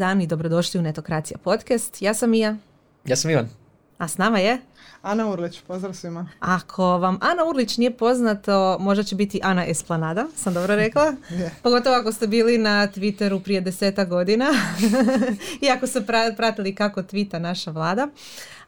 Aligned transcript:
dan 0.00 0.20
i 0.20 0.26
dobrodošli 0.26 0.80
u 0.80 0.82
Netokracija 0.82 1.38
podcast. 1.38 2.02
Ja 2.02 2.14
sam 2.14 2.30
Mija. 2.30 2.56
Ja 3.04 3.16
sam 3.16 3.30
Ivan. 3.30 3.48
A 3.98 4.08
s 4.08 4.18
nama 4.18 4.38
je? 4.38 4.58
Ana 5.02 5.30
Urlić, 5.30 5.60
pozdrav 5.60 5.94
svima. 5.94 6.28
Ako 6.40 6.84
vam 6.84 7.18
Ana 7.20 7.44
Urlić 7.44 7.76
nije 7.76 7.96
poznato, 7.96 8.76
možda 8.80 9.04
će 9.04 9.14
biti 9.16 9.40
Ana 9.42 9.66
Esplanada, 9.66 10.26
sam 10.36 10.54
dobro 10.54 10.76
rekla. 10.76 11.14
Pogotovo 11.62 11.96
ako 11.96 12.12
ste 12.12 12.26
bili 12.26 12.58
na 12.58 12.88
Twitteru 12.88 13.42
prije 13.42 13.60
deseta 13.60 14.04
godina 14.04 14.46
i 15.62 15.68
ako 15.68 15.86
ste 15.86 16.06
pratili 16.36 16.74
kako 16.74 17.02
tvita 17.02 17.38
naša 17.38 17.70
vlada. 17.70 18.08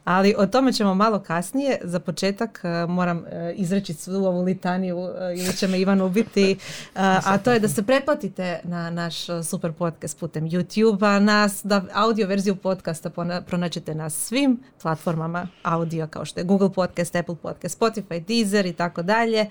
Ali 0.04 0.34
o 0.38 0.46
tome 0.46 0.72
ćemo 0.72 0.94
malo 0.94 1.18
kasnije. 1.18 1.78
Za 1.82 2.00
početak 2.00 2.60
e, 2.64 2.86
moram 2.86 3.24
e, 3.26 3.52
izreći 3.56 3.94
svu 3.94 4.24
ovu 4.24 4.42
litaniju 4.42 4.98
e, 4.98 5.34
ili 5.36 5.56
će 5.56 5.68
me 5.68 5.80
Ivan 5.80 6.00
ubiti. 6.00 6.56
A 6.94 7.38
to 7.38 7.52
je 7.52 7.60
da 7.60 7.68
se 7.68 7.82
pretplatite 7.82 8.60
na 8.64 8.90
naš 8.90 9.26
super 9.44 9.72
podcast 9.72 10.18
putem 10.18 10.44
YouTube-a. 10.44 11.20
Nas, 11.20 11.60
da 11.64 11.84
audio 11.92 12.26
verziju 12.26 12.56
podcasta 12.56 13.10
pronaćete 13.46 13.94
na 13.94 14.10
svim 14.10 14.60
platformama 14.82 15.48
audio 15.62 16.06
kao 16.06 16.24
što 16.24 16.40
je 16.40 16.44
Google 16.44 16.72
Podcast, 16.72 17.16
Apple 17.16 17.36
Podcast, 17.42 17.80
Spotify, 17.80 18.24
Deezer 18.24 18.66
i 18.66 18.72
tako 18.72 19.02
dalje. 19.02 19.46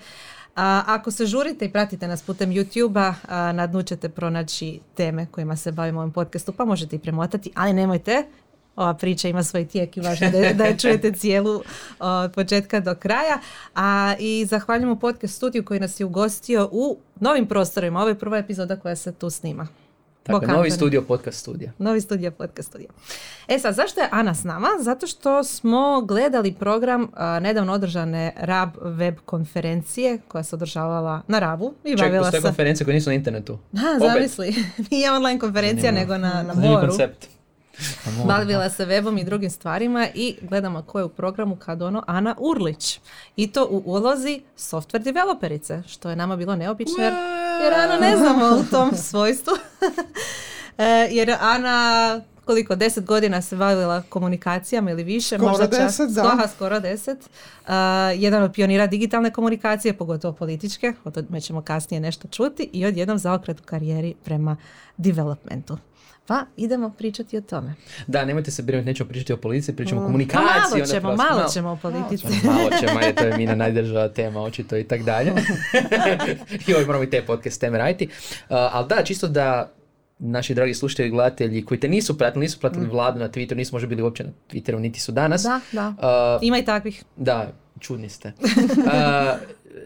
ako 0.54 1.10
se 1.10 1.26
žurite 1.26 1.64
i 1.64 1.72
pratite 1.72 2.08
nas 2.08 2.22
putem 2.22 2.50
YouTube-a, 2.50 3.14
na 3.52 3.66
dnu 3.66 3.82
ćete 3.82 4.08
pronaći 4.08 4.80
teme 4.94 5.26
kojima 5.26 5.56
se 5.56 5.72
bavimo 5.72 6.00
ovim 6.00 6.12
podcastu, 6.12 6.52
pa 6.52 6.64
možete 6.64 6.96
i 6.96 6.98
premotati, 6.98 7.52
ali 7.54 7.72
nemojte 7.72 8.24
ova 8.76 8.94
priča 8.94 9.28
ima 9.28 9.42
svoj 9.42 9.66
tijek 9.66 9.96
i 9.96 10.00
važno 10.00 10.30
da, 10.30 10.52
da 10.52 10.64
je 10.64 10.78
čujete 10.78 11.12
cijelu 11.20 11.62
od 11.98 12.32
početka 12.32 12.80
do 12.80 12.94
kraja. 12.94 13.38
A 13.74 14.14
i 14.18 14.46
zahvaljujemo 14.48 14.96
podcast 14.98 15.34
studiju 15.34 15.64
koji 15.64 15.80
nas 15.80 16.00
je 16.00 16.06
ugostio 16.06 16.68
u 16.72 16.98
novim 17.20 17.46
prostorima. 17.46 18.00
Ovo 18.00 18.08
je 18.08 18.18
prva 18.18 18.38
epizoda 18.38 18.76
koja 18.76 18.96
se 18.96 19.12
tu 19.12 19.30
snima. 19.30 19.68
Tako, 20.22 20.46
novi 20.46 20.70
studio, 20.70 21.02
podcast 21.02 21.38
studija. 21.38 21.72
Novi 21.78 22.00
studio, 22.00 22.30
podcast 22.30 22.68
studija. 22.68 22.90
E 23.48 23.58
sad, 23.58 23.74
zašto 23.74 24.00
je 24.00 24.08
Ana 24.10 24.34
s 24.34 24.44
nama? 24.44 24.68
Zato 24.80 25.06
što 25.06 25.44
smo 25.44 26.00
gledali 26.00 26.52
program 26.52 27.08
nedavno 27.40 27.72
održane 27.72 28.32
RAB 28.36 28.70
web 28.82 29.16
konferencije 29.24 30.18
koja 30.28 30.44
se 30.44 30.56
održavala 30.56 31.22
na 31.28 31.38
RABu. 31.38 31.72
I 31.84 31.96
Ček, 31.96 32.18
postoje 32.18 32.42
konferencije 32.42 32.84
koje 32.84 32.94
nisu 32.94 33.10
na 33.10 33.14
internetu. 33.14 33.58
Da, 33.72 33.98
zamisli. 33.98 34.54
Nije 34.90 35.12
online 35.12 35.38
konferencija, 35.38 35.92
nego 35.92 36.18
na, 36.18 36.42
na 36.42 36.54
moru. 36.54 36.86
koncept. 36.86 37.26
Bavila 38.26 38.70
se 38.70 38.86
webom 38.86 39.20
i 39.20 39.24
drugim 39.24 39.50
stvarima 39.50 40.08
i 40.14 40.36
gledamo 40.42 40.82
ko 40.82 40.98
je 40.98 41.04
u 41.04 41.08
programu 41.08 41.56
kad 41.56 41.82
ono 41.82 42.02
Ana 42.06 42.34
Urlić. 42.38 43.00
I 43.36 43.52
to 43.52 43.66
u 43.70 43.82
ulozi 43.84 44.42
software 44.56 45.02
developerice, 45.02 45.82
što 45.86 46.10
je 46.10 46.16
nama 46.16 46.36
bilo 46.36 46.56
neobično 46.56 47.04
jer, 47.04 47.12
jer 47.64 47.74
Ana 47.74 47.96
ne 48.00 48.16
znamo 48.16 48.56
u 48.56 48.64
tom 48.70 48.90
svojstvu. 48.96 49.52
E, 50.78 51.08
jer 51.10 51.36
Ana 51.40 52.20
koliko, 52.44 52.76
deset 52.76 53.04
godina 53.04 53.42
se 53.42 53.56
bavila 53.56 54.02
komunikacijama 54.08 54.90
ili 54.90 55.04
više. 55.04 55.36
Skoro 55.36 55.50
možda 55.50 55.66
deset, 55.66 56.10
da. 56.10 56.48
skoro 56.54 56.80
deset. 56.80 57.18
Uh, 57.18 57.72
jedan 58.16 58.42
od 58.42 58.52
pionira 58.52 58.86
digitalne 58.86 59.30
komunikacije, 59.30 59.96
pogotovo 59.96 60.34
političke, 60.34 60.92
o 61.04 61.10
tome 61.10 61.40
ćemo 61.40 61.62
kasnije 61.62 62.00
nešto 62.00 62.28
čuti, 62.28 62.70
i 62.72 62.86
odjednom 62.86 63.18
zaokret 63.18 63.60
u 63.60 63.64
karijeri 63.64 64.14
prema 64.24 64.56
developmentu. 64.96 65.78
Pa 66.26 66.44
idemo 66.56 66.90
pričati 66.90 67.36
o 67.36 67.40
tome. 67.40 67.74
Da, 68.06 68.24
nemojte 68.24 68.50
se 68.50 68.62
brinuti, 68.62 68.86
nećemo 68.86 69.08
pričati 69.08 69.32
o 69.32 69.36
policiji, 69.36 69.76
pričamo 69.76 70.00
o 70.00 70.04
mm. 70.04 70.06
komunikaciji. 70.06 70.42
Pa 70.42 70.78
malo 70.78 70.86
ćemo, 70.86 71.16
malo, 71.16 71.48
ćemo 71.52 71.70
o 71.70 71.76
politici. 71.76 72.26
Malo 72.44 72.70
ćemo, 72.80 73.00
je 73.00 73.14
to 73.14 73.24
je 73.24 73.36
mina 73.36 73.54
najdržava 73.54 74.08
tema, 74.08 74.42
očito 74.42 74.76
i 74.76 74.84
tak 74.84 75.02
dalje. 75.02 75.32
I 76.68 76.72
ovaj 76.72 76.86
moramo 76.86 77.04
i 77.04 77.10
te 77.10 77.22
podcast 77.22 77.60
teme 77.60 77.78
raditi. 77.78 78.04
Uh, 78.04 78.10
ali 78.48 78.88
da, 78.88 79.04
čisto 79.04 79.28
da 79.28 79.72
naši 80.18 80.54
dragi 80.54 80.74
slušatelji 80.74 81.08
i 81.08 81.10
gledatelji 81.10 81.64
koji 81.64 81.80
te 81.80 81.88
nisu 81.88 82.18
pratili, 82.18 82.44
nisu 82.44 82.60
pratili 82.60 82.86
mm. 82.86 82.90
vladu 82.90 83.18
na 83.18 83.28
Twitteru, 83.28 83.56
nismo 83.56 83.76
možda 83.76 83.88
bili 83.88 84.02
uopće 84.02 84.24
na 84.24 84.30
Twitteru, 84.50 84.78
niti 84.78 85.00
su 85.00 85.12
danas. 85.12 85.42
Da, 85.42 85.60
da. 85.72 85.88
Uh, 85.88 86.46
Ima 86.46 86.58
i 86.58 86.64
takvih. 86.64 87.04
Da, 87.16 87.52
čudni 87.80 88.08
ste. 88.08 88.32
Uh, 88.38 88.92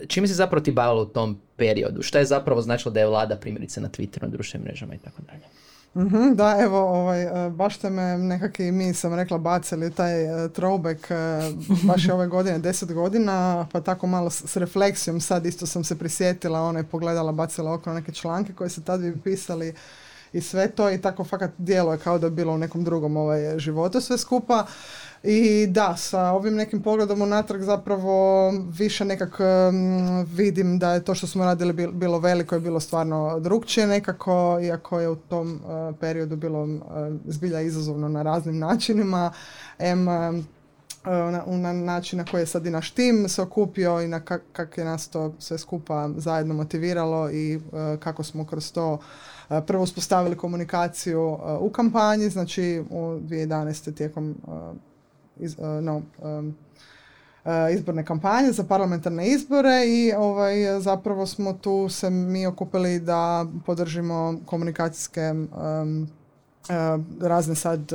čime 0.08 0.26
se 0.26 0.34
zapravo 0.34 0.64
ti 0.64 0.72
bavila 0.72 1.02
u 1.02 1.06
tom 1.06 1.40
periodu? 1.56 2.02
Šta 2.02 2.18
je 2.18 2.24
zapravo 2.24 2.62
značilo 2.62 2.92
da 2.92 3.00
je 3.00 3.06
vlada 3.06 3.36
primjerice 3.36 3.80
na 3.80 3.88
Twitteru, 3.88 4.22
na 4.22 4.28
društvenim 4.28 4.64
mrežama 4.64 4.94
i 4.94 4.98
tako 4.98 5.22
dalje? 5.22 5.44
Mm 5.96 6.34
da, 6.34 6.56
evo, 6.60 6.78
ovaj, 6.78 7.46
e, 7.46 7.50
baš 7.50 7.76
ste 7.78 7.90
me 7.90 8.18
nekakvi, 8.18 8.72
mi 8.72 8.94
sam 8.94 9.14
rekla, 9.14 9.38
bacili 9.38 9.90
taj 9.90 10.24
uh, 10.24 10.50
throwback 10.50 10.96
uh, 10.96 11.84
baš 11.84 12.06
je 12.06 12.14
ove 12.14 12.26
godine, 12.26 12.58
deset 12.58 12.92
godina, 12.92 13.66
pa 13.72 13.80
tako 13.80 14.06
malo 14.06 14.30
s, 14.30 14.56
refleksijom, 14.56 15.20
sad 15.20 15.46
isto 15.46 15.66
sam 15.66 15.84
se 15.84 15.98
prisjetila, 15.98 16.62
ona 16.62 16.78
je 16.78 16.84
pogledala, 16.84 17.32
bacila 17.32 17.72
oko 17.72 17.92
neke 17.92 18.12
članke 18.12 18.52
koje 18.52 18.70
se 18.70 18.82
tad 18.82 19.00
bi 19.00 19.20
pisali 19.20 19.74
i 20.32 20.40
sve 20.40 20.68
to 20.68 20.90
i 20.90 21.00
tako 21.00 21.24
fakat 21.24 21.50
djeluje 21.58 21.98
kao 21.98 22.18
da 22.18 22.26
je 22.26 22.30
bilo 22.30 22.52
u 22.52 22.58
nekom 22.58 22.84
drugom 22.84 23.16
ovaj, 23.16 23.58
životu 23.58 24.00
sve 24.00 24.18
skupa. 24.18 24.66
I 25.28 25.66
da, 25.66 25.96
sa 25.96 26.30
ovim 26.30 26.54
nekim 26.54 26.82
pogledom 26.82 27.22
unatrag 27.22 27.62
zapravo 27.62 28.50
više 28.78 29.04
nekak 29.04 29.38
vidim 30.26 30.78
da 30.78 30.92
je 30.92 31.04
to 31.04 31.14
što 31.14 31.26
smo 31.26 31.44
radili 31.44 31.72
bilo 31.92 32.18
veliko 32.18 32.56
i 32.56 32.60
bilo 32.60 32.80
stvarno 32.80 33.40
drugčije 33.40 33.86
nekako, 33.86 34.58
iako 34.62 35.00
je 35.00 35.08
u 35.08 35.16
tom 35.16 35.60
uh, 35.64 35.96
periodu 36.00 36.36
bilo 36.36 36.62
uh, 36.62 36.70
zbilja 37.24 37.60
izazovno 37.60 38.08
na 38.08 38.22
raznim 38.22 38.58
načinima. 38.58 39.32
M, 39.78 40.04
na, 41.04 41.44
na 41.46 41.72
način 41.72 42.18
na 42.18 42.24
koji 42.24 42.42
je 42.42 42.46
sad 42.46 42.66
i 42.66 42.70
naš 42.70 42.90
tim 42.90 43.28
se 43.28 43.42
okupio 43.42 44.00
i 44.00 44.08
na 44.08 44.20
kak, 44.20 44.78
je 44.78 44.84
nas 44.84 45.08
to 45.08 45.34
sve 45.38 45.58
skupa 45.58 46.08
zajedno 46.16 46.54
motiviralo 46.54 47.30
i 47.30 47.60
kako 48.00 48.22
smo 48.22 48.46
kroz 48.46 48.72
to 48.72 48.98
prvo 49.66 49.82
uspostavili 49.82 50.36
komunikaciju 50.36 51.38
u 51.60 51.70
kampanji, 51.70 52.30
znači 52.30 52.84
u 52.90 52.96
2011. 52.96 53.94
tijekom 53.94 54.36
iz, 55.36 55.56
uh, 55.58 55.84
no, 55.84 55.96
uh, 56.18 56.54
izborne 57.74 58.04
kampanje 58.04 58.52
za 58.52 58.64
parlamentarne 58.64 59.28
izbore 59.28 59.86
i 59.86 60.12
ovaj, 60.12 60.80
zapravo 60.80 61.26
smo 61.26 61.52
tu 61.52 61.88
se 61.88 62.10
mi 62.10 62.46
okupili 62.46 63.00
da 63.00 63.46
podržimo 63.66 64.40
komunikacijske 64.46 65.32
um, 65.32 66.08
razne 67.20 67.54
sad 67.54 67.92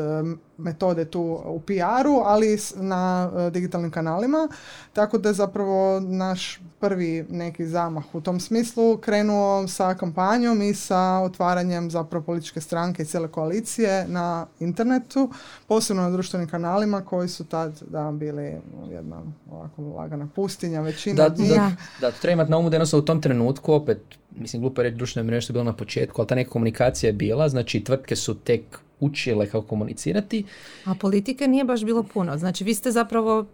metode 0.58 1.06
tu 1.06 1.22
u 1.46 1.60
PR-u, 1.60 2.22
ali 2.26 2.58
na 2.76 3.32
digitalnim 3.50 3.92
kanalima. 3.92 4.48
Tako 4.94 5.18
da 5.18 5.30
je 5.30 5.34
zapravo 5.34 6.00
naš 6.00 6.62
prvi 6.80 7.26
neki 7.30 7.66
zamah 7.66 8.04
u 8.14 8.22
tom 8.22 8.40
smislu 8.40 8.98
krenuo 8.98 9.68
sa 9.68 9.94
kampanjom 9.94 10.62
i 10.62 10.74
sa 10.74 11.20
otvaranjem 11.24 11.92
zapravo 11.92 12.26
političke 12.26 12.62
stranke 12.62 13.04
i 13.04 13.06
cijele 13.06 13.28
koalicije 13.28 14.08
na 14.08 14.48
internetu, 14.60 15.32
posebno 15.68 16.04
na 16.04 16.10
društvenim 16.10 16.50
kanalima 16.50 17.02
koji 17.06 17.30
su 17.30 17.44
tad 17.44 17.82
da 17.90 18.12
bili 18.12 18.58
jedna 18.90 19.22
ovako 19.52 19.82
lagana 19.82 20.28
pustinja, 20.36 20.82
većina 20.82 21.30
da, 21.30 21.44
njih. 21.44 21.52
Da, 21.52 21.72
da, 22.02 22.12
treba 22.12 22.34
imati 22.34 22.52
na 22.52 22.58
umu 22.58 22.70
da 22.70 22.76
jednostavno 22.76 23.04
u 23.04 23.06
tom 23.06 23.22
trenutku 23.22 23.74
opet, 23.74 24.21
mislim 24.36 24.62
glupo 24.62 24.84
reći 24.84 24.96
društvene 24.96 25.28
mreže 25.28 25.48
su 25.48 25.54
bile 25.54 25.66
na 25.66 25.74
početku, 25.76 26.22
ali 26.22 26.28
ta 26.28 26.36
neka 26.36 26.50
komunikacija 26.52 27.08
je 27.08 27.14
bila, 27.14 27.50
znači 27.50 27.84
tvrtke 27.84 28.16
su 28.16 28.36
tek 28.36 28.62
učile 29.00 29.46
kako 29.46 29.68
komunicirati. 29.68 30.44
A 30.86 30.96
politike 30.96 31.48
nije 31.48 31.64
baš 31.64 31.84
bilo 31.84 32.04
puno. 32.04 32.38
Znači 32.38 32.64
vi 32.64 32.74
ste 32.74 32.92
zapravo 32.92 33.46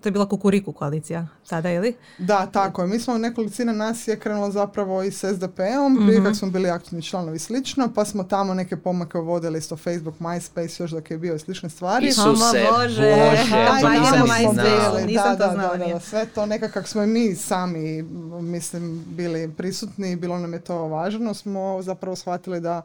to 0.00 0.08
je 0.08 0.12
bila 0.12 0.28
kukuriku 0.28 0.72
koalicija 0.72 1.26
sada, 1.44 1.70
ili? 1.70 1.94
Da, 2.18 2.46
tako 2.46 2.82
je. 2.82 2.88
Mi 2.88 3.00
smo 3.00 3.18
nekolicina 3.18 3.72
nas 3.72 4.08
je 4.08 4.18
krenulo 4.20 4.50
zapravo 4.50 5.02
i 5.02 5.10
s 5.10 5.24
SDP-om, 5.34 5.96
prije 6.06 6.20
mm-hmm. 6.20 6.34
smo 6.34 6.50
bili 6.50 6.70
aktivni 6.70 7.02
članovi 7.02 7.38
slično, 7.38 7.92
pa 7.94 8.04
smo 8.04 8.24
tamo 8.24 8.54
neke 8.54 8.76
pomake 8.76 9.18
vodili 9.18 9.58
isto 9.58 9.76
Facebook, 9.76 10.14
MySpace, 10.18 10.82
još 10.82 10.90
dok 10.90 11.10
je 11.10 11.18
bio 11.18 11.34
i 11.34 11.38
slične 11.38 11.70
stvari. 11.70 12.06
Isuse, 12.06 12.66
Bože, 12.72 13.14
Bože, 13.14 13.66
to 13.80 13.88
nisam 13.88 15.38
to 15.38 15.50
znala. 15.52 15.76
Da, 15.76 15.86
da, 15.86 16.00
sve 16.00 16.26
to 16.26 16.46
nekako 16.46 16.82
smo 16.82 17.02
i 17.02 17.06
mi 17.06 17.34
sami, 17.34 18.02
mislim, 18.42 19.04
bili 19.06 19.52
prisutni, 19.56 20.16
bilo 20.16 20.38
nam 20.38 20.52
je 20.52 20.60
to 20.60 20.76
važno, 20.76 21.34
smo 21.34 21.82
zapravo 21.82 22.16
shvatili 22.16 22.60
da 22.60 22.82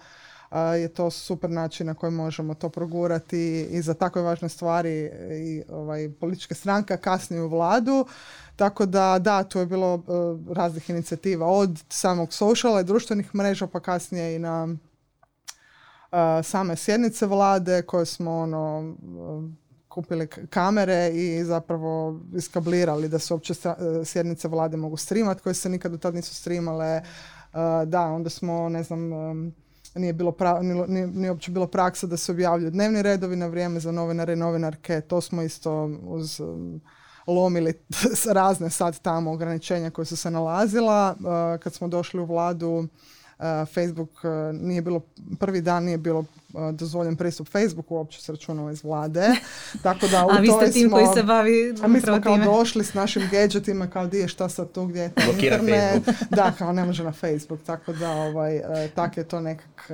je 0.81 0.87
to 0.87 1.11
super 1.11 1.49
način 1.49 1.87
na 1.87 1.93
koji 1.93 2.11
možemo 2.11 2.53
to 2.53 2.69
progurati 2.69 3.67
i 3.71 3.81
za 3.81 3.93
takve 3.93 4.21
važne 4.21 4.49
stvari 4.49 5.11
i 5.31 5.63
ovaj, 5.69 6.09
političke 6.19 6.55
stranka 6.55 6.97
kasnije 6.97 7.43
u 7.43 7.47
vladu. 7.47 8.05
Tako 8.55 8.85
da 8.85 9.19
da, 9.19 9.43
tu 9.43 9.59
je 9.59 9.65
bilo 9.65 9.93
uh, 9.93 10.55
raznih 10.55 10.89
inicijativa 10.89 11.47
od 11.47 11.83
samog 11.89 12.33
sociala 12.33 12.81
i 12.81 12.83
društvenih 12.83 13.35
mreža 13.35 13.67
pa 13.67 13.79
kasnije 13.79 14.35
i 14.35 14.39
na 14.39 14.63
uh, 14.63 14.75
same 16.43 16.75
sjednice 16.75 17.25
vlade 17.25 17.81
koje 17.81 18.05
smo 18.05 18.37
ono 18.37 18.95
kupili 19.89 20.27
kamere 20.27 21.09
i 21.13 21.43
zapravo 21.43 22.19
iskablirali 22.35 23.09
da 23.09 23.19
se 23.19 23.33
uopće 23.33 23.53
sjednice 24.05 24.47
vlade 24.47 24.77
mogu 24.77 24.97
streamati 24.97 25.41
koje 25.41 25.53
se 25.53 25.69
nikad 25.69 25.91
do 25.91 25.97
tad 25.97 26.15
nisu 26.15 26.35
streamale. 26.35 27.01
da, 27.85 28.01
onda 28.01 28.29
smo, 28.29 28.69
ne 28.69 28.83
znam, 28.83 29.11
nije 29.95 30.13
bilo 30.13 30.31
pra, 30.31 30.61
nije, 30.61 31.07
nije 31.07 31.31
uopće 31.31 31.51
bilo 31.51 31.67
praksa 31.67 32.07
da 32.07 32.17
se 32.17 32.31
objavljuju 32.31 32.71
dnevni 32.71 33.01
redovi 33.01 33.35
na 33.35 33.47
vrijeme 33.47 33.79
za 33.79 33.91
novinare 33.91 34.33
i 34.33 34.35
novinarke. 34.35 35.01
To 35.01 35.21
smo 35.21 35.41
isto 35.41 35.83
uz 36.03 36.39
um, 36.39 36.81
lomili 37.27 37.73
razne 38.33 38.69
sad 38.69 38.99
tamo 39.01 39.31
ograničenja 39.31 39.89
koje 39.89 40.05
su 40.05 40.15
se 40.15 40.31
nalazila. 40.31 41.15
Uh, 41.19 41.61
kad 41.61 41.73
smo 41.73 41.87
došli 41.87 42.19
u 42.19 42.25
vladu, 42.25 42.69
uh, 42.69 43.45
Facebook 43.73 44.11
uh, 44.23 44.61
nije 44.61 44.81
bilo, 44.81 45.01
prvi 45.39 45.61
dan 45.61 45.83
nije 45.83 45.97
bilo 45.97 46.25
dozvoljen 46.73 47.15
pristup 47.15 47.47
Facebooku 47.47 47.95
uopće 47.95 48.21
s 48.21 48.29
računala 48.29 48.71
iz 48.71 48.83
vlade. 48.83 49.27
Tako 49.83 50.07
da 50.07 50.25
u 50.25 50.29
A 50.29 50.37
vi 50.37 50.47
ste 50.47 50.71
tim 50.71 50.89
smo, 50.89 50.97
koji 50.97 51.07
se 51.13 51.23
bavi 51.23 51.73
a 51.83 51.87
mi 51.87 52.01
smo 52.01 52.21
kao 52.21 52.33
time. 52.33 52.45
došli 52.45 52.83
s 52.83 52.93
našim 52.93 53.29
gadgetima, 53.31 53.87
kao 53.87 54.07
di 54.07 54.17
je 54.17 54.27
šta 54.27 54.49
sad 54.49 54.71
tu, 54.71 54.85
gdje 54.85 55.01
je 55.01 55.11
taj 55.13 55.25
internet. 55.29 56.03
Facebook. 56.05 56.29
Da, 56.29 56.51
kao 56.57 56.73
ne 56.73 56.85
može 56.85 57.03
na 57.03 57.11
Facebook, 57.11 57.59
tako 57.65 57.93
da 57.93 58.11
ovaj, 58.11 58.55
e, 58.57 58.89
tak 58.95 59.17
je 59.17 59.23
to 59.23 59.41
nekak 59.41 59.89
e, 59.89 59.93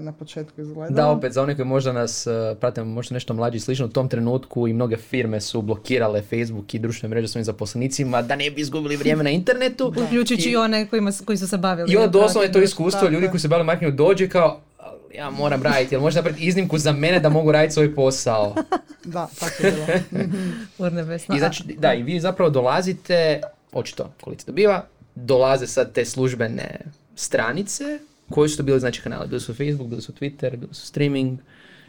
na 0.00 0.12
početku 0.12 0.60
izgledalo. 0.60 0.96
Da, 0.96 1.08
opet, 1.08 1.32
za 1.32 1.42
one 1.42 1.56
koji 1.56 1.66
možda 1.66 1.92
nas 1.92 2.26
prate, 2.60 2.84
možda 2.84 3.14
nešto 3.14 3.34
mlađi 3.34 3.56
i 3.56 3.60
slično, 3.60 3.86
u 3.86 3.88
tom 3.88 4.08
trenutku 4.08 4.68
i 4.68 4.72
mnoge 4.72 4.96
firme 4.96 5.40
su 5.40 5.62
blokirale 5.62 6.22
Facebook 6.22 6.74
i 6.74 6.78
društvene 6.78 7.10
mreže 7.14 7.28
svojim 7.28 7.44
zaposlenicima 7.44 8.22
da 8.22 8.36
ne 8.36 8.50
bi 8.50 8.60
izgubili 8.60 8.96
vrijeme 8.96 9.24
na 9.24 9.30
internetu. 9.30 9.94
Uključujući 10.06 10.50
i 10.50 10.56
one 10.56 10.86
kojima, 10.86 11.12
koji 11.24 11.38
su 11.38 11.48
se 11.48 11.58
bavili. 11.58 11.92
I 11.92 11.96
onda 11.96 12.08
doslovno 12.08 12.42
je 12.42 12.52
to 12.52 12.62
iskustvo 12.62 13.00
Tako 13.00 13.12
ljudi 13.12 13.28
koji 13.28 13.40
se 13.40 13.48
bavili 13.48 13.66
marketingu 13.66 13.96
dođe 13.96 14.28
kao 14.28 14.48
"Ali 14.48 14.69
ja 15.14 15.30
moram 15.30 15.62
raditi, 15.62 15.94
jel 15.94 16.02
možeš 16.02 16.16
napraviti 16.16 16.44
iznimku 16.44 16.78
za 16.78 16.92
mene 16.92 17.20
da 17.20 17.28
mogu 17.28 17.52
raditi 17.52 17.74
svoj 17.74 17.94
posao. 17.94 18.54
Da, 19.04 19.28
tako 19.40 19.66
je 19.66 19.72
bilo. 19.72 21.06
I 21.36 21.38
znači, 21.38 21.64
da, 21.78 21.94
i 21.94 22.02
vi 22.02 22.20
zapravo 22.20 22.50
dolazite, 22.50 23.40
očito 23.72 24.12
koliko 24.20 24.42
dobiva, 24.46 24.86
dolaze 25.14 25.66
sad 25.66 25.92
te 25.92 26.04
službene 26.04 26.80
stranice, 27.14 27.98
koji 28.30 28.48
su 28.48 28.56
to 28.56 28.62
bili 28.62 28.80
znači 28.80 29.02
kanali? 29.02 29.28
Bili 29.28 29.40
su 29.40 29.54
Facebook, 29.54 29.88
bili 29.88 30.02
su 30.02 30.12
Twitter, 30.12 30.56
bili 30.56 30.74
su 30.74 30.86
streaming. 30.86 31.38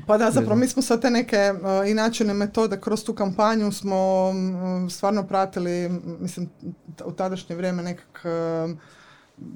Pa 0.07 0.17
da, 0.17 0.31
zapravo 0.31 0.55
mi 0.55 0.67
smo 0.67 0.81
sad 0.81 1.01
te 1.01 1.09
neke 1.09 1.51
uh, 1.53 1.89
i 1.89 1.93
načine 1.93 2.33
metode 2.33 2.79
kroz 2.81 3.03
tu 3.03 3.13
kampanju 3.13 3.71
smo 3.71 4.33
mm, 4.33 4.89
stvarno 4.89 5.27
pratili, 5.27 5.89
mislim, 6.19 6.49
t- 6.97 7.03
u 7.03 7.11
tadašnje 7.11 7.55
vrijeme 7.55 7.83
nekak 7.83 8.25
um, 8.25 8.79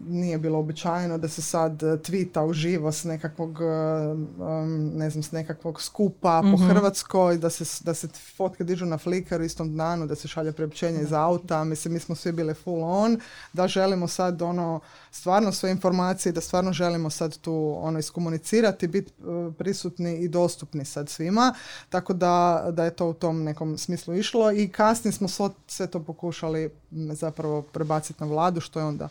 nije 0.08 0.38
bilo 0.38 0.60
običajno 0.60 1.18
da 1.18 1.28
se 1.28 1.42
sad 1.42 1.84
uh, 1.84 2.00
tvita 2.00 2.44
uživo 2.44 2.92
s 2.92 3.04
nekakvog, 3.04 3.60
um, 3.60 4.92
ne 4.96 5.10
znam, 5.10 5.24
s 5.24 5.32
nekakvog 5.32 5.82
skupa 5.82 6.44
po 6.52 6.58
Hrvatskoj, 6.68 7.38
da 7.38 7.50
se, 7.50 7.84
da 7.84 7.94
se 7.94 8.08
fotke 8.38 8.64
dižu 8.64 8.86
na 8.86 8.98
Flickr 8.98 9.42
u 9.42 9.44
istom 9.44 9.78
danu, 9.78 10.08
da 10.08 10.16
se 10.16 10.28
šalje 10.28 10.52
priopćenje 10.52 11.02
iz 11.02 11.14
auta, 11.14 11.64
mislim, 11.64 11.94
mi 11.94 12.00
smo 12.00 12.16
svi 12.16 12.32
bili 12.32 12.54
full 12.54 12.84
on, 12.84 13.20
da 13.54 13.68
želimo 13.68 14.08
sad 14.08 14.42
ono, 14.42 14.80
stvarno 15.12 15.52
sve 15.52 15.72
informacije, 15.72 16.31
da 16.31 16.42
stvarno 16.42 16.74
želimo 16.74 17.10
sad 17.10 17.38
tu 17.38 17.78
ono 17.80 18.00
iskomunicirati, 18.00 18.88
biti 18.88 19.14
uh, 19.24 19.54
prisutni 19.58 20.18
i 20.18 20.28
dostupni 20.28 20.86
sad 20.86 21.10
svima, 21.10 21.54
tako 21.90 22.14
da, 22.14 22.66
da 22.72 22.84
je 22.84 22.96
to 22.96 23.10
u 23.10 23.14
tom 23.14 23.44
nekom 23.44 23.78
smislu 23.78 24.16
išlo 24.16 24.52
i 24.52 24.68
kasnije 24.68 25.12
smo 25.12 25.28
sve 25.68 25.88
to 25.88 26.04
pokušali 26.04 26.70
zapravo 26.92 27.62
prebaciti 27.62 28.24
na 28.24 28.28
vladu, 28.28 28.62
što 28.62 28.80
je 28.80 28.86
onda 28.86 29.10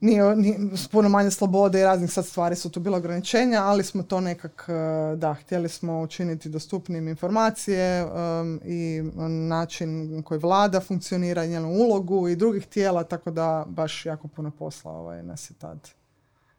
nije, 0.00 0.36
nije, 0.36 0.58
puno 0.92 1.08
manje 1.08 1.30
slobode 1.30 1.80
i 1.80 1.84
raznih 1.84 2.12
sad 2.12 2.26
stvari 2.26 2.56
su 2.56 2.70
tu 2.70 2.80
bila 2.80 2.98
ograničenja, 2.98 3.62
ali 3.62 3.84
smo 3.84 4.02
to 4.02 4.20
nekak, 4.20 4.64
e, 4.68 5.16
da, 5.16 5.34
htjeli 5.34 5.68
smo 5.68 6.00
učiniti 6.00 6.48
dostupnim 6.48 7.08
informacije 7.08 8.00
em, 8.00 8.60
i 8.64 9.02
način 9.28 10.22
koji 10.22 10.40
vlada 10.40 10.80
funkcionira, 10.80 11.46
njenu 11.46 11.68
ulogu 11.68 12.28
i 12.28 12.36
drugih 12.36 12.66
tijela, 12.66 13.04
tako 13.04 13.30
da 13.30 13.64
baš 13.68 14.06
jako 14.06 14.28
puno 14.28 14.50
posla 14.50 14.92
ovaj, 14.92 15.22
nas 15.22 15.50
je 15.50 15.54
tad 15.54 15.88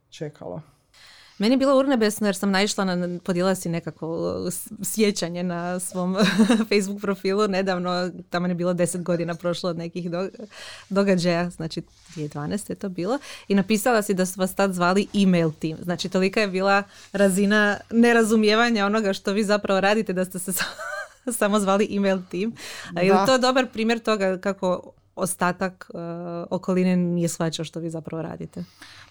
čekalo. 0.10 0.62
Meni 1.40 1.54
je 1.54 1.58
bilo 1.58 1.80
urnebesno 1.80 2.28
jer 2.28 2.36
sam 2.36 2.52
naišla 2.52 2.86
na, 2.86 3.20
podijela 3.20 3.56
si 3.56 3.70
nekako 3.70 4.08
s- 4.48 4.68
sjećanje 4.86 5.44
na 5.44 5.80
svom 5.80 6.18
Facebook 6.70 7.02
profilu 7.02 7.48
nedavno, 7.48 8.12
tamo 8.30 8.48
je 8.48 8.56
bilo 8.56 8.74
deset 8.74 9.04
godina 9.04 9.36
prošlo 9.36 9.70
od 9.70 9.78
nekih 9.78 10.12
do- 10.12 10.30
događaja, 10.90 11.50
znači 11.50 11.82
2012 12.10 12.70
je 12.70 12.76
to 12.76 12.90
bilo, 12.90 13.20
i 13.48 13.56
napisala 13.56 14.02
si 14.02 14.14
da 14.14 14.26
su 14.26 14.40
vas 14.40 14.56
tad 14.56 14.74
zvali 14.74 15.08
email 15.16 15.52
team. 15.52 15.78
Znači 15.80 16.10
tolika 16.10 16.42
je 16.42 16.48
bila 16.48 16.84
razina 17.12 17.78
nerazumijevanja 17.92 18.86
onoga 18.86 19.14
što 19.14 19.32
vi 19.32 19.44
zapravo 19.44 19.82
radite 19.82 20.14
da 20.14 20.26
ste 20.26 20.40
se 20.40 20.54
sa- 20.54 20.64
samo 21.40 21.60
zvali 21.60 21.88
email 21.92 22.20
team. 22.32 22.54
A 22.96 23.02
je 23.02 23.12
li 23.12 23.18
Da. 23.18 23.26
to 23.26 23.38
dobar 23.38 23.68
primjer 23.68 24.00
toga 24.00 24.38
kako 24.38 24.92
ostatak 25.20 25.92
uh, 25.94 26.00
okoline 26.50 26.96
nije 26.96 27.28
shvaćao 27.28 27.66
što 27.66 27.80
vi 27.80 27.90
zapravo 27.90 28.22
radite? 28.22 28.64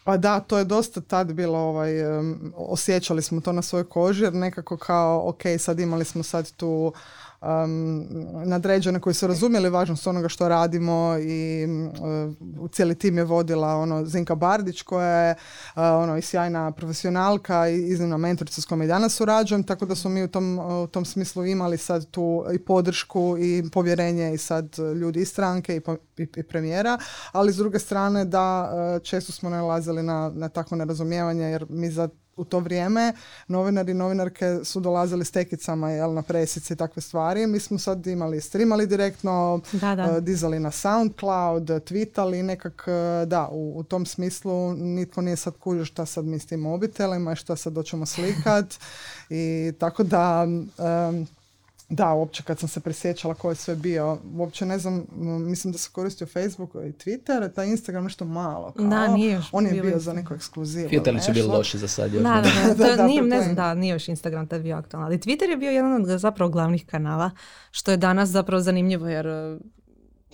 Pa 0.04 0.16
da, 0.16 0.40
to 0.40 0.58
je 0.58 0.64
dosta 0.64 1.00
tad 1.00 1.32
bilo, 1.32 1.58
ovaj, 1.58 2.18
em, 2.18 2.52
osjećali 2.56 3.22
smo 3.22 3.40
to 3.40 3.52
na 3.52 3.62
svojoj 3.62 3.88
koži, 3.88 4.24
jer 4.24 4.34
nekako 4.34 4.76
kao, 4.76 5.28
ok, 5.28 5.42
sad 5.58 5.80
imali 5.80 6.04
smo 6.04 6.22
sad 6.22 6.52
tu 6.52 6.92
um, 7.40 8.06
nadređene 8.44 9.00
koji 9.00 9.14
su 9.14 9.26
razumjeli 9.26 9.70
važnost 9.70 10.06
onoga 10.06 10.28
što 10.28 10.48
radimo 10.48 11.16
i 11.20 11.64
um, 11.64 12.68
cijeli 12.72 12.94
tim 12.94 13.18
je 13.18 13.24
vodila 13.24 13.76
ono 13.76 14.04
Zinka 14.04 14.34
Bardić 14.34 14.82
koja 14.82 15.08
je 15.08 15.34
uh, 15.34 15.82
ono 15.82 16.16
i 16.16 16.22
sjajna 16.22 16.72
profesionalka 16.72 17.68
i 17.68 17.88
iznimna 17.88 18.16
mentorica 18.16 18.60
s 18.60 18.64
kojom 18.64 18.82
i 18.82 18.86
danas 18.86 19.14
surađujem, 19.14 19.62
tako 19.62 19.86
da 19.86 19.94
smo 19.94 20.10
mi 20.10 20.24
u 20.24 20.28
tom, 20.28 20.58
u 20.58 20.86
tom 20.86 21.04
smislu 21.04 21.46
imali 21.46 21.76
sad 21.76 22.10
tu 22.10 22.44
i 22.54 22.58
podršku 22.58 23.36
i 23.38 23.64
povjerenje 23.72 24.34
i 24.34 24.38
sad 24.38 24.76
ljudi 25.00 25.20
iz 25.20 25.28
stranke 25.28 25.76
i, 25.76 25.80
po- 25.80 25.96
i, 26.16 26.26
i 26.36 26.42
premijera, 26.42 26.98
ali 27.32 27.52
s 27.52 27.56
druge 27.56 27.78
strane 27.78 28.24
da 28.24 28.72
uh, 28.72 29.02
često 29.02 29.32
smo 29.32 29.50
nalazili 29.50 30.02
na, 30.02 30.32
na 30.34 30.48
takvo 30.48 30.76
nerazumijevanje 30.76 31.44
jer 31.44 31.66
mi 31.68 31.90
za 31.90 32.08
u 32.38 32.44
to 32.44 32.58
vrijeme 32.58 33.12
novinari 33.48 33.90
i 33.90 33.94
novinarke 33.94 34.60
su 34.64 34.80
dolazili 34.80 35.24
s 35.24 35.30
tekicama 35.30 35.90
jel, 35.90 36.14
na 36.14 36.22
presice 36.22 36.74
i 36.74 36.76
takve 36.76 37.02
stvari. 37.02 37.46
Mi 37.46 37.60
smo 37.60 37.78
sad 37.78 38.06
imali, 38.06 38.40
streamali 38.40 38.86
direktno, 38.86 39.60
Da, 39.72 39.94
da. 39.94 40.02
eh, 40.02 40.20
dizali 40.20 40.60
na 40.60 40.70
Soundcloud, 40.70 41.62
tweetali 41.70 42.42
nekak, 42.42 42.84
eh, 42.86 43.26
da, 43.26 43.48
u, 43.52 43.78
u 43.78 43.82
tom 43.82 44.06
smislu 44.06 44.74
nitko 44.74 45.20
nije 45.20 45.36
sad 45.36 45.58
kužio 45.58 45.84
šta 45.84 46.06
sad 46.06 46.24
mi 46.24 46.38
s 46.38 46.46
tim 46.46 46.60
mobitelima 46.60 47.32
i 47.32 47.36
šta 47.36 47.56
sad 47.56 47.72
doćemo 47.72 48.06
slikat 48.06 48.74
i 49.30 49.72
tako 49.78 50.02
da 50.02 50.46
em, 50.78 51.26
da, 51.90 52.12
uopće 52.12 52.42
kad 52.42 52.58
sam 52.58 52.68
se 52.68 52.80
presjećala 52.80 53.34
ko 53.34 53.48
je 53.48 53.54
sve 53.54 53.76
bio, 53.76 54.18
uopće 54.36 54.66
ne 54.66 54.78
znam, 54.78 55.06
mislim 55.40 55.72
da 55.72 55.78
se 55.78 55.90
koristio 55.92 56.26
Facebook 56.26 56.74
i 56.74 56.92
Twitter, 56.92 57.54
taj 57.54 57.66
Instagram 57.66 58.04
nešto 58.04 58.24
malo. 58.24 58.72
Kao, 58.72 58.86
Da, 58.86 59.08
nije 59.08 59.32
još 59.32 59.46
On 59.52 59.66
je 59.66 59.72
bio 59.72 59.82
bio 59.82 59.92
Instagram. 59.92 60.14
za 60.14 60.20
neku 60.20 60.34
ekskluzivu. 60.34 60.88
Filteri 60.88 61.20
su 61.20 61.32
bili 61.32 61.48
loši 61.48 61.78
za 61.78 61.88
sad 61.88 62.14
još. 62.14 62.22
Da, 62.22 62.42
da, 62.44 62.74
da, 62.74 62.74
Da, 62.74 62.84
to 62.90 62.96
da, 62.96 63.06
nije, 63.06 63.22
ne 63.22 63.42
znam, 63.42 63.54
da, 63.54 63.74
nije 63.74 63.92
još 63.92 64.08
Instagram 64.08 64.46
tad 64.46 64.62
bio 64.62 64.76
aktualan, 64.76 65.06
ali 65.06 65.18
Twitter 65.18 65.50
je 65.50 65.56
bio 65.56 65.70
jedan 65.70 65.92
od 65.92 66.18
zapravo 66.18 66.50
glavnih 66.50 66.86
kanala, 66.86 67.30
što 67.70 67.90
je 67.90 67.96
danas 67.96 68.28
zapravo 68.28 68.62
zanimljivo 68.62 69.08
jer 69.08 69.26
e, 69.26 69.58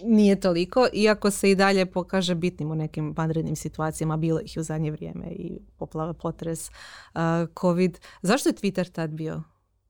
nije 0.03 0.41
toliko, 0.41 0.87
iako 0.93 1.31
se 1.31 1.51
i 1.51 1.55
dalje 1.55 1.87
pokaže 1.87 2.35
bitnim 2.35 2.71
u 2.71 2.75
nekim 2.75 3.15
vanrednim 3.17 3.57
situacijama, 3.57 4.17
bilo 4.17 4.41
ih 4.41 4.55
u 4.59 4.63
zadnje 4.63 4.91
vrijeme 4.91 5.27
i 5.27 5.59
poplava, 5.77 6.13
potres, 6.13 6.69
uh, 6.69 7.21
covid. 7.61 7.99
Zašto 8.23 8.49
je 8.49 8.55
Twitter 8.55 8.93
tad 8.93 9.11
bio 9.11 9.43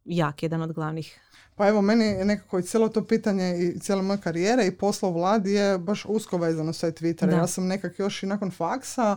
jak, 0.05 0.43
jedan 0.43 0.63
od 0.63 0.73
glavnih? 0.73 1.21
Pa 1.57 1.69
evo, 1.69 1.83
meni 1.83 2.05
je 2.05 2.25
nekako 2.25 2.59
i 2.59 2.63
cijelo 2.63 2.89
to 2.89 3.05
pitanje 3.05 3.59
i 3.59 3.79
cijela 3.81 4.03
moja 4.03 4.17
karijera 4.17 4.63
i 4.65 4.71
posla 4.71 5.09
u 5.09 5.13
vladi 5.13 5.53
je 5.53 5.79
baš 5.79 6.05
usko 6.09 6.37
vezano 6.37 6.73
sa 6.73 6.87
Twitter. 6.87 7.27
Da. 7.27 7.37
Ja 7.37 7.47
sam 7.47 7.67
nekak 7.67 7.99
još 7.99 8.23
i 8.23 8.27
nakon 8.27 8.51
faksa 8.51 9.17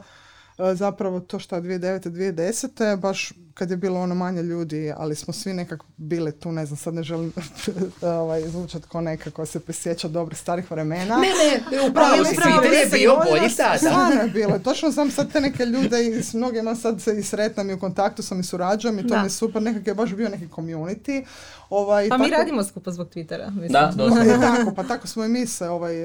zapravo 0.74 1.20
to 1.20 1.40
što 1.40 1.56
2009. 1.56 2.10
2010. 2.10 2.96
baš 2.98 3.34
kad 3.54 3.72
je 3.72 3.78
bilo 3.78 4.00
ono 4.02 4.16
manje 4.16 4.42
ljudi, 4.42 4.94
ali 4.98 5.16
smo 5.16 5.34
svi 5.34 5.54
nekako 5.54 5.86
bili 5.98 6.32
tu, 6.32 6.52
ne 6.52 6.66
znam, 6.66 6.78
sad 6.78 6.94
ne 6.94 7.04
želim 7.04 7.34
ovaj, 8.02 8.42
zvučat 8.42 8.86
ko 8.86 9.02
neka 9.02 9.32
koja 9.32 9.46
se 9.46 9.60
prisjeća 9.60 10.08
dobrih 10.08 10.40
starih 10.40 10.72
vremena. 10.72 11.18
Ne, 11.18 11.28
ne, 11.28 11.90
upravo 11.90 12.26
si, 12.26 12.36
je 12.76 12.90
bio 12.94 13.14
ono, 13.14 13.24
bolji 13.32 13.50
sada. 13.50 13.78
Stvarno 13.78 14.22
je 14.22 14.30
bilo. 14.30 14.60
Točno 14.60 14.92
znam 14.92 15.12
sad 15.12 15.32
te 15.32 15.42
neke 15.42 15.66
ljude 15.66 16.08
i 16.08 16.24
s 16.24 16.34
mnogima 16.34 16.76
sad 16.76 17.02
se 17.02 17.20
i 17.20 17.24
sretnem 17.24 17.70
i 17.70 17.74
u 17.74 17.80
kontaktu 17.80 18.24
sam 18.24 18.40
i 18.40 18.44
surađujem 18.44 19.00
i 19.00 19.02
to 19.02 19.08
Da. 19.08 19.20
mi 19.20 19.26
je 19.26 19.30
super. 19.30 19.62
Nekak 19.62 19.88
je 19.88 19.94
baš 19.94 20.14
bio 20.14 20.30
neki 20.30 20.48
community. 20.48 21.26
Ovaj, 21.70 22.10
Pa 22.10 22.18
mi 22.18 22.30
tako- 22.30 22.40
radimo 22.40 22.64
skupo 22.64 22.92
zbog 22.92 23.08
Twittera. 23.10 23.50
Mislim. 23.50 23.72
Da, 23.72 23.94
dosta. 23.96 24.24
E, 24.28 24.40
tako, 24.42 24.74
pa 24.76 24.84
tako 24.84 25.08
smo 25.08 25.26
i 25.26 25.30
mi 25.30 25.48
se, 25.48 25.70
ovaj, 25.70 26.04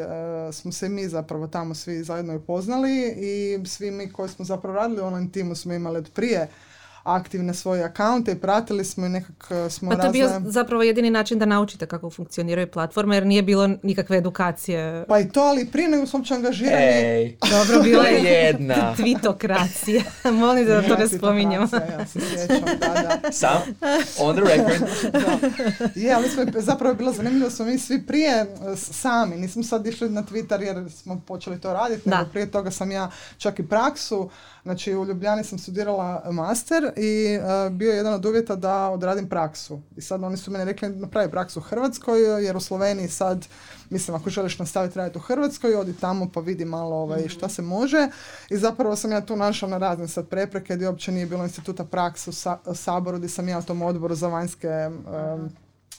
e, 0.48 0.52
smo 0.52 0.72
se 0.72 0.88
mi 0.88 1.08
zapravo 1.08 1.46
tamo 1.46 1.74
svi 1.74 2.04
zajedno 2.04 2.34
i 2.34 2.40
poznali 2.40 3.14
i 3.16 3.66
svi 3.66 3.90
mi 3.90 4.12
koji 4.12 4.28
smo 4.28 4.41
zapravo 4.44 4.76
radili 4.76 5.00
u 5.02 5.04
timu 5.30 5.54
smo 5.54 5.72
imali 5.74 5.98
od 5.98 6.10
prije 6.14 6.48
aktivne 7.04 7.54
svoje 7.54 7.84
akaunte 7.84 8.32
i 8.32 8.36
pratili 8.36 8.84
smo 8.84 9.06
i 9.06 9.10
nekak 9.10 9.32
e, 9.66 9.70
smo 9.70 9.90
Pa 9.90 9.96
to 9.96 10.02
je 10.02 10.10
bio 10.10 10.26
razne- 10.26 10.50
zapravo 10.50 10.82
jedini 10.82 11.10
način 11.10 11.38
da 11.38 11.46
naučite 11.46 11.86
kako 11.86 12.10
funkcioniraju 12.10 12.66
platforme, 12.68 13.16
jer 13.16 13.26
nije 13.26 13.42
bilo 13.42 13.70
nikakve 13.82 14.16
edukacije. 14.16 15.04
Pa 15.08 15.18
i 15.20 15.28
to, 15.28 15.40
ali 15.40 15.66
prije 15.66 15.88
nego 15.88 16.06
smo 16.06 16.18
uopće 16.18 16.34
angažirani. 16.34 16.76
Ej, 16.78 17.36
Dobro, 17.42 17.82
bila 17.82 18.04
je 18.04 18.22
jedna. 18.36 18.94
tvitokracija. 18.96 20.02
Molim 20.34 20.66
da 20.66 20.82
to 20.82 20.96
ne 20.96 21.08
spominjemo. 21.08 21.68
Ja 21.90 22.06
se 22.06 22.20
sjećam, 22.20 22.64
da, 22.80 23.18
da. 23.22 23.32
Sam, 23.32 23.62
on 24.18 24.36
the 24.36 24.44
record. 24.46 24.90
Je, 25.94 26.12
ali 26.12 26.28
smo, 26.28 26.42
zapravo 26.54 26.90
je 26.90 26.96
bilo 26.96 27.12
zanimljivo, 27.12 27.50
smo 27.50 27.64
mi 27.64 27.78
svi 27.78 28.02
prije 28.02 28.30
e, 28.32 28.46
sami, 28.76 29.36
nismo 29.36 29.62
sad 29.62 29.86
išli 29.86 30.10
na 30.10 30.22
Twitter 30.22 30.60
jer 30.62 30.90
smo 30.92 31.20
počeli 31.20 31.60
to 31.60 31.72
raditi, 31.72 32.02
Da. 32.04 32.18
nego 32.18 32.30
prije 32.30 32.50
toga 32.50 32.70
sam 32.70 32.90
ja 32.90 33.10
čak 33.38 33.58
i 33.58 33.68
praksu 33.68 34.30
Znači 34.62 34.94
u 34.96 35.04
Ljubljani 35.04 35.44
sam 35.44 35.58
studirala 35.58 36.22
master 36.30 36.92
i 36.96 37.38
e, 37.66 37.70
bio 37.70 37.90
je 37.90 37.96
jedan 37.96 38.14
od 38.14 38.26
uvjeta 38.26 38.56
da 38.56 38.90
odradim 38.90 39.28
praksu. 39.28 39.80
I 39.96 40.00
sad 40.00 40.24
oni 40.24 40.36
su 40.36 40.50
meni 40.50 40.64
rekli 40.64 40.88
napravi 40.88 41.30
praksu 41.30 41.58
u 41.60 41.62
Hrvatskoj 41.62 42.44
jer 42.44 42.56
u 42.56 42.60
Sloveniji 42.60 43.08
sad, 43.08 43.46
mislim 43.90 44.14
ako 44.14 44.30
želiš 44.30 44.58
nastaviti 44.58 44.98
raditi 44.98 45.18
u 45.18 45.20
Hrvatskoj, 45.20 45.74
odi 45.74 45.96
tamo 45.96 46.30
pa 46.34 46.40
vidi 46.40 46.64
malo 46.64 46.96
ovaj, 46.96 47.20
mhm. 47.20 47.28
šta 47.28 47.48
se 47.48 47.62
može. 47.62 48.08
I 48.50 48.56
zapravo 48.56 48.96
sam 48.96 49.12
ja 49.12 49.20
tu 49.20 49.36
našla 49.36 49.68
na 49.68 49.78
razne 49.78 50.08
sad 50.08 50.28
prepreke 50.28 50.76
gdje 50.76 50.88
uopće 50.88 51.12
nije 51.12 51.26
bilo 51.26 51.44
instituta 51.44 51.84
prakse 51.84 52.30
u, 52.66 52.74
Saboru 52.74 53.18
gdje 53.18 53.28
sam 53.28 53.48
ja 53.48 53.58
u 53.58 53.62
tom 53.62 53.82
odboru 53.82 54.14
za 54.14 54.28
vanjske 54.28 54.68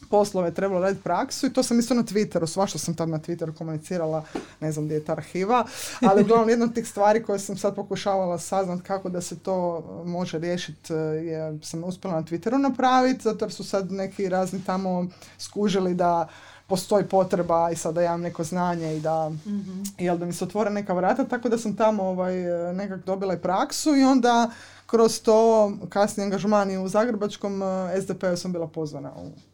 poslove 0.09 0.53
trebalo 0.53 0.81
raditi 0.81 1.03
praksu 1.03 1.47
i 1.47 1.53
to 1.53 1.63
sam 1.63 1.79
isto 1.79 1.93
na 1.93 2.03
Twitteru, 2.03 2.47
svašta 2.47 2.79
sam 2.79 2.95
tad 2.95 3.09
na 3.09 3.19
Twitteru 3.19 3.57
komunicirala, 3.57 4.23
ne 4.59 4.71
znam 4.71 4.85
gdje 4.85 4.95
je 4.95 5.05
ta 5.05 5.11
arhiva, 5.11 5.65
ali 6.01 6.21
uglavnom 6.21 6.49
jedna 6.49 6.65
od 6.65 6.73
tih 6.73 6.87
stvari 6.87 7.23
koje 7.23 7.39
sam 7.39 7.57
sad 7.57 7.75
pokušavala 7.75 8.39
saznat 8.39 8.81
kako 8.81 9.09
da 9.09 9.21
se 9.21 9.39
to 9.39 9.83
može 10.05 10.39
riješiti 10.39 10.93
je, 10.93 11.59
sam 11.61 11.83
uspjela 11.83 12.15
na 12.15 12.23
Twitteru 12.23 12.57
napraviti, 12.57 13.23
zato 13.23 13.45
jer 13.45 13.51
su 13.51 13.63
sad 13.63 13.91
neki 13.91 14.29
razni 14.29 14.63
tamo 14.65 15.07
skužili 15.37 15.93
da 15.93 16.27
postoji 16.67 17.05
potreba 17.05 17.71
i 17.71 17.75
sada 17.75 18.01
ja 18.01 18.05
imam 18.05 18.21
neko 18.21 18.43
znanje 18.43 18.97
i 18.97 18.99
da, 18.99 19.29
mm 19.29 19.83
jel, 19.97 20.17
da 20.17 20.25
mi 20.25 20.33
se 20.33 20.43
otvore 20.43 20.69
neka 20.69 20.93
vrata, 20.93 21.25
tako 21.25 21.49
da 21.49 21.57
sam 21.57 21.75
tamo 21.75 22.03
ovaj, 22.03 22.35
nekak 22.73 23.05
dobila 23.05 23.33
i 23.33 23.41
praksu 23.41 23.95
i 23.95 24.03
onda 24.03 24.51
kroz 24.85 25.21
to 25.21 25.71
kasnije 25.89 26.25
angažman 26.25 26.77
u 26.77 26.87
Zagrebačkom 26.87 27.61
SDP-u 28.01 28.37
sam 28.37 28.51
bila 28.51 28.67
pozvana 28.67 29.11
u 29.17 29.52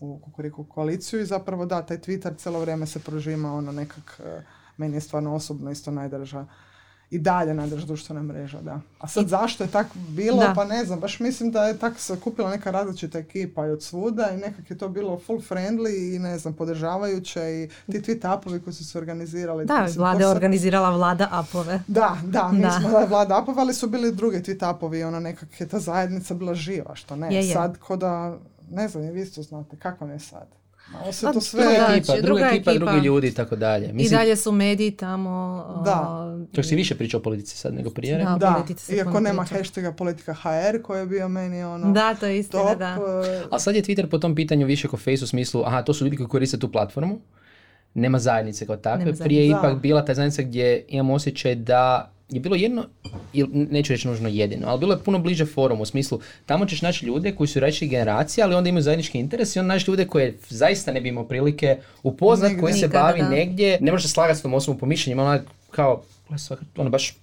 u 0.00 0.18
kukuriku 0.18 0.64
koaliciju 0.64 1.20
i 1.20 1.26
zapravo 1.26 1.66
da, 1.66 1.82
taj 1.82 1.98
Twitter 1.98 2.36
cijelo 2.36 2.60
vrijeme 2.60 2.86
se 2.86 2.98
prožima 2.98 3.54
ono 3.54 3.72
nekak, 3.72 4.20
e, 4.24 4.42
meni 4.76 4.96
je 4.96 5.00
stvarno 5.00 5.34
osobno 5.34 5.70
isto 5.70 5.90
najdrža 5.90 6.46
i 7.10 7.18
dalje 7.18 7.54
najdrža 7.54 7.86
društvena 7.86 8.22
mreža, 8.22 8.60
da. 8.60 8.80
A 8.98 9.08
sad 9.08 9.28
zašto 9.28 9.64
je 9.64 9.70
tako 9.70 9.98
bilo, 10.08 10.52
pa 10.54 10.64
ne 10.64 10.84
znam, 10.84 11.00
baš 11.00 11.20
mislim 11.20 11.50
da 11.50 11.64
je 11.64 11.78
tako 11.78 11.98
se 11.98 12.20
kupila 12.20 12.50
neka 12.50 12.70
različita 12.70 13.18
ekipa 13.18 13.66
i 13.66 13.70
od 13.70 13.82
svuda 13.82 14.30
i 14.30 14.36
nekak 14.36 14.70
je 14.70 14.78
to 14.78 14.88
bilo 14.88 15.20
full 15.26 15.40
friendly 15.40 16.16
i 16.16 16.18
ne 16.18 16.38
znam, 16.38 16.54
podržavajuće 16.54 17.40
i 17.40 17.92
ti 17.92 18.00
tweet 18.00 18.38
upovi 18.38 18.60
koji 18.60 18.74
su 18.74 18.84
se 18.84 18.98
organizirali. 18.98 19.66
Da, 19.66 19.82
mislim, 19.82 19.98
vlada 19.98 20.20
je 20.20 20.28
organizirala 20.28 20.90
vlada 20.90 21.28
apove. 21.30 21.80
Da, 21.86 22.16
da, 22.24 22.52
mi 22.52 22.60
da. 22.60 22.70
smo 22.70 23.06
vlada 23.08 23.38
apove, 23.38 23.60
ali 23.60 23.74
su 23.74 23.88
bili 23.88 24.12
drugi 24.12 24.36
tweet 24.36 24.76
upovi 24.76 24.98
i 24.98 25.04
ona 25.04 25.20
nekak 25.20 25.60
je 25.60 25.68
ta 25.68 25.78
zajednica 25.78 26.34
bila 26.34 26.54
živa, 26.54 26.94
što 26.94 27.16
ne. 27.16 27.34
Je, 27.34 27.46
je. 27.46 27.52
Sad 27.52 27.78
ko 27.78 27.96
da 27.96 28.38
ne 28.70 28.88
znam, 28.88 29.10
vi 29.10 29.22
isto 29.22 29.42
znate, 29.42 29.76
kako 29.76 30.06
je 30.06 30.18
sad? 30.18 30.48
Malo 30.92 31.12
se 31.12 31.26
to 31.32 31.40
sve... 31.40 31.62
Druga 31.62 31.94
ekipa, 31.96 32.20
druga, 32.20 32.46
ekipa, 32.46 32.74
drugi 32.74 33.06
ljudi 33.06 33.28
i 33.28 33.34
tako 33.34 33.56
dalje. 33.56 33.92
Mislim, 33.92 34.06
I 34.06 34.18
dalje 34.18 34.36
su 34.36 34.52
mediji 34.52 34.90
tamo... 34.90 35.64
Da. 35.84 36.30
To 36.52 36.62
si 36.62 36.76
više 36.76 36.94
pričao 36.94 37.20
o 37.20 37.22
politici 37.22 37.56
sad 37.56 37.74
nego 37.74 37.90
prije. 37.90 38.18
Da, 38.18 38.36
da. 38.40 38.64
iako 38.96 39.20
nema 39.20 39.44
hashtaga 39.44 39.92
politika 39.92 40.34
HR 40.34 40.82
koji 40.82 41.00
je 41.00 41.06
bio 41.06 41.28
meni 41.28 41.62
ono... 41.62 41.92
Da, 41.92 42.14
to 42.14 42.26
je 42.26 42.38
istina, 42.38 42.62
top, 42.62 42.78
da. 42.78 42.98
Uh, 43.00 43.48
A 43.50 43.58
sad 43.58 43.74
je 43.74 43.82
Twitter 43.82 44.06
po 44.10 44.18
tom 44.18 44.34
pitanju 44.34 44.66
više 44.66 44.88
kao 44.88 44.98
face 44.98 45.24
u 45.24 45.26
smislu, 45.26 45.62
aha, 45.66 45.82
to 45.82 45.94
su 45.94 46.04
ljudi 46.04 46.16
koji 46.16 46.28
koriste 46.28 46.58
tu 46.58 46.72
platformu, 46.72 47.20
nema 47.94 48.18
zajednice 48.18 48.66
kao 48.66 48.76
takve. 48.76 49.12
Prije 49.12 49.42
je 49.42 49.48
ipak 49.48 49.80
bila 49.80 50.04
ta 50.04 50.14
zajednica 50.14 50.42
gdje 50.42 50.84
imamo 50.88 51.14
osjećaj 51.14 51.54
da 51.54 52.13
je 52.34 52.40
bilo 52.40 52.56
jedno, 52.56 52.84
neću 53.52 53.92
reći 53.92 54.08
nužno 54.08 54.28
jedino, 54.28 54.68
ali 54.68 54.80
bilo 54.80 54.92
je 54.92 54.98
puno 54.98 55.18
bliže 55.18 55.46
forum 55.46 55.80
u 55.80 55.86
smislu, 55.86 56.20
tamo 56.46 56.66
ćeš 56.66 56.82
naći 56.82 57.06
ljude 57.06 57.32
koji 57.32 57.48
su 57.48 57.60
različitih 57.60 57.90
generacija, 57.90 58.46
ali 58.46 58.54
onda 58.54 58.68
imaju 58.68 58.82
zajednički 58.82 59.18
interes 59.18 59.56
i 59.56 59.58
onda 59.58 59.74
naći 59.74 59.90
ljude 59.90 60.06
koje 60.06 60.38
zaista 60.48 60.92
ne 60.92 61.00
bi 61.00 61.08
imao 61.08 61.24
prilike 61.24 61.76
upoznat, 62.02 62.52
koji 62.60 62.74
se 62.74 62.88
bavi 62.88 63.22
negdje, 63.22 63.78
ne 63.80 63.92
može 63.92 64.08
se 64.08 64.14
slagati 64.14 64.38
s 64.38 64.42
tom 64.42 64.54
osobom 64.54 64.78
po 64.78 64.86
mišljenjima, 64.86 65.22
ona 65.22 65.40
kao, 65.70 66.02
ono 66.76 66.90
baš 66.90 67.14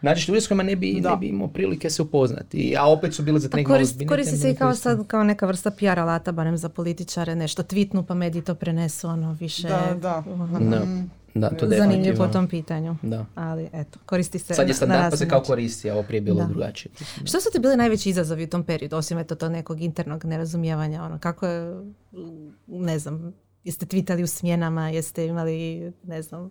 Znači, 0.00 0.30
ljudi 0.30 0.40
s 0.40 0.48
kojima 0.48 0.62
ne 0.62 0.76
bi, 0.76 1.00
ne 1.00 1.16
bi 1.16 1.26
imao 1.26 1.48
prilike 1.48 1.90
se 1.90 2.02
upoznati, 2.02 2.76
a 2.78 2.90
opet 2.90 3.14
su 3.14 3.22
bili 3.22 3.40
za 3.40 3.48
neke 3.52 3.64
korist, 3.64 4.02
Koristi 4.08 4.36
se 4.36 4.50
i 4.50 4.54
kao 4.54 4.74
sad 4.74 5.06
kao 5.06 5.24
neka 5.24 5.46
vrsta 5.46 5.70
PR 5.70 5.98
alata, 5.98 6.32
barem 6.32 6.56
za 6.56 6.68
političare, 6.68 7.34
nešto 7.34 7.62
tvitnu 7.62 8.02
pa 8.02 8.14
mediji 8.14 8.42
to 8.42 8.54
prenesu, 8.54 9.08
ono 9.08 9.36
više... 9.40 9.68
Da, 9.68 9.96
da. 10.02 10.24
Ono, 10.32 11.04
da, 11.34 11.50
to 11.50 11.68
Zanimljivo 11.68 12.16
po 12.16 12.32
tom 12.32 12.48
pitanju. 12.48 12.96
Da. 13.02 13.26
Ali 13.34 13.68
eto, 13.72 13.98
koristi 14.06 14.38
se 14.38 14.54
Sad 14.54 14.68
je 14.68 14.74
standard 14.74 15.10
pa 15.10 15.16
se 15.16 15.28
kao 15.28 15.40
koristi, 15.40 15.90
a 15.90 15.94
ovo 15.94 16.02
prije 16.02 16.20
bilo 16.20 16.46
drugačije. 16.48 16.92
Što 17.24 17.40
su 17.40 17.48
ti 17.52 17.58
bili 17.58 17.76
najveći 17.76 18.10
izazovi 18.10 18.44
u 18.44 18.48
tom 18.48 18.64
periodu, 18.64 18.96
osim 18.96 19.18
eto 19.18 19.34
to 19.34 19.48
nekog 19.48 19.80
internog 19.80 20.24
nerazumijevanja? 20.24 21.02
Ono, 21.02 21.18
kako 21.18 21.46
je, 21.46 21.74
ne 22.66 22.98
znam, 22.98 23.34
jeste 23.64 23.86
tvitali 23.86 24.22
u 24.22 24.26
smjenama, 24.26 24.88
jeste 24.88 25.26
imali, 25.26 25.92
ne 26.02 26.22
znam, 26.22 26.50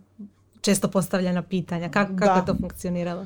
često 0.61 0.87
postavljena 0.87 1.41
pitanja, 1.41 1.89
kako, 1.89 2.15
kako 2.15 2.39
je 2.39 2.45
to 2.45 2.55
funkcioniralo? 2.61 3.25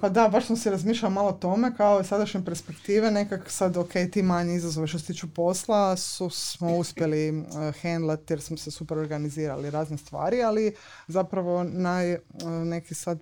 Pa 0.00 0.08
da, 0.08 0.28
baš 0.28 0.46
sam 0.46 0.56
se 0.56 0.70
razmišljala 0.70 1.14
malo 1.14 1.28
o 1.28 1.32
tome, 1.32 1.76
kao 1.76 2.04
sadašnje 2.04 2.44
perspektive, 2.44 3.10
nekak 3.10 3.50
sad, 3.50 3.76
ok, 3.76 3.92
ti 4.12 4.22
manji 4.22 4.54
izazove 4.54 4.86
što 4.86 4.98
se 4.98 5.06
tiču 5.06 5.34
posla, 5.34 5.96
su, 5.96 6.30
smo 6.30 6.76
uspjeli 6.76 7.30
uh, 7.30 7.44
handlat 7.82 8.30
jer 8.30 8.40
smo 8.40 8.56
se 8.56 8.70
super 8.70 8.98
organizirali 8.98 9.70
razne 9.70 9.96
stvari, 9.96 10.42
ali 10.42 10.74
zapravo 11.08 11.64
naj, 11.64 12.18
neki 12.64 12.94
sad 12.94 13.18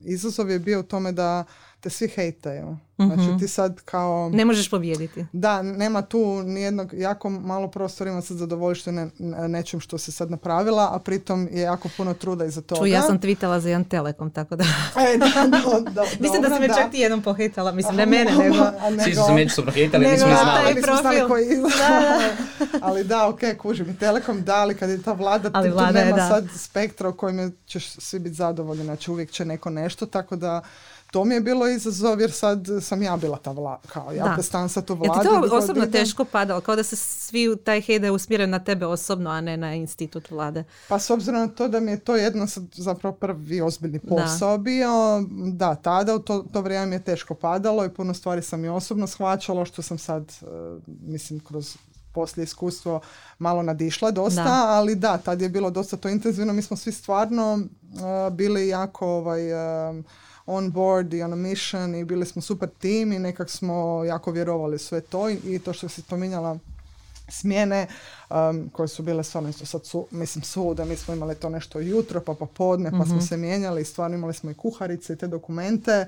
izazov 0.00 0.50
je 0.50 0.58
bio 0.58 0.80
u 0.80 0.82
tome 0.82 1.12
da 1.12 1.44
te 1.84 1.90
svi 1.90 2.08
hejtaju. 2.08 2.76
Znači 2.96 3.22
mhm. 3.22 3.38
ti 3.38 3.48
sad 3.48 3.80
kao... 3.80 4.30
Ne 4.32 4.44
možeš 4.44 4.70
pobijediti. 4.70 5.26
Da, 5.32 5.62
nema 5.62 6.02
tu 6.02 6.42
nijednog, 6.42 6.92
jako 6.92 7.30
malo 7.30 7.68
prostora 7.68 8.10
ima 8.10 8.20
sad 8.20 8.36
zadovoljstvo 8.36 8.92
ne, 8.92 9.10
nečim 9.48 9.80
što 9.80 9.98
se 9.98 10.12
sad 10.12 10.30
napravila, 10.30 10.88
a 10.92 10.98
pritom 10.98 11.48
je 11.52 11.62
jako 11.62 11.88
puno 11.96 12.14
truda 12.14 12.44
iza 12.44 12.60
toga. 12.60 12.80
Ču, 12.80 12.86
ja 12.86 13.02
sam 13.02 13.20
tvitala 13.20 13.60
za 13.60 13.68
jedan 13.68 13.84
telekom, 13.84 14.30
tako 14.30 14.56
da... 14.56 14.64
E, 15.14 15.18
da, 15.18 15.26
da, 15.26 15.90
da, 15.90 16.02
mislim 16.24 16.42
da 16.42 16.48
sam 16.48 16.60
me 16.60 16.68
čak 16.68 16.90
ti 16.90 16.98
jednom 16.98 17.22
pohejtala, 17.22 17.72
mislim, 17.72 17.96
ne 17.96 18.06
mene, 18.06 18.30
nego... 18.44 18.56
Svi 19.04 19.14
su 19.14 19.22
se 19.26 19.32
međusobno 19.32 19.72
hejtali, 19.72 20.06
nismo 20.06 20.28
ne 20.28 20.36
znali. 20.36 20.74
Nismo 20.74 20.96
znali 20.96 21.28
koji 21.28 21.46
ali 22.80 23.04
da, 23.04 23.28
ok, 23.28 23.40
kužim. 23.58 23.90
I 23.90 23.98
telekom 23.98 24.42
da, 24.42 24.54
ali 24.54 24.74
kad 24.74 24.90
je 24.90 25.02
ta 25.02 25.12
vlada, 25.12 25.50
ali 25.52 25.68
tu, 25.68 25.74
vlada 25.74 26.00
tu 26.00 26.06
nema 26.06 26.28
sad 26.28 26.46
spektra 26.56 27.08
o 27.08 27.12
kojem 27.12 27.56
ćeš 27.66 27.90
svi 27.90 28.18
biti 28.18 28.34
zadovoljni, 28.34 28.84
znači 28.84 29.10
uvijek 29.10 29.30
će 29.30 29.44
neko 29.44 29.70
nešto, 29.70 30.06
tako 30.06 30.36
da 30.36 30.62
to 31.14 31.24
mi 31.24 31.34
je 31.34 31.40
bilo 31.40 31.68
izazov 31.68 32.20
jer 32.20 32.32
sad 32.32 32.66
sam 32.82 33.02
ja 33.02 33.16
bila 33.16 33.36
ta 33.36 33.50
vlada, 33.50 33.82
kao 33.88 34.12
ja 34.12 34.42
stan 34.42 34.68
sa 34.68 34.82
tu 34.82 34.94
vladu. 34.94 35.20
Je 35.20 35.50
to 35.50 35.56
osobno 35.56 35.86
teško 35.86 36.24
padalo, 36.24 36.60
kao 36.60 36.76
da 36.76 36.82
se 36.82 36.96
svi 36.96 37.48
u 37.48 37.56
taj 37.56 37.80
hejde 37.80 38.10
usmjere 38.10 38.46
na 38.46 38.58
tebe 38.58 38.86
osobno, 38.86 39.30
a 39.30 39.40
ne 39.40 39.56
na 39.56 39.74
institut 39.74 40.30
vlade? 40.30 40.64
Pa 40.88 40.98
s 40.98 41.10
obzirom 41.10 41.40
na 41.40 41.48
to 41.48 41.68
da 41.68 41.80
mi 41.80 41.90
je 41.90 41.98
to 41.98 42.16
jedno 42.16 42.46
zapravo 42.72 43.16
prvi 43.16 43.60
ozbiljni 43.60 43.98
posao 43.98 44.58
bio, 44.58 44.90
da, 45.52 45.74
tada 45.74 46.14
u 46.14 46.18
to, 46.18 46.44
to 46.52 46.60
vrijeme 46.60 46.86
mi 46.86 46.94
je 46.94 47.02
teško 47.04 47.34
padalo 47.34 47.84
i 47.84 47.94
puno 47.94 48.14
stvari 48.14 48.42
sam 48.42 48.64
i 48.64 48.68
osobno 48.68 49.06
shvaćala, 49.06 49.64
što 49.64 49.82
sam 49.82 49.98
sad, 49.98 50.32
e, 50.42 50.46
mislim, 50.86 51.40
kroz 51.40 51.76
poslije 52.12 52.44
iskustvo 52.44 53.00
malo 53.38 53.62
nadišla 53.62 54.10
dosta, 54.10 54.64
ali 54.66 54.94
da, 54.94 55.18
tad 55.18 55.40
je 55.40 55.48
bilo 55.48 55.70
dosta 55.70 55.96
to 55.96 56.08
intenzivno. 56.08 56.52
Mi 56.52 56.62
smo 56.62 56.76
svi 56.76 56.92
stvarno 56.92 57.58
e, 57.58 58.30
bili 58.30 58.68
jako 58.68 59.06
ovaj, 59.06 59.50
e, 59.50 60.02
on 60.46 60.70
board 60.70 61.14
i 61.14 61.22
on 61.22 61.32
a 61.32 61.36
mission 61.36 61.94
i 61.94 62.04
bili 62.04 62.26
smo 62.26 62.42
super 62.42 62.68
tim 62.78 63.12
i 63.12 63.18
nekak 63.18 63.50
smo 63.50 64.04
jako 64.04 64.30
vjerovali 64.30 64.78
sve 64.78 65.00
to. 65.00 65.30
I, 65.30 65.58
to 65.64 65.72
što 65.72 65.88
si 65.88 66.00
spominjala 66.00 66.58
smjene 67.28 67.86
um, 68.30 68.70
koje 68.72 68.88
su 68.88 69.02
bile 69.02 69.24
stvarno 69.24 69.48
isto 69.48 69.66
sad 69.66 69.86
su, 69.86 70.06
mislim 70.10 70.44
svuda, 70.44 70.84
mi 70.84 70.96
smo 70.96 71.14
imali 71.14 71.34
to 71.34 71.48
nešto 71.48 71.80
jutro 71.80 72.20
pa 72.20 72.34
popodne 72.34 72.90
pa 72.90 73.04
smo 73.04 73.16
mhm. 73.16 73.24
se 73.24 73.36
mijenjali 73.36 73.82
i 73.82 73.84
stvarno 73.84 74.16
imali 74.16 74.34
smo 74.34 74.50
i 74.50 74.54
kuharice 74.54 75.12
i 75.12 75.16
te 75.16 75.26
dokumente 75.26 76.06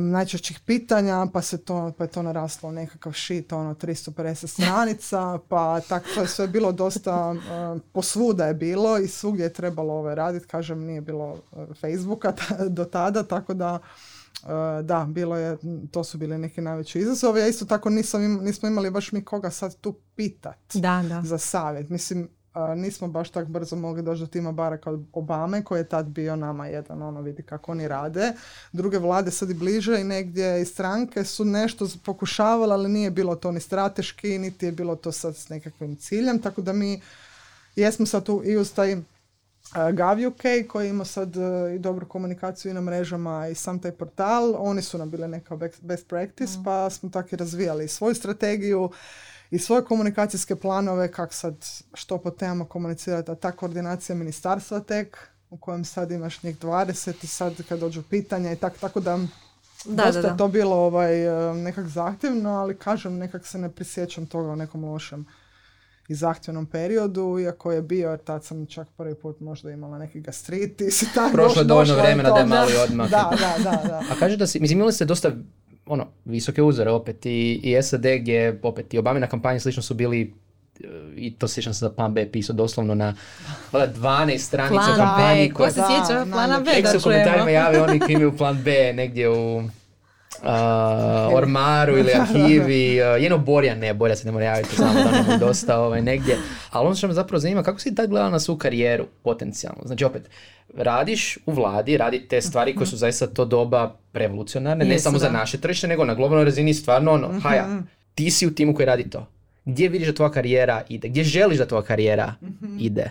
najčešćih 0.00 0.60
pitanja, 0.60 1.26
pa 1.32 1.42
se 1.42 1.58
to, 1.58 1.92
pa 1.98 2.04
je 2.04 2.08
to 2.08 2.22
naraslo 2.22 2.70
nekakav 2.70 3.12
shit, 3.12 3.52
ono, 3.52 3.74
350 3.74 4.46
stranica, 4.46 5.38
pa 5.48 5.80
tako 5.80 6.06
to 6.14 6.20
je 6.20 6.28
sve 6.28 6.46
bilo 6.46 6.72
dosta, 6.72 7.30
uh, 7.30 7.80
posvuda 7.92 8.46
je 8.46 8.54
bilo 8.54 8.98
i 8.98 9.08
svugdje 9.08 9.42
je 9.42 9.52
trebalo 9.52 9.94
ove 9.94 10.14
raditi, 10.14 10.46
kažem, 10.46 10.80
nije 10.84 11.00
bilo 11.00 11.36
Facebooka 11.80 12.32
do 12.68 12.84
tada, 12.84 13.22
tako 13.22 13.54
da 13.54 13.78
da, 14.82 15.06
bilo 15.08 15.36
je, 15.36 15.56
to 15.90 16.04
su 16.04 16.18
bili 16.18 16.38
neki 16.38 16.60
najveći 16.60 16.98
izazovi. 16.98 17.40
Ja 17.40 17.46
isto 17.46 17.64
tako 17.64 17.90
nisam, 17.90 18.22
nismo 18.22 18.68
imali 18.68 18.90
baš 18.90 19.12
mi 19.12 19.24
koga 19.24 19.50
sad 19.50 19.76
tu 19.80 19.94
pitat 20.16 20.58
da, 20.74 21.04
da. 21.08 21.22
za 21.24 21.38
savjet. 21.38 21.90
Mislim, 21.90 22.28
nismo 22.76 23.08
baš 23.08 23.30
tako 23.30 23.48
brzo 23.48 23.76
mogli 23.76 24.02
doći 24.02 24.20
do 24.20 24.26
tima 24.26 24.52
Baracka 24.52 24.90
od 24.90 25.04
Obame 25.12 25.64
koji 25.64 25.80
je 25.80 25.88
tad 25.88 26.06
bio 26.06 26.36
nama 26.36 26.66
jedan 26.66 27.02
ono 27.02 27.20
vidi 27.20 27.42
kako 27.42 27.72
oni 27.72 27.88
rade. 27.88 28.32
Druge 28.72 28.98
vlade 28.98 29.30
sad 29.30 29.50
i 29.50 29.54
bliže 29.54 30.00
i 30.00 30.04
negdje 30.04 30.62
i 30.62 30.64
stranke 30.64 31.24
su 31.24 31.44
nešto 31.44 31.88
pokušavale 32.04 32.74
ali 32.74 32.88
nije 32.88 33.10
bilo 33.10 33.36
to 33.36 33.52
ni 33.52 33.60
strateški 33.60 34.38
niti 34.38 34.66
je 34.66 34.72
bilo 34.72 34.96
to 34.96 35.12
sad 35.12 35.36
s 35.36 35.48
nekakvim 35.48 35.96
ciljem 35.96 36.42
tako 36.42 36.62
da 36.62 36.72
mi 36.72 37.00
jesmo 37.76 38.06
sad 38.06 38.24
tu 38.24 38.42
i 38.44 38.56
uz 38.56 38.72
taj 38.72 38.96
Gavi 39.92 40.26
UK 40.26 40.42
koji 40.68 40.88
ima 40.88 41.04
sad 41.04 41.36
e, 41.36 41.74
i 41.74 41.78
dobru 41.78 42.08
komunikaciju 42.08 42.70
i 42.70 42.74
na 42.74 42.80
mrežama 42.80 43.48
i 43.48 43.54
sam 43.54 43.78
taj 43.78 43.92
portal, 43.92 44.54
oni 44.58 44.82
su 44.82 44.98
nam 44.98 45.10
bile 45.10 45.28
neka 45.28 45.56
best 45.80 46.08
practice, 46.08 46.58
mm. 46.58 46.64
pa 46.64 46.90
smo 46.90 47.10
tako 47.10 47.28
i 47.32 47.36
razvijali 47.36 47.88
svoju 47.88 48.14
strategiju 48.14 48.90
i 49.50 49.58
svoje 49.58 49.84
komunikacijske 49.84 50.56
planove, 50.56 51.12
kak 51.12 51.32
sad 51.32 51.66
što 51.94 52.18
po 52.18 52.30
temama 52.30 52.64
komunicirati, 52.64 53.30
a 53.30 53.34
ta 53.34 53.52
koordinacija 53.52 54.16
ministarstva 54.16 54.80
tek, 54.80 55.18
u 55.50 55.56
kojem 55.56 55.84
sad 55.84 56.10
imaš 56.10 56.42
njih 56.42 56.58
20 56.58 57.24
i 57.24 57.26
sad 57.26 57.54
kad 57.68 57.80
dođu 57.80 58.02
pitanja 58.02 58.52
i 58.52 58.56
tako, 58.56 58.76
tako 58.80 59.00
da 59.00 59.18
Da, 59.84 60.04
dosta 60.04 60.20
da, 60.20 60.28
je 60.28 60.32
da. 60.32 60.36
to 60.36 60.48
bilo 60.48 60.76
ovaj, 60.76 61.50
e, 61.50 61.54
nekak 61.54 61.86
zahtjevno, 61.86 62.50
ali 62.50 62.76
kažem, 62.76 63.18
nekak 63.18 63.46
se 63.46 63.58
ne 63.58 63.70
prisjećam 63.70 64.26
toga 64.26 64.48
u 64.50 64.56
nekom 64.56 64.84
lošem 64.84 65.26
i 66.08 66.14
zahtjevnom 66.14 66.66
periodu, 66.66 67.38
iako 67.38 67.72
je 67.72 67.82
bio, 67.82 68.10
jer 68.10 68.18
tad 68.18 68.44
sam 68.44 68.66
čak 68.66 68.88
prvi 68.96 69.14
put 69.14 69.40
možda 69.40 69.70
imala 69.70 69.98
neki 69.98 70.20
gastritis 70.20 71.02
i 71.02 71.06
tako. 71.14 71.32
Prošlo 71.32 71.62
je 71.62 71.66
dovoljno 71.66 71.94
vremena 71.94 72.30
da 72.30 72.38
je 72.38 72.46
mali 72.46 72.76
odmah. 72.76 73.10
Da, 73.10 73.30
da, 73.30 73.70
da, 73.70 73.88
da. 73.88 74.02
A 74.10 74.18
kaže 74.18 74.36
da 74.36 74.46
si, 74.46 74.60
mislim 74.60 74.78
imali 74.78 74.92
ste 74.92 75.04
dosta 75.04 75.32
ono, 75.88 76.06
visoke 76.24 76.62
uzore 76.62 76.90
opet 76.90 77.26
i, 77.26 77.60
i 77.62 77.82
SAD 77.82 78.06
gdje 78.20 78.60
opet 78.62 78.94
i 78.94 78.98
Obamina 78.98 79.26
kampanje 79.26 79.60
slično 79.60 79.82
su 79.82 79.94
bili 79.94 80.34
e, 80.80 80.86
i 81.16 81.34
to 81.34 81.48
sjećam 81.48 81.74
se 81.74 81.84
da 81.84 81.92
Plan 81.92 82.14
B 82.14 82.20
je 82.20 82.32
pisao 82.32 82.56
doslovno 82.56 82.94
na 82.94 83.14
valjda 83.72 83.94
12 83.94 84.38
stranica 84.38 84.84
Plan 84.84 84.96
kampanji 84.96 85.48
B, 85.48 85.54
koje 85.54 85.68
ko 85.68 85.74
se 85.74 85.80
sjeća 85.80 86.26
plana 86.32 86.58
da. 86.58 86.64
B 86.64 86.70
Tek 86.70 86.84
da 86.84 86.90
se 86.90 86.96
u 86.96 87.00
komentarima 87.00 87.44
čujemo. 87.44 87.50
jave 87.50 87.82
oni 87.82 87.98
koji 87.98 88.14
imaju 88.14 88.36
plan 88.36 88.62
B 88.64 88.92
negdje 88.92 89.28
u 89.30 89.62
a, 90.42 91.30
ormaru 91.32 91.98
ili 91.98 92.12
arhivi. 92.20 93.00
Uh, 93.00 93.22
jedno 93.22 93.38
Borja, 93.38 93.74
ne, 93.74 93.94
Borja 93.94 94.16
se 94.16 94.26
ne 94.26 94.32
mora 94.32 94.44
javiti, 94.44 94.76
znamo 94.76 94.94
da 94.94 95.10
nam 95.10 95.38
dosta 95.38 95.80
ovaj, 95.80 96.02
negdje. 96.02 96.36
Ali 96.70 96.86
ono 96.86 96.96
što 96.96 97.06
me 97.06 97.14
zapravo 97.14 97.40
zanima, 97.40 97.62
kako 97.62 97.80
si 97.80 97.94
tad 97.94 98.10
gledala 98.10 98.30
na 98.30 98.40
svu 98.40 98.56
karijeru 98.56 99.06
potencijalno? 99.22 99.82
Znači 99.84 100.04
opet, 100.04 100.30
radiš 100.76 101.38
u 101.46 101.52
vladi, 101.52 101.96
radi 101.96 102.28
te 102.28 102.40
stvari 102.40 102.74
koje 102.74 102.86
su 102.86 102.96
zaista 102.96 103.26
to 103.26 103.44
doba 103.44 103.94
revolucionarne, 104.12 104.84
ne 104.84 104.94
Jesu, 104.94 105.02
samo 105.02 105.18
za 105.18 105.26
da. 105.26 105.32
naše 105.32 105.60
tržište, 105.60 105.88
nego 105.88 106.04
na 106.04 106.14
globalnoj 106.14 106.44
razini 106.44 106.74
stvarno 106.74 107.12
ono, 107.12 107.40
haja, 107.40 107.82
ti 108.14 108.30
si 108.30 108.46
u 108.46 108.54
timu 108.54 108.74
koji 108.74 108.86
radi 108.86 109.10
to. 109.10 109.26
Gdje 109.64 109.88
vidiš 109.88 110.08
da 110.08 110.14
tvoja 110.14 110.30
karijera 110.30 110.82
ide? 110.88 111.08
Gdje 111.08 111.24
želiš 111.24 111.58
da 111.58 111.66
tvoja 111.66 111.82
karijera 111.82 112.34
ide 112.78 113.10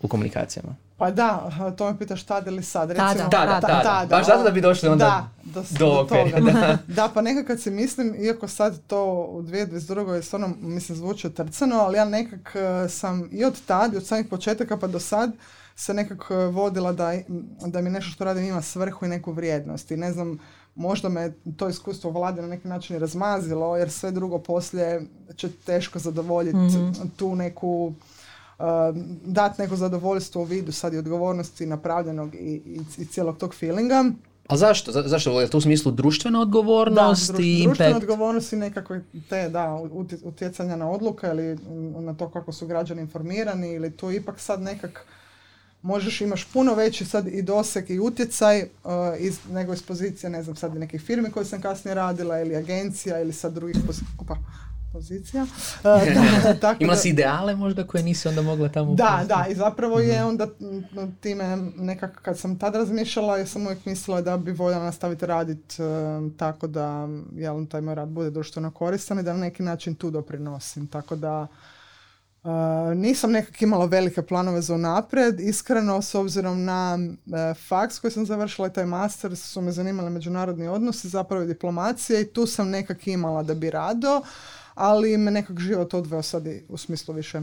u 0.00 0.08
komunikacijama? 0.08 0.76
Pa 0.96 1.10
da, 1.10 1.50
to 1.76 1.90
me 1.90 1.98
pitaš 1.98 2.22
tad 2.22 2.46
ili 2.46 2.62
sad. 2.62 2.88
Tada. 2.88 3.12
Recimo, 3.12 3.30
Tada, 3.30 3.60
ta- 3.60 3.82
tada. 3.82 4.16
Baš 4.16 4.26
zato 4.26 4.42
da 4.42 4.50
bi 4.50 4.60
došli 4.60 4.88
onda 4.88 5.04
da, 5.04 5.52
do, 5.60 5.64
do 5.78 5.86
ovog 5.86 6.08
toga. 6.08 6.20
perioda. 6.24 6.52
Da. 6.52 6.78
da, 6.94 7.10
pa 7.14 7.22
nekad 7.22 7.46
kad 7.46 7.60
si 7.60 7.70
mislim, 7.70 8.14
iako 8.24 8.48
sad 8.48 8.80
to 8.86 9.28
u 9.30 9.42
2022. 9.42 10.12
je 10.12 10.22
stvarno, 10.22 10.50
mislim, 10.60 10.98
zvuči 10.98 11.30
trcano, 11.30 11.76
ali 11.76 11.96
ja 11.96 12.04
nekak 12.04 12.56
eh, 12.56 12.88
sam 12.88 13.28
i 13.32 13.44
od 13.44 13.60
tad, 13.66 13.94
i 13.94 13.96
od 13.96 14.06
samih 14.06 14.26
početaka 14.30 14.76
pa 14.76 14.86
do 14.86 15.00
sad, 15.00 15.32
se 15.76 15.94
nekak 15.94 16.26
eh, 16.30 16.34
vodila 16.34 16.92
da, 16.92 17.12
da 17.66 17.80
mi 17.80 17.90
nešto 17.90 18.10
što 18.10 18.24
radim 18.24 18.44
ima 18.44 18.62
svrhu 18.62 19.06
i 19.06 19.08
neku 19.08 19.32
vrijednost. 19.32 19.90
I 19.90 19.96
ne 19.96 20.12
znam, 20.12 20.38
možda 20.74 21.08
me 21.08 21.32
to 21.56 21.68
iskustvo 21.68 22.10
vlade 22.10 22.42
na 22.42 22.48
neki 22.48 22.68
način 22.68 22.98
razmazilo, 22.98 23.76
jer 23.76 23.90
sve 23.90 24.10
drugo 24.10 24.38
poslije 24.38 25.02
će 25.36 25.48
teško 25.52 25.98
zadovoljiti 25.98 26.78
tu 27.16 27.34
neku 27.34 27.92
dati 29.24 29.62
neko 29.62 29.76
zadovoljstvo 29.76 30.42
u 30.42 30.44
vidu 30.44 30.72
sad 30.72 30.94
i 30.94 30.98
odgovornosti 30.98 31.66
napravljenog 31.66 32.34
i, 32.34 32.38
i, 32.38 32.80
i 32.98 33.06
cijelog 33.06 33.36
tog 33.38 33.54
feelinga. 33.54 34.04
A 34.48 34.56
zašto? 34.56 34.92
Za, 34.92 35.02
zašto? 35.02 35.40
Je 35.40 35.48
to 35.48 35.58
u 35.58 35.62
smislu 35.62 35.92
društvena 35.92 36.40
odgovornost 36.40 37.30
druš- 37.30 37.40
i 37.40 37.62
društvena 37.62 37.90
impact? 37.90 38.02
odgovornost 38.02 38.52
i 38.52 38.56
nekakve 38.56 39.00
te, 39.28 39.48
da, 39.48 39.64
utje- 39.92 40.18
utjecanja 40.22 40.76
na 40.76 40.90
odluke 40.90 41.26
ili 41.26 41.58
na 41.96 42.14
to 42.14 42.30
kako 42.30 42.52
su 42.52 42.66
građani 42.66 43.00
informirani 43.02 43.72
ili 43.72 43.90
tu 43.90 44.10
ipak 44.10 44.40
sad 44.40 44.60
nekak 44.62 45.06
možeš, 45.82 46.20
imaš 46.20 46.44
puno 46.44 46.74
veći 46.74 47.04
sad 47.04 47.26
i 47.28 47.42
doseg 47.42 47.90
i 47.90 48.00
utjecaj 48.00 48.62
uh, 48.62 48.68
iz, 49.18 49.38
nego 49.50 49.72
iz 49.72 49.82
pozicije, 49.82 50.30
ne 50.30 50.42
znam, 50.42 50.56
sad 50.56 50.74
nekih 50.74 51.02
firmi 51.02 51.30
koje 51.30 51.44
sam 51.46 51.60
kasnije 51.60 51.94
radila 51.94 52.40
ili 52.40 52.56
agencija 52.56 53.20
ili 53.20 53.32
sad 53.32 53.52
drugih 53.52 53.76
pozi- 53.78 54.04
opa, 54.18 54.36
pozicija. 54.96 55.42
Uh, 55.42 55.48
da, 56.44 56.54
tako 56.60 56.84
Imala 56.84 56.94
da- 56.94 57.00
si 57.00 57.08
ideale 57.08 57.54
možda 57.56 57.86
koje 57.86 58.02
nisi 58.02 58.28
onda 58.28 58.42
mogla 58.42 58.68
tamo... 58.68 58.94
da, 58.94 59.24
da, 59.28 59.46
i 59.50 59.54
zapravo 59.54 59.98
je 59.98 60.24
onda 60.24 60.48
m, 60.96 61.16
time 61.20 61.56
nekako 61.76 62.20
kad 62.22 62.38
sam 62.38 62.58
tad 62.58 62.74
razmišljala, 62.74 63.38
ja 63.38 63.46
sam 63.46 63.62
uvijek 63.66 63.86
mislila 63.86 64.20
da 64.20 64.36
bi 64.36 64.52
voljela 64.52 64.84
nastaviti 64.84 65.26
raditi 65.26 65.76
tako 66.36 66.66
da 66.66 67.08
jel, 67.36 67.66
taj 67.66 67.80
moj 67.80 67.94
rad 67.94 68.08
bude 68.08 68.30
društveno 68.30 68.70
koristan 68.70 69.18
i 69.18 69.22
da 69.22 69.32
na 69.32 69.38
neki 69.38 69.62
način 69.62 69.94
tu 69.94 70.10
doprinosim. 70.10 70.86
Tako 70.86 71.16
da 71.16 71.46
e, 72.44 72.48
nisam 72.94 73.32
nekak 73.32 73.62
imala 73.62 73.84
velike 73.86 74.22
planove 74.22 74.60
za 74.60 74.74
unaprijed. 74.74 75.40
Iskreno, 75.40 76.02
s 76.02 76.14
obzirom 76.14 76.64
na 76.64 76.98
e, 76.98 77.54
faks 77.68 77.98
koji 77.98 78.10
sam 78.10 78.26
završila 78.26 78.68
i 78.68 78.72
taj 78.72 78.86
master, 78.86 79.36
su 79.36 79.60
me 79.60 79.72
zanimali 79.72 80.10
međunarodni 80.10 80.68
odnosi, 80.68 81.08
zapravo 81.08 81.42
i 81.42 81.46
diplomacija 81.46 82.20
i 82.20 82.26
tu 82.26 82.46
sam 82.46 82.70
nekak 82.70 83.06
imala 83.06 83.42
da 83.42 83.54
bi 83.54 83.70
rado, 83.70 84.22
ali 84.76 85.16
me 85.16 85.30
nekak 85.30 85.58
život 85.60 85.94
odveo 85.94 86.22
sad 86.22 86.46
i 86.46 86.62
u 86.68 86.76
smislu 86.76 87.14
više 87.14 87.40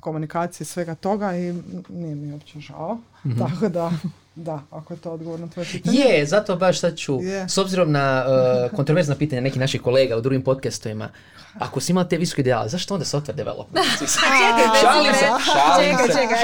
komunikacije 0.00 0.64
i 0.64 0.66
svega 0.66 0.94
toga 0.94 1.36
i 1.36 1.54
nije 1.88 2.14
mi 2.14 2.32
uopće 2.32 2.60
žao. 2.60 2.98
Tako 3.38 3.68
da, 3.68 3.92
da, 4.34 4.62
ako 4.70 4.94
je 4.94 5.00
to 5.00 5.10
odgovor 5.10 5.40
na 5.40 5.48
tvoje 5.48 5.68
pitanje. 5.72 5.98
Je, 5.98 6.26
zato 6.26 6.56
baš 6.56 6.80
sad 6.80 6.96
ću, 6.96 7.18
Je. 7.22 7.48
s 7.48 7.58
obzirom 7.58 7.92
na 7.92 8.24
uh, 8.26 8.76
kontroverzna 8.76 9.14
pitanja 9.14 9.42
nekih 9.42 9.60
naših 9.60 9.82
kolega 9.82 10.16
u 10.16 10.20
drugim 10.20 10.42
podcastovima, 10.42 11.08
ako 11.58 11.80
si 11.80 11.92
imala 11.92 12.08
te 12.08 12.16
visoke 12.16 12.40
ideale, 12.40 12.68
zašto 12.68 12.94
onda 12.94 13.04
software 13.04 13.34
development? 13.34 13.86
Čekaj, 13.98 14.80
Šalim 14.80 15.14
se, 15.14 15.26
šalim 15.52 15.90
čekaj, 15.90 16.06
se, 16.06 16.12
čekaj, 16.12 16.38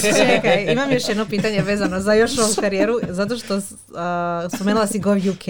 čekaj. 0.00 0.26
Čekaj, 0.26 0.72
imam 0.72 0.92
još 0.92 1.08
jedno 1.08 1.26
pitanje 1.26 1.62
vezano 1.62 2.00
za 2.00 2.14
još 2.14 2.38
ovu 2.38 2.54
karijeru, 2.60 3.00
zato 3.08 3.36
što 3.36 3.56
uh, 3.56 3.62
spomenula 4.54 4.86
si 4.86 4.98
GovUK, 4.98 5.44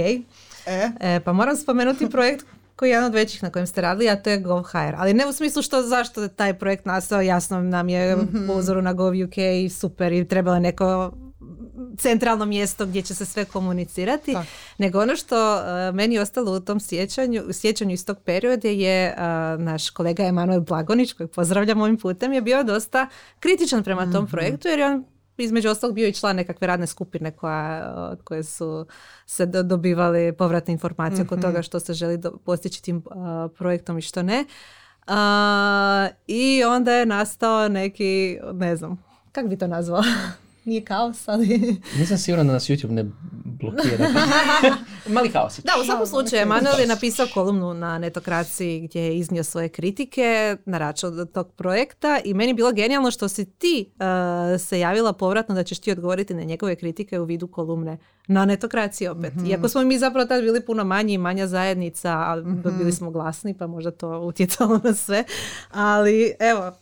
E, 0.66 0.90
e, 1.00 1.20
pa 1.20 1.32
moram 1.32 1.56
spomenuti 1.56 2.10
projekt 2.10 2.46
koji 2.76 2.88
je 2.88 2.92
jedan 2.92 3.06
od 3.06 3.14
većih 3.14 3.42
na 3.42 3.50
kojem 3.50 3.66
ste 3.66 3.80
radili, 3.80 4.08
a 4.08 4.22
to 4.22 4.30
je 4.30 4.38
GovHire. 4.38 4.94
Ali 4.96 5.14
ne 5.14 5.26
u 5.26 5.32
smislu 5.32 5.62
što 5.62 5.82
zašto 5.82 6.22
je 6.22 6.28
taj 6.28 6.54
projekt 6.58 6.86
nastao, 6.86 7.20
jasno 7.20 7.60
nam 7.60 7.88
je 7.88 8.16
po 8.46 8.52
uzoru 8.52 8.82
na 8.82 8.92
GovUK 8.92 9.38
i 9.38 9.68
super 9.68 10.12
i 10.12 10.28
trebalo 10.28 10.56
je 10.56 10.60
neko 10.60 11.12
centralno 11.98 12.44
mjesto 12.44 12.86
gdje 12.86 13.02
će 13.02 13.14
se 13.14 13.24
sve 13.24 13.44
komunicirati, 13.44 14.32
Tak. 14.32 14.46
nego 14.78 15.00
ono 15.00 15.16
što 15.16 15.54
uh, 15.54 15.94
meni 15.94 16.14
je 16.14 16.20
ostalo 16.20 16.52
u 16.52 16.60
tom 16.60 16.80
sjećanju, 16.80 17.42
u 17.48 17.52
sjećanju 17.52 17.92
iz 17.92 18.06
tog 18.06 18.18
perioda 18.24 18.68
je 18.68 19.14
uh, 19.16 19.62
naš 19.62 19.90
kolega 19.90 20.22
Emanuel 20.24 20.60
Blagonić, 20.60 21.12
kojeg 21.12 21.30
pozdravljam 21.30 21.80
ovim 21.80 21.98
putem, 21.98 22.32
je 22.32 22.42
bio 22.42 22.62
dosta 22.62 23.08
kritičan 23.40 23.82
prema 23.82 24.12
tom 24.12 24.26
projektu 24.26 24.68
jer 24.68 24.78
je 24.78 24.86
on 24.86 25.04
između 25.38 25.68
ostalog 25.68 25.94
bio 25.94 26.08
i 26.08 26.12
član 26.12 26.36
nekakve 26.36 26.66
radne 26.66 26.86
skupine 26.86 27.30
koja, 27.30 27.94
od 28.12 28.22
koje 28.22 28.42
su 28.42 28.86
se 29.26 29.46
do- 29.46 29.62
dobivali 29.62 30.32
povratne 30.32 30.72
informacije 30.72 31.24
oko 31.24 31.36
toga 31.36 31.62
što 31.62 31.80
se 31.80 31.94
želi 31.94 32.18
do- 32.18 32.36
postići 32.44 32.82
tim 32.82 32.96
uh, 32.96 33.02
projektom 33.58 33.98
i 33.98 34.02
što 34.02 34.22
ne. 34.22 34.44
A, 35.06 36.08
I 36.26 36.64
onda 36.64 36.92
je 36.92 37.06
nastao 37.06 37.68
neki, 37.68 38.38
ne 38.52 38.76
znam, 38.76 39.04
kako 39.32 39.48
bi 39.48 39.58
to 39.58 39.66
nazvao? 39.66 40.02
Nije 40.64 40.84
kaos, 40.84 41.28
ali... 41.28 41.46
Nisam 41.98 42.18
siguran 42.18 42.46
da 42.46 42.52
nas 42.52 42.70
YouTube 42.70 42.90
ne 42.90 43.04
blokira. 43.44 44.08
Mali 45.14 45.28
haos. 45.28 45.60
Da, 45.64 45.72
u 45.80 45.84
svakom 45.84 46.06
slučaju, 46.06 46.42
Emanuel 46.42 46.80
je 46.80 46.86
napisao 46.86 47.26
kolumnu 47.34 47.74
na 47.74 47.98
netokraciji 47.98 48.80
gdje 48.80 49.02
je 49.02 49.18
iznio 49.18 49.44
svoje 49.44 49.68
kritike 49.68 50.56
na 50.64 50.78
račun 50.78 51.26
tog 51.26 51.52
projekta 51.52 52.20
i 52.24 52.34
meni 52.34 52.50
je 52.50 52.54
bilo 52.54 52.72
genijalno 52.72 53.10
što 53.10 53.28
si 53.28 53.44
ti 53.44 53.86
uh, 53.94 54.60
se 54.60 54.80
javila 54.80 55.12
povratno 55.12 55.54
da 55.54 55.64
ćeš 55.64 55.78
ti 55.78 55.92
odgovoriti 55.92 56.34
na 56.34 56.42
njegove 56.42 56.76
kritike 56.76 57.20
u 57.20 57.24
vidu 57.24 57.46
kolumne 57.46 57.98
na 58.26 58.44
netokraciji 58.44 59.08
opet. 59.08 59.32
Iako 59.48 59.68
smo 59.68 59.82
mi 59.82 59.98
zapravo 59.98 60.26
tad 60.26 60.42
bili 60.42 60.66
puno 60.66 60.84
manji 60.84 61.14
i 61.14 61.18
manja 61.18 61.46
zajednica, 61.46 62.10
ali 62.10 62.44
bili 62.78 62.92
smo 62.92 63.10
glasni 63.10 63.54
pa 63.54 63.66
možda 63.66 63.90
to 63.90 64.20
utjecalo 64.20 64.80
na 64.84 64.94
sve. 64.94 65.24
Ali 65.70 66.34
evo, 66.38 66.72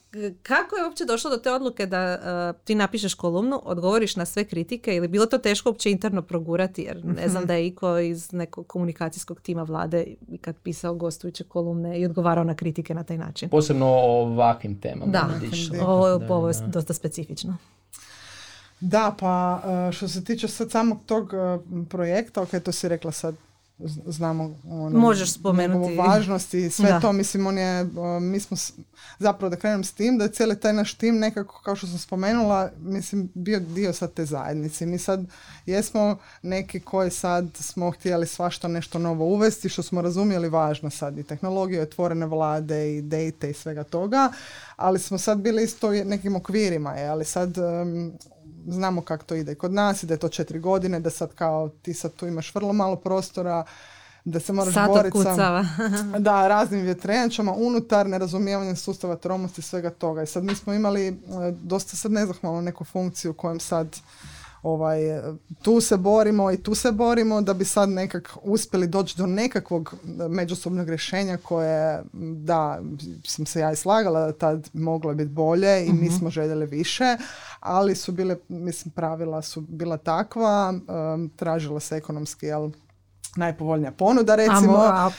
kako 0.42 0.76
je 0.76 0.84
uopće 0.84 1.04
došlo 1.04 1.30
do 1.30 1.36
te 1.36 1.52
odluke 1.52 1.86
da 1.86 2.18
uh, 2.18 2.64
ti 2.64 2.74
napišeš 2.74 3.14
kolumnu, 3.14 3.60
odgovoriš 3.64 4.16
na 4.16 4.24
sve 4.24 4.44
kritike 4.44 4.96
ili 4.96 5.08
bilo 5.08 5.26
to 5.26 5.38
teško 5.38 5.68
uopće 5.68 5.90
interno 5.90 6.22
progurati 6.22 6.82
jer 6.82 7.04
ne 7.04 7.28
znam 7.28 7.46
da 7.46 7.54
je 7.54 7.66
iko 7.66 7.98
iz 7.98 8.32
nekog 8.32 8.66
komunikacijskog 8.66 9.40
tima 9.40 9.62
vlade 9.62 10.04
kad 10.40 10.56
pisao 10.56 10.94
gostujuće 10.94 11.44
kolumne 11.44 12.00
i 12.00 12.04
odgovarao 12.04 12.44
na 12.44 12.54
kritike 12.54 12.94
na 12.94 13.04
taj 13.04 13.18
način. 13.18 13.48
Posebno 13.48 13.86
o 13.86 14.22
ovakvim 14.22 14.80
temama. 14.80 15.12
Da, 15.12 15.28
ovo, 15.86 16.48
je 16.48 16.54
dosta 16.66 16.94
specifično. 16.94 17.56
Da, 18.80 19.14
pa 19.18 19.62
uh, 19.64 19.94
što 19.94 20.08
se 20.08 20.24
tiče 20.24 20.48
sad 20.48 20.70
samog 20.70 20.98
tog 21.06 21.32
uh, 21.32 21.86
projekta, 21.88 22.42
ok, 22.42 22.50
to 22.64 22.72
si 22.72 22.88
rekla 22.88 23.12
sad, 23.12 23.34
znamo 24.06 24.56
ono, 24.68 24.98
Možeš 24.98 25.32
spomenuti. 25.32 25.90
njegovu 25.90 26.08
važnost 26.08 26.54
i 26.54 26.70
sve 26.70 26.90
Da. 26.90 27.00
to, 27.00 27.12
mislim, 27.12 27.46
on 27.46 27.58
je, 27.58 27.82
uh, 27.82 28.22
mi 28.22 28.40
smo, 28.40 28.56
zapravo 29.18 29.50
da 29.50 29.56
krenem 29.56 29.84
s 29.84 29.92
tim, 29.92 30.18
da 30.18 30.24
je 30.24 30.32
cijeli 30.32 30.60
taj 30.60 30.72
naš 30.72 30.94
tim 30.94 31.18
nekako, 31.18 31.60
kao 31.64 31.76
što 31.76 31.86
sam 31.86 31.98
spomenula, 31.98 32.70
mislim, 32.78 33.30
bio 33.34 33.60
dio 33.60 33.92
sad 33.92 34.12
te 34.12 34.24
zajednice. 34.24 34.86
Mi 34.86 34.98
sad 34.98 35.24
jesmo 35.66 36.16
neki 36.42 36.80
koji 36.80 37.10
sad 37.10 37.46
smo 37.54 37.90
htjeli 37.90 38.26
svašta 38.26 38.68
nešto 38.68 38.98
novo 38.98 39.24
uvesti, 39.24 39.68
što 39.68 39.82
smo 39.82 40.02
razumjeli 40.02 40.48
važno 40.48 40.90
sad 40.90 41.18
i 41.18 41.22
tehnologije, 41.22 41.82
otvorene 41.82 42.26
vlade 42.26 42.96
i 42.96 43.02
data 43.02 43.46
i 43.46 43.54
svega 43.54 43.84
toga, 43.84 44.32
ali 44.76 44.98
smo 44.98 45.18
sad 45.18 45.38
bili 45.38 45.64
isto 45.64 45.88
u 45.88 45.92
nekim 45.92 46.36
okvirima, 46.36 46.92
je, 46.92 47.08
ali 47.08 47.24
sad 47.24 47.58
um, 47.58 48.12
znamo 48.66 49.02
kako 49.02 49.24
to 49.24 49.34
ide 49.34 49.54
kod 49.54 49.72
nas 49.72 50.02
i 50.02 50.06
da 50.06 50.14
je 50.14 50.18
to 50.18 50.28
četiri 50.28 50.58
godine, 50.58 51.00
da 51.00 51.10
sad 51.10 51.34
kao 51.34 51.68
ti 51.68 51.94
sad 51.94 52.14
tu 52.14 52.26
imaš 52.26 52.54
vrlo 52.54 52.72
malo 52.72 52.96
prostora 52.96 53.64
da 54.24 54.40
se 54.40 54.52
moraš 54.52 54.74
boriti 54.74 55.18
sa 55.22 55.64
da, 56.18 56.48
raznim 56.48 56.80
vjetrenjačama 56.80 57.52
unutar 57.52 58.06
nerazumijevanja 58.06 58.76
sustava 58.76 59.16
tromosti 59.16 59.62
svega 59.62 59.90
toga. 59.90 60.22
I 60.22 60.26
sad 60.26 60.44
mi 60.44 60.54
smo 60.54 60.72
imali 60.72 61.06
e, 61.08 61.12
dosta 61.62 61.96
sad 61.96 62.12
nezahvalno 62.12 62.60
neku 62.60 62.84
funkciju 62.84 63.32
kojem 63.32 63.60
sad 63.60 63.96
ovaj, 64.62 65.00
tu 65.62 65.80
se 65.80 65.96
borimo 65.96 66.50
i 66.52 66.62
tu 66.62 66.74
se 66.74 66.92
borimo 66.92 67.40
da 67.40 67.54
bi 67.54 67.64
sad 67.64 67.88
nekak 67.88 68.36
uspjeli 68.42 68.86
doći 68.86 69.16
do 69.18 69.26
nekakvog 69.26 69.94
međusobnog 70.28 70.88
rješenja 70.88 71.36
koje, 71.36 72.02
da, 72.12 72.80
sam 73.24 73.46
se 73.46 73.60
ja 73.60 73.72
i 73.72 73.76
slagala 73.76 74.20
da 74.20 74.32
tad 74.32 74.70
moglo 74.72 75.14
biti 75.14 75.30
bolje 75.30 75.86
i 75.86 75.92
mi 75.92 76.10
smo 76.10 76.30
željeli 76.30 76.66
više, 76.66 77.16
ali 77.60 77.96
su 77.96 78.12
bile, 78.12 78.36
mislim, 78.48 78.92
pravila 78.92 79.42
su 79.42 79.60
bila 79.60 79.96
takva, 79.96 80.74
um, 81.14 81.30
tražila 81.36 81.80
se 81.80 81.96
ekonomski, 81.96 82.46
jel, 82.46 82.70
najpovoljnija 83.36 83.92
ponuda, 83.92 84.34
recimo. 84.34 84.72
mo- 84.72 84.90
a 84.92 85.10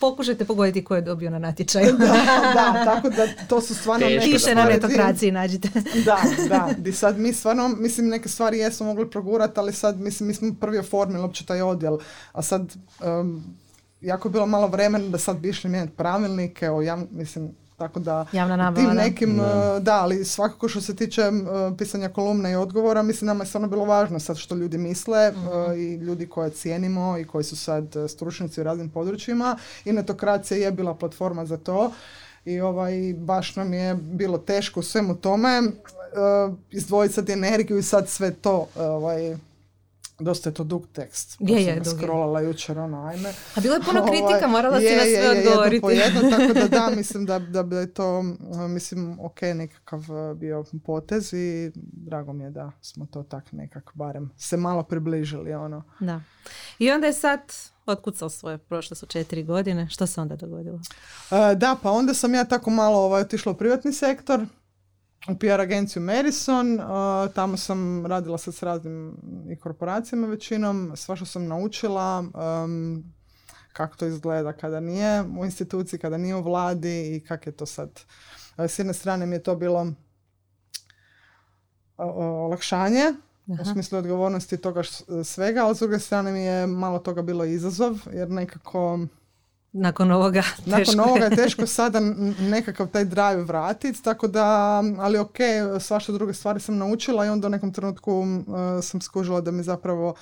pokušajte 0.00 0.44
pogoditi 0.44 0.84
ko 0.84 0.94
je 0.94 1.02
dobio 1.02 1.30
na 1.30 1.38
natječaju. 1.38 1.96
da, 1.98 2.06
da, 2.54 2.82
tako 2.94 3.10
da 3.10 3.26
to 3.48 3.60
su 3.60 3.74
stvarno 3.74 4.06
Teško 4.06 4.20
neke 4.20 4.32
Piše 4.32 4.54
na 4.54 4.64
netokraciji, 4.64 5.30
nađite. 5.30 5.68
Da, 6.04 6.18
da, 6.48 6.70
di 6.78 6.92
sad 6.92 7.18
mi 7.18 7.32
stvarno, 7.32 7.68
mislim, 7.68 8.08
neke 8.08 8.28
stvari 8.28 8.58
jesmo 8.58 8.86
mogli 8.86 9.10
progurati, 9.10 9.60
ali 9.60 9.72
sad, 9.72 10.00
mislim, 10.00 10.26
mi 10.26 10.34
smo 10.34 10.54
prvi 10.60 10.78
oformili 10.78 11.20
uopće 11.20 11.46
taj 11.46 11.62
odjel, 11.62 11.98
a 12.32 12.42
sad, 12.42 12.76
um, 13.20 13.44
jako 14.00 14.28
je 14.28 14.32
bilo 14.32 14.46
malo 14.46 14.66
vremena 14.66 15.08
da 15.08 15.18
sad 15.18 15.36
bi 15.36 15.48
išli 15.48 15.70
mijenjati 15.70 15.96
pravilnike, 15.96 16.70
o 16.70 16.82
javn- 16.82 17.06
mislim, 17.10 17.50
tako 17.76 18.00
da 18.00 18.26
Javna 18.32 18.56
nabava, 18.56 18.86
tim 18.86 18.96
da. 18.96 19.02
nekim, 19.02 19.40
uh, 19.40 19.46
da, 19.82 19.94
ali 20.02 20.24
svakako 20.24 20.68
što 20.68 20.80
se 20.80 20.96
tiče 20.96 21.22
uh, 21.28 21.76
pisanja 21.78 22.08
kolumna 22.08 22.50
i 22.50 22.54
odgovora, 22.54 23.02
mislim, 23.02 23.26
nama 23.26 23.44
je 23.44 23.48
stvarno 23.48 23.68
bilo 23.68 23.84
važno 23.84 24.20
sad 24.20 24.36
što 24.36 24.54
ljudi 24.54 24.78
misle 24.78 25.28
uh, 25.30 25.78
i 25.78 25.94
ljudi 25.94 26.28
koje 26.28 26.50
cijenimo 26.50 27.18
i 27.18 27.24
koji 27.24 27.44
su 27.44 27.56
sad 27.56 27.94
stručnjaci 28.08 28.60
u 28.60 28.64
raznim 28.64 28.90
područjima. 28.90 29.56
I 29.84 29.92
netokracija 29.92 30.58
je 30.58 30.72
bila 30.72 30.94
platforma 30.94 31.46
za 31.46 31.56
to 31.56 31.92
i 32.44 32.60
ovaj, 32.60 33.14
baš 33.16 33.56
nam 33.56 33.74
je 33.74 33.94
bilo 33.94 34.38
teško 34.38 34.80
u 34.80 34.82
svemu 34.82 35.16
tome 35.16 35.60
uh, 35.60 36.54
izdvojiti 36.70 37.14
sad 37.14 37.30
energiju 37.30 37.78
i 37.78 37.82
sad 37.82 38.08
sve 38.08 38.34
to 38.34 38.58
uh, 38.58 38.66
ovaj, 38.76 39.36
dosta 40.18 40.48
je 40.48 40.54
to 40.54 40.64
dug 40.64 40.86
tekst. 40.92 41.36
Je, 41.40 41.56
je, 41.56 41.64
sam 41.64 41.74
ga 41.74 41.84
dug 41.84 41.92
je. 41.92 41.98
scrollala 41.98 42.40
jučer, 42.40 42.78
ono, 42.78 43.06
ajme. 43.06 43.32
A 43.54 43.60
bilo 43.60 43.74
je 43.74 43.80
puno 43.80 44.00
Ovaj, 44.00 44.10
kritika, 44.10 44.46
morala 44.48 44.78
si 44.78 44.84
je, 44.84 44.96
na 44.96 45.02
je, 45.02 45.16
sve 45.16 45.36
je, 45.36 45.48
odgovoriti. 45.48 45.80
po 45.80 45.90
jedno, 45.90 46.20
tako 46.36 46.52
da 46.52 46.68
da, 46.68 46.90
mislim 46.96 47.26
da, 47.26 47.38
da 47.38 47.62
bi 47.62 47.76
je 47.76 47.94
to, 47.94 48.22
mislim, 48.68 49.18
ok, 49.20 49.42
nekakav 49.42 50.00
uh, 50.00 50.36
bio 50.36 50.64
potez 50.84 51.32
i 51.32 51.72
drago 51.92 52.32
mi 52.32 52.44
je 52.44 52.50
da 52.50 52.72
smo 52.80 53.06
to 53.06 53.22
tak 53.22 53.52
nekak 53.52 53.90
barem 53.94 54.30
se 54.36 54.56
malo 54.56 54.82
približili, 54.82 55.54
ono. 55.54 55.82
Da. 56.00 56.20
I 56.78 56.90
onda 56.90 57.06
je 57.06 57.12
sad 57.12 57.40
otkucao 57.86 58.28
svoje, 58.28 58.58
prošle 58.58 58.96
su 58.96 59.06
četiri 59.06 59.42
godine. 59.42 59.88
Što 59.90 60.06
se 60.06 60.20
onda 60.20 60.36
dogodilo? 60.36 60.76
Uh, 60.76 61.38
da, 61.56 61.76
pa 61.82 61.90
onda 61.90 62.14
sam 62.14 62.34
ja 62.34 62.44
tako 62.44 62.70
malo 62.70 62.98
ovaj, 62.98 63.22
otišla 63.22 63.52
u 63.52 63.56
privatni 63.56 63.92
sektor, 63.92 64.46
u 65.28 65.38
PR 65.38 65.60
agenciju 65.60 66.02
Madison, 66.02 66.80
uh, 66.80 66.86
tamo 67.34 67.56
sam 67.56 68.06
radila 68.06 68.38
sad 68.38 68.54
s 68.54 68.62
raznim 68.62 69.16
i 69.50 69.56
korporacijama 69.56 70.26
većinom, 70.26 70.92
svašta 70.94 71.26
sam 71.26 71.46
naučila, 71.46 72.24
um, 72.64 73.04
kako 73.72 73.96
to 73.96 74.06
izgleda 74.06 74.52
kada 74.52 74.80
nije 74.80 75.22
u 75.38 75.44
instituciji, 75.44 76.00
kada 76.00 76.18
nije 76.18 76.34
u 76.34 76.42
vladi 76.42 77.16
i 77.16 77.20
kak 77.20 77.46
je 77.46 77.52
to 77.52 77.66
sad. 77.66 78.00
Uh, 78.58 78.64
S 78.64 78.78
jedne 78.78 78.94
strane 78.94 79.26
mi 79.26 79.36
je 79.36 79.42
to 79.42 79.56
bilo 79.56 79.92
olakšanje, 81.96 83.04
u 83.46 83.54
Aha. 83.54 83.72
smislu 83.72 83.98
odgovornosti 83.98 84.56
toga 84.56 84.82
svega, 85.24 85.64
ali 85.64 85.76
s 85.76 85.78
druge 85.78 85.98
strane 85.98 86.32
mi 86.32 86.40
je 86.40 86.66
malo 86.66 86.98
toga 86.98 87.22
bilo 87.22 87.44
izazov, 87.44 87.98
jer 88.12 88.30
nekako 88.30 88.98
Nakon 89.78 90.10
ovoga 90.10 90.42
nakon 90.66 90.84
teško 90.84 91.02
ovoga 91.02 91.24
je. 91.24 91.36
teško 91.36 91.66
sada 91.66 92.00
nekakav 92.40 92.86
taj 92.86 93.04
drive 93.04 93.42
vratiti, 93.42 94.02
tako 94.02 94.28
da, 94.28 94.82
ali 94.98 95.18
ok, 95.18 95.36
svašta 95.80 96.12
druge 96.12 96.34
stvari 96.34 96.60
sam 96.60 96.76
naučila 96.76 97.26
i 97.26 97.28
onda 97.28 97.46
u 97.46 97.50
nekom 97.50 97.72
trenutku 97.72 98.20
uh, 98.20 98.54
sam 98.82 99.00
skužila 99.00 99.40
da 99.40 99.50
mi 99.50 99.62
zapravo 99.62 100.14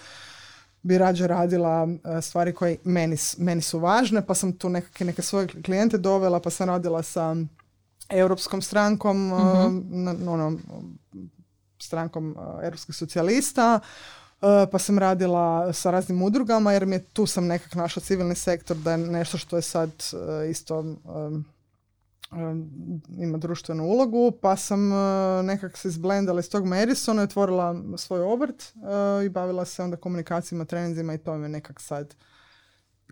bi 0.82 0.98
rađe 0.98 1.26
radila 1.26 1.82
uh, 1.82 1.90
stvari 2.22 2.54
koje 2.54 2.76
meni, 2.84 3.16
meni 3.38 3.62
su 3.62 3.78
važne, 3.78 4.26
pa 4.26 4.34
sam 4.34 4.52
tu 4.52 4.68
nekakve 4.68 5.06
neke 5.06 5.22
svoje 5.22 5.48
klijente 5.48 5.98
dovela, 5.98 6.40
pa 6.40 6.50
sam 6.50 6.68
radila 6.68 7.02
sa 7.02 7.36
Europskom 8.08 8.62
strankom, 8.62 9.32
uh, 9.32 9.40
na- 9.90 10.32
ono, 10.32 10.58
strankom 11.78 12.36
uh, 12.38 12.64
europskih 12.64 12.96
socijalista, 12.96 13.80
uh, 13.82 14.23
pa 14.72 14.78
sam 14.78 14.98
radila 14.98 15.72
sa 15.72 15.90
raznim 15.90 16.22
udrugama 16.22 16.72
jer 16.72 16.86
mi 16.86 16.96
je 16.96 17.04
tu 17.04 17.26
sam 17.26 17.46
nekak 17.46 17.74
našla 17.74 18.02
civilni 18.02 18.34
sektor 18.34 18.76
da 18.76 18.90
je 18.90 18.98
nešto 18.98 19.38
što 19.38 19.56
je 19.56 19.62
sad 19.62 19.90
uh, 19.90 20.50
isto 20.50 20.84
ima 23.18 23.38
društvenu 23.38 23.84
ulogu, 23.84 24.32
pa 24.40 24.56
sam 24.56 24.92
uh, 24.92 24.98
nekak 25.44 25.76
se 25.76 25.88
izblendala 25.88 26.40
iz 26.40 26.50
tog 26.50 26.66
Madisona 26.66 27.22
i 27.22 27.24
otvorila 27.24 27.76
svoj 27.96 28.20
obrt 28.20 28.72
i 29.26 29.28
bavila 29.28 29.64
se 29.64 29.82
onda 29.82 29.96
komunikacijama, 29.96 30.64
treninzima 30.64 31.14
i 31.14 31.18
to 31.18 31.36
mi 31.36 31.44
je 31.44 31.48
nekak 31.48 31.80
sad 31.80 32.14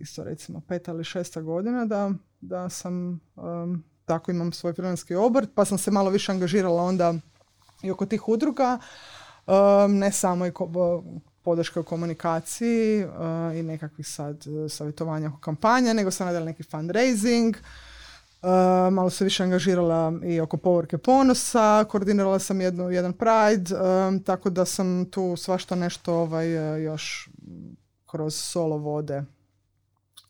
isto 0.00 0.24
recimo 0.24 0.60
peta 0.60 0.92
ili 0.92 1.04
šesta 1.04 1.40
godina 1.40 1.84
da, 1.84 2.10
da 2.40 2.68
sam 2.68 3.20
um, 3.36 3.84
tako 4.04 4.30
imam 4.30 4.52
svoj 4.52 4.72
freelanski 4.72 5.14
obrt, 5.14 5.50
pa 5.54 5.64
sam 5.64 5.78
se 5.78 5.90
malo 5.90 6.10
više 6.10 6.32
angažirala 6.32 6.82
onda 6.82 7.14
i 7.82 7.90
oko 7.90 8.06
tih 8.06 8.28
udruga, 8.28 8.78
um, 9.46 9.98
ne 9.98 10.12
samo 10.12 10.46
i 10.46 10.50
ko- 10.50 11.02
podrška 11.42 11.80
u 11.80 11.84
komunikaciji 11.84 13.04
uh, 13.04 13.10
i 13.56 13.62
nekakvih 13.62 14.08
sad 14.08 14.44
uh, 14.46 14.70
savjetovanja 14.70 15.28
oko 15.28 15.38
kampanja, 15.38 15.92
nego 15.92 16.10
sam 16.10 16.26
radila 16.26 16.44
neki 16.44 16.62
fundraising, 16.62 17.56
Uh, 18.42 18.48
malo 18.92 19.10
se 19.10 19.24
više 19.24 19.42
angažirala 19.42 20.12
i 20.24 20.40
oko 20.40 20.56
povorke 20.56 20.98
ponosa, 20.98 21.84
koordinirala 21.88 22.38
sam 22.38 22.60
jednu, 22.60 22.90
jedan 22.90 23.12
Pride, 23.12 23.74
um, 23.74 24.22
tako 24.22 24.50
da 24.50 24.64
sam 24.64 25.10
tu 25.10 25.36
svašta 25.36 25.74
nešto 25.74 26.14
ovaj, 26.14 26.74
uh, 26.74 26.82
još 26.82 27.30
kroz 28.06 28.34
solo 28.34 28.76
vode 28.76 29.24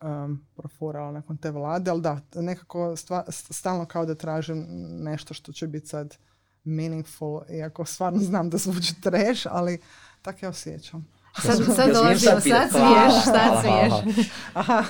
um, 0.02 0.46
profurala 0.56 1.12
nakon 1.12 1.36
te 1.36 1.50
vlade, 1.50 1.90
ali 1.90 2.00
da, 2.00 2.20
nekako 2.34 2.96
stva, 2.96 3.24
stalno 3.30 3.84
kao 3.84 4.06
da 4.06 4.14
tražim 4.14 4.66
nešto 5.02 5.34
što 5.34 5.52
će 5.52 5.66
biti 5.66 5.86
sad 5.86 6.16
meaningful, 6.64 7.40
iako 7.50 7.84
stvarno 7.84 8.18
znam 8.18 8.50
da 8.50 8.58
zvuči 8.58 9.00
trash, 9.00 9.46
ali 9.50 9.78
tako 10.22 10.38
ja 10.42 10.48
osjećam. 10.48 11.08
Sad, 11.42 11.56
sad 11.76 11.92
dolazimo, 11.92 12.40
sad 12.40 12.42
smiješ, 12.42 13.24
sad 13.24 13.60
smiješ. 13.60 14.26
Aha, 14.54 14.84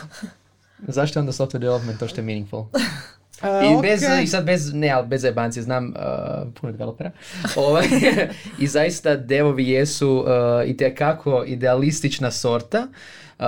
Zašto 0.88 1.20
onda 1.20 1.32
software 1.32 1.58
development 1.58 1.98
to 1.98 2.08
što 2.08 2.20
je 2.20 2.24
meaningful? 2.24 2.64
uh, 3.42 3.78
I, 3.78 3.82
bez, 3.82 4.02
I 4.22 4.26
sad 4.26 4.44
bez, 4.44 4.74
ne, 4.74 4.90
ali 4.90 5.06
bez 5.06 5.22
zajebancije, 5.22 5.62
znam 5.62 5.86
uh, 5.86 6.52
puno 6.60 6.72
developera. 6.72 7.10
Ovaj, 7.56 7.86
I 8.62 8.66
zaista 8.66 9.16
devovi 9.16 9.68
jesu 9.68 10.10
uh, 10.10 10.70
itekako 10.70 11.44
idealistična 11.46 12.30
sorta. 12.30 12.86
Uh, 13.38 13.46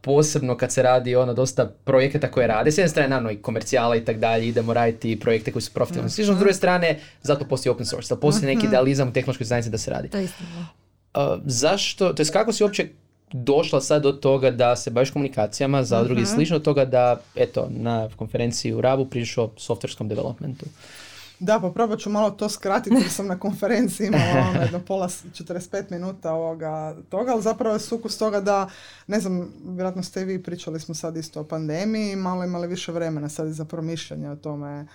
posebno 0.00 0.56
kad 0.56 0.72
se 0.72 0.82
radi 0.82 1.16
ono 1.16 1.34
dosta 1.34 1.66
projekata 1.84 2.30
koje 2.30 2.46
rade. 2.46 2.72
S 2.72 2.78
jedne 2.78 2.88
strane, 2.88 3.08
naravno, 3.08 3.30
i 3.30 3.36
komercijala 3.36 3.96
i 3.96 4.04
tak 4.04 4.18
dalje, 4.18 4.48
idemo 4.48 4.74
raditi 4.74 5.20
projekte 5.20 5.52
koji 5.52 5.62
su 5.62 5.72
profitabilni. 5.72 6.10
Slično, 6.10 6.34
s 6.34 6.38
druge 6.38 6.54
strane, 6.54 6.98
zato 7.22 7.44
postoji 7.44 7.70
open 7.70 7.86
source, 7.86 8.14
da 8.14 8.20
postoji 8.20 8.54
neki 8.54 8.66
idealizam 8.66 9.08
u 9.08 9.12
tehnološkoj 9.12 9.44
zajednici 9.44 9.70
da 9.70 9.78
se 9.78 9.90
radi. 9.90 10.08
To 10.08 10.18
je. 10.18 10.24
Uh, 10.24 11.42
zašto, 11.44 12.12
to 12.12 12.22
jest 12.22 12.32
kako 12.32 12.52
si 12.52 12.62
uopće 12.62 12.88
došla 13.32 13.80
sad 13.80 14.02
do 14.02 14.12
toga 14.12 14.50
da 14.50 14.76
se 14.76 14.90
baviš 14.90 15.10
komunikacijama 15.10 15.82
za 15.82 16.02
drugi 16.02 16.22
i 16.22 16.26
slično, 16.26 16.58
toga 16.58 16.84
da, 16.84 17.20
eto, 17.34 17.68
na 17.70 18.08
konferenciji 18.16 18.72
u 18.72 18.80
Rabu 18.80 19.06
pričaš 19.06 19.38
o 19.38 19.50
softverskom 19.56 20.08
developmentu. 20.08 20.66
Da, 21.38 21.60
pa 21.60 21.70
probat 21.70 21.98
ću 21.98 22.10
malo 22.10 22.30
to 22.30 22.48
skratiti 22.48 22.96
jer 22.96 23.10
sam 23.10 23.26
na 23.26 23.38
konferenciji 23.38 24.06
imala 24.06 24.24
ono 24.50 24.60
jedno 24.62 24.80
pola, 24.80 25.08
s- 25.08 25.24
45 25.24 25.90
minuta 25.90 26.32
ovoga 26.32 26.96
toga, 27.08 27.32
ali 27.32 27.42
zapravo 27.42 27.74
je 27.74 27.80
sukus 27.80 28.18
toga 28.18 28.40
da, 28.40 28.68
ne 29.06 29.20
znam, 29.20 29.52
vjerojatno 29.64 30.02
ste 30.02 30.22
i 30.22 30.24
vi 30.24 30.42
pričali 30.42 30.80
smo 30.80 30.94
sad 30.94 31.16
isto 31.16 31.40
o 31.40 31.44
pandemiji, 31.44 32.16
malo 32.16 32.44
imali 32.44 32.68
više 32.68 32.92
vremena 32.92 33.28
sad 33.28 33.48
i 33.48 33.52
za 33.52 33.64
promišljanje 33.64 34.30
o 34.30 34.36
tome 34.36 34.86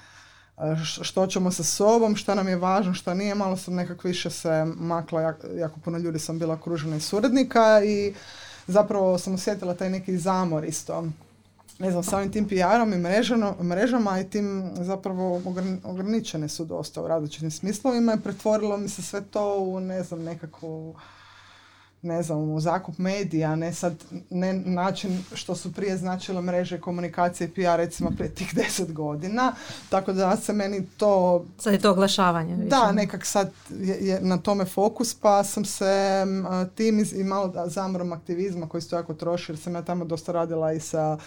što 1.02 1.28
ćemo 1.28 1.52
sa 1.52 1.63
sobom, 1.63 2.15
šta 2.15 2.36
nam 2.36 2.47
je 2.47 2.56
važno, 2.56 2.93
šta 2.93 3.13
nije, 3.13 3.36
malo 3.36 3.58
sam 3.58 3.74
nekak 3.76 4.04
više 4.04 4.30
se 4.30 4.50
makla, 4.67 5.21
jak- 5.21 5.58
jako 5.58 5.80
puno 5.80 5.97
ljudi 5.97 6.19
sam 6.19 6.39
bila 6.39 6.54
okružena 6.54 6.95
iz 6.95 7.06
suradnika 7.06 7.84
i 7.84 8.13
zapravo 8.67 9.17
sam 9.17 9.34
osjetila 9.34 9.74
taj 9.74 9.89
neki 9.89 10.17
zamor 10.17 10.65
isto. 10.65 11.06
Ne 11.80 11.91
znam, 11.91 12.04
samim 12.04 12.32
tim 12.32 12.47
PR-om 12.47 12.93
i 12.93 12.97
mrežano, 12.97 13.56
mrežama 13.63 14.19
i 14.19 14.30
tim 14.30 14.71
zapravo 14.76 15.39
ogran- 15.39 15.80
ograničene 15.84 16.50
su 16.50 16.65
dosta 16.65 17.02
u 17.02 17.08
različitim 17.08 17.52
smislovima 17.52 18.13
i 18.13 18.19
pretvorilo 18.19 18.78
mi 18.78 18.89
se 18.89 19.02
sve 19.02 19.21
to 19.21 19.58
u, 19.58 19.80
ne 19.80 20.04
znam, 20.04 20.24
nekakvu 20.24 20.95
ne 22.02 22.24
znam, 22.24 22.40
u 22.40 22.60
zakup 22.60 22.98
medija, 22.98 23.56
ne 23.56 23.74
sad, 23.74 23.94
ne 24.30 24.54
način 24.54 25.24
što 25.34 25.56
su 25.56 25.74
prije 25.74 25.98
značile 25.98 26.42
mreže 26.42 26.80
komunikacije 26.80 27.48
i 27.48 27.52
PR 27.52 27.78
recimo 27.78 28.12
prije 28.12 28.36
tih 28.36 28.56
deset 28.64 28.94
godina, 28.94 29.54
tako 29.90 30.14
da 30.14 30.38
se 30.38 30.54
meni 30.54 30.88
to... 30.98 31.46
Sad 31.58 31.74
je 31.74 31.80
to 31.80 31.92
oglašavanje. 31.92 32.56
Da, 32.56 32.92
nekak 32.92 33.26
sad 33.26 33.52
je, 33.80 34.20
na 34.22 34.38
tome 34.38 34.66
fokus, 34.66 35.14
pa 35.14 35.44
sam 35.44 35.66
se 35.66 36.26
tim 36.76 37.06
i 37.16 37.24
malo 37.24 37.54
zamrom 37.66 38.14
aktivizma 38.14 38.70
koji 38.70 38.82
su 38.82 38.96
jako 38.96 39.14
troši, 39.14 39.52
jer 39.52 39.60
sam 39.60 39.76
ja 39.76 39.82
tamo 39.82 40.06
dosta 40.06 40.32
radila 40.32 40.74
i 40.74 40.80
sa 40.80 41.18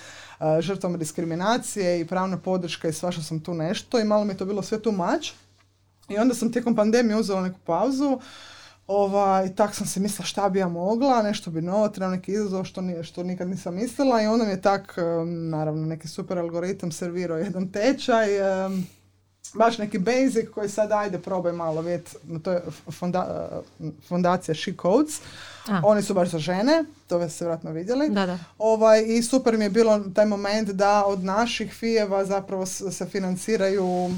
žrtvom 0.60 0.98
diskriminacije 0.98 2.00
i 2.00 2.06
pravna 2.06 2.37
podrška 2.37 2.88
i 2.88 2.92
svašta 2.92 3.22
sam 3.22 3.40
tu 3.40 3.54
nešto 3.54 4.00
i 4.00 4.04
malo 4.04 4.24
mi 4.24 4.32
je 4.32 4.37
to 4.37 4.44
bilo 4.44 4.62
sve 4.62 4.82
tu 4.82 4.92
mač. 4.92 5.32
I 6.08 6.18
onda 6.18 6.34
sam 6.34 6.52
tijekom 6.52 6.76
pandemije 6.76 7.16
uzela 7.16 7.42
neku 7.42 7.58
pauzu, 7.64 8.18
Ovaj, 8.86 9.54
tak 9.54 9.74
sam 9.74 9.86
se 9.86 10.00
mislila 10.00 10.26
šta 10.26 10.48
bi 10.48 10.58
ja 10.58 10.68
mogla, 10.68 11.22
nešto 11.22 11.50
bi 11.50 11.62
novo, 11.62 11.88
treba 11.88 12.10
neki 12.10 12.32
izazov 12.32 12.64
što, 12.64 12.80
nije, 12.80 13.02
što 13.02 13.22
nikad 13.22 13.48
nisam 13.48 13.74
mislila 13.74 14.22
i 14.22 14.26
onda 14.26 14.44
mi 14.44 14.50
je 14.50 14.60
tak, 14.60 14.96
naravno, 15.50 15.86
neki 15.86 16.08
super 16.08 16.38
algoritam 16.38 16.92
servirao 16.92 17.38
jedan 17.38 17.68
tečaj, 17.72 18.26
baš 19.54 19.78
neki 19.78 19.98
basic 19.98 20.50
koji 20.54 20.68
sad 20.68 20.92
ajde 20.92 21.18
probaj 21.18 21.52
malo 21.52 21.80
vidjeti, 21.80 22.10
to 22.42 22.52
je 22.52 22.62
fonda, 22.90 23.48
fondacija 24.08 24.54
She 24.54 24.72
Codes, 24.82 25.20
oni 25.82 26.02
su 26.02 26.14
baš 26.14 26.28
za 26.28 26.38
žene, 26.38 26.84
to 27.08 27.28
ste 27.28 27.44
vjerojatno 27.44 27.70
vidjeli. 27.70 28.08
Da, 28.08 28.26
da. 28.26 28.38
Ovaj, 28.58 29.04
I 29.06 29.22
super 29.22 29.58
mi 29.58 29.64
je 29.64 29.70
bilo 29.70 30.00
taj 30.14 30.26
moment 30.26 30.70
da 30.70 31.04
od 31.06 31.24
naših 31.24 31.74
fijeva 31.74 32.24
zapravo 32.24 32.66
se 32.66 33.06
financiraju 33.06 33.84
um, 33.84 34.12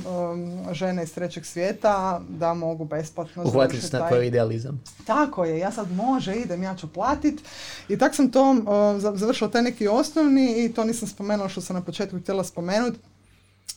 žene 0.72 1.03
iz 1.03 1.14
trećeg 1.14 1.46
svijeta, 1.46 2.20
da 2.29 2.55
mogu 2.55 2.85
besplatno 2.85 3.44
Uhvatiti 3.44 3.87
se 3.87 3.99
na 3.99 4.09
tvoj 4.09 4.27
idealizam. 4.27 4.83
Tako 5.07 5.44
je, 5.44 5.59
ja 5.59 5.72
sad 5.72 5.92
može, 5.92 6.35
idem, 6.35 6.62
ja 6.62 6.77
ću 6.77 6.92
platit. 6.92 7.40
I 7.88 7.99
tak 7.99 8.14
sam 8.14 8.31
to 8.31 8.51
um, 8.51 9.01
završila 9.01 9.51
taj 9.51 9.62
neki 9.62 9.88
osnovni 9.88 10.64
i 10.64 10.72
to 10.72 10.85
nisam 10.85 11.09
spomenula 11.09 11.49
što 11.49 11.61
sam 11.61 11.77
na 11.77 11.83
početku 11.83 12.18
htjela 12.18 12.44
spomenuti. 12.44 12.99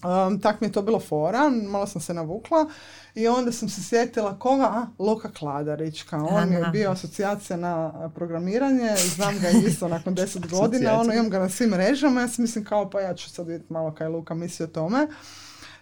Um, 0.04 0.40
tak 0.40 0.62
mi 0.62 0.68
je 0.68 0.72
to 0.72 0.82
bilo 0.82 1.00
fora, 1.00 1.50
malo 1.50 1.88
sam 1.88 2.02
se 2.02 2.14
navukla 2.14 2.70
i 3.16 3.28
onda 3.28 3.52
sam 3.52 3.70
se 3.70 3.84
sjetila 3.84 4.40
koga? 4.40 4.64
A, 4.64 4.88
Luka 5.00 5.30
Kladarić, 5.32 6.04
kao 6.04 6.28
on 6.32 6.54
je 6.54 6.66
bio 6.72 6.92
asocijacija 6.92 7.58
na 7.58 8.10
programiranje, 8.16 8.96
znam 9.16 9.40
ga 9.40 9.50
isto 9.68 9.88
nakon 9.88 10.16
deset 10.16 10.50
godina, 10.50 11.00
ono 11.00 11.14
imam 11.14 11.30
ga 11.30 11.40
na 11.40 11.50
svim 11.50 11.70
mrežama, 11.70 12.22
ja 12.22 12.28
sam 12.28 12.44
mislim 12.44 12.66
kao 12.66 12.90
pa 12.90 13.02
ja 13.02 13.14
ću 13.14 13.30
sad 13.30 13.48
vidjeti 13.48 13.74
malo 13.74 13.94
kaj 13.94 14.08
Luka 14.08 14.34
misli 14.34 14.64
o 14.64 14.68
tome. 14.68 15.08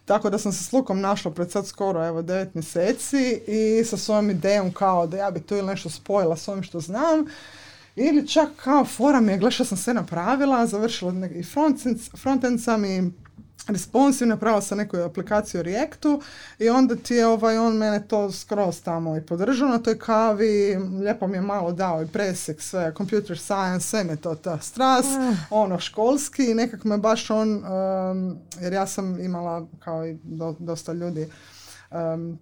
Tako 0.05 0.29
da 0.29 0.37
sam 0.37 0.51
se 0.51 0.63
s 0.63 0.73
Lukom 0.73 1.01
našla 1.01 1.31
pred 1.31 1.51
sad 1.51 1.67
skoro 1.67 2.05
evo 2.05 2.21
devet 2.21 2.53
mjeseci 2.53 3.41
i 3.47 3.85
sa 3.85 3.97
svojom 3.97 4.29
idejom 4.29 4.73
kao 4.73 5.07
da 5.07 5.17
ja 5.17 5.31
bi 5.31 5.41
tu 5.41 5.55
ili 5.55 5.67
nešto 5.67 5.89
spojila 5.89 6.35
s 6.35 6.47
ovim 6.47 6.63
što 6.63 6.79
znam. 6.79 7.25
Ili 7.95 8.27
čak 8.27 8.49
kao 8.55 8.85
fora 8.85 9.21
mi 9.21 9.31
je, 9.31 9.37
gledaj 9.37 9.65
sam 9.65 9.77
sve 9.77 9.93
napravila, 9.93 10.65
završila 10.65 11.13
i 11.35 11.43
frontend 12.15 12.63
sam 12.63 12.85
i 12.85 13.11
responsive, 13.67 14.27
napravila 14.27 14.61
sam 14.61 14.77
neku 14.77 14.97
aplikaciju 14.97 15.63
Reactu 15.63 16.21
i 16.59 16.69
onda 16.69 16.95
ti 16.95 17.13
je 17.13 17.27
ovaj, 17.27 17.57
on 17.57 17.77
mene 17.77 18.07
to 18.07 18.31
skroz 18.31 18.81
tamo 18.81 19.17
i 19.17 19.21
podržao 19.21 19.69
na 19.69 19.79
toj 19.79 19.99
kavi, 19.99 20.75
lijepo 20.75 21.27
mi 21.27 21.37
je 21.37 21.41
malo 21.41 21.71
dao 21.71 22.03
i 22.03 22.07
presek 22.07 22.61
sve, 22.61 22.93
computer 22.97 23.39
science, 23.39 23.87
sve 23.87 24.03
mi 24.03 24.09
je 24.09 24.21
to 24.21 24.35
ta 24.35 24.59
stras, 24.59 25.05
ah. 25.05 25.35
ono 25.49 25.79
školski 25.79 26.51
i 26.51 26.53
nekak 26.53 26.83
me 26.83 26.97
baš 26.97 27.29
on, 27.29 27.49
um, 27.49 28.37
jer 28.61 28.73
ja 28.73 28.87
sam 28.87 29.19
imala 29.19 29.67
kao 29.79 30.07
i 30.07 30.17
dosta 30.59 30.93
ljudi 30.93 31.29
um, 31.91 32.39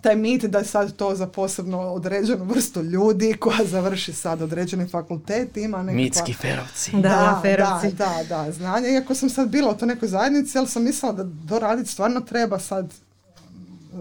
taj 0.00 0.16
mit 0.16 0.44
da 0.44 0.58
je 0.58 0.64
sad 0.64 0.96
to 0.96 1.14
za 1.14 1.26
posebno 1.26 1.80
određenu 1.80 2.44
vrstu 2.44 2.82
ljudi 2.82 3.36
koja 3.40 3.64
završi 3.64 4.12
sad 4.12 4.42
određeni 4.42 4.88
fakultet 4.88 5.56
ima 5.56 5.78
nekakva... 5.78 6.02
Mitski 6.02 6.32
ferovci. 6.32 6.90
Da, 6.92 7.40
da, 7.42 7.56
da, 7.56 7.80
da, 7.98 8.22
da, 8.28 8.52
znanje. 8.52 8.88
Iako 8.88 9.14
sam 9.14 9.30
sad 9.30 9.48
bila 9.48 9.70
u 9.70 9.76
toj 9.76 9.88
nekoj 9.88 10.08
zajednici, 10.08 10.58
ali 10.58 10.66
sam 10.66 10.84
mislila 10.84 11.12
da 11.12 11.24
doraditi 11.24 11.90
stvarno 11.90 12.20
treba 12.20 12.58
sad 12.58 12.94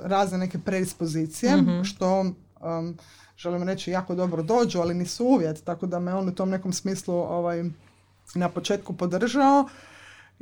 razne 0.04 0.38
neke 0.38 0.60
predispozicije, 0.60 1.58
mm 1.58 1.84
što 1.84 2.19
um, 2.19 2.97
želim 3.38 3.63
reći 3.63 3.91
jako 3.91 4.15
dobro 4.15 4.43
dođu, 4.43 4.80
ali 4.80 4.93
nisu 4.93 5.25
uvjet, 5.25 5.63
tako 5.63 5.86
da 5.86 5.99
me 5.99 6.13
on 6.13 6.30
u 6.30 6.36
tom 6.36 6.49
nekom 6.49 6.73
smislu 6.73 7.15
ovaj, 7.15 7.63
na 8.36 8.49
početku 8.49 8.93
podržao 8.93 9.65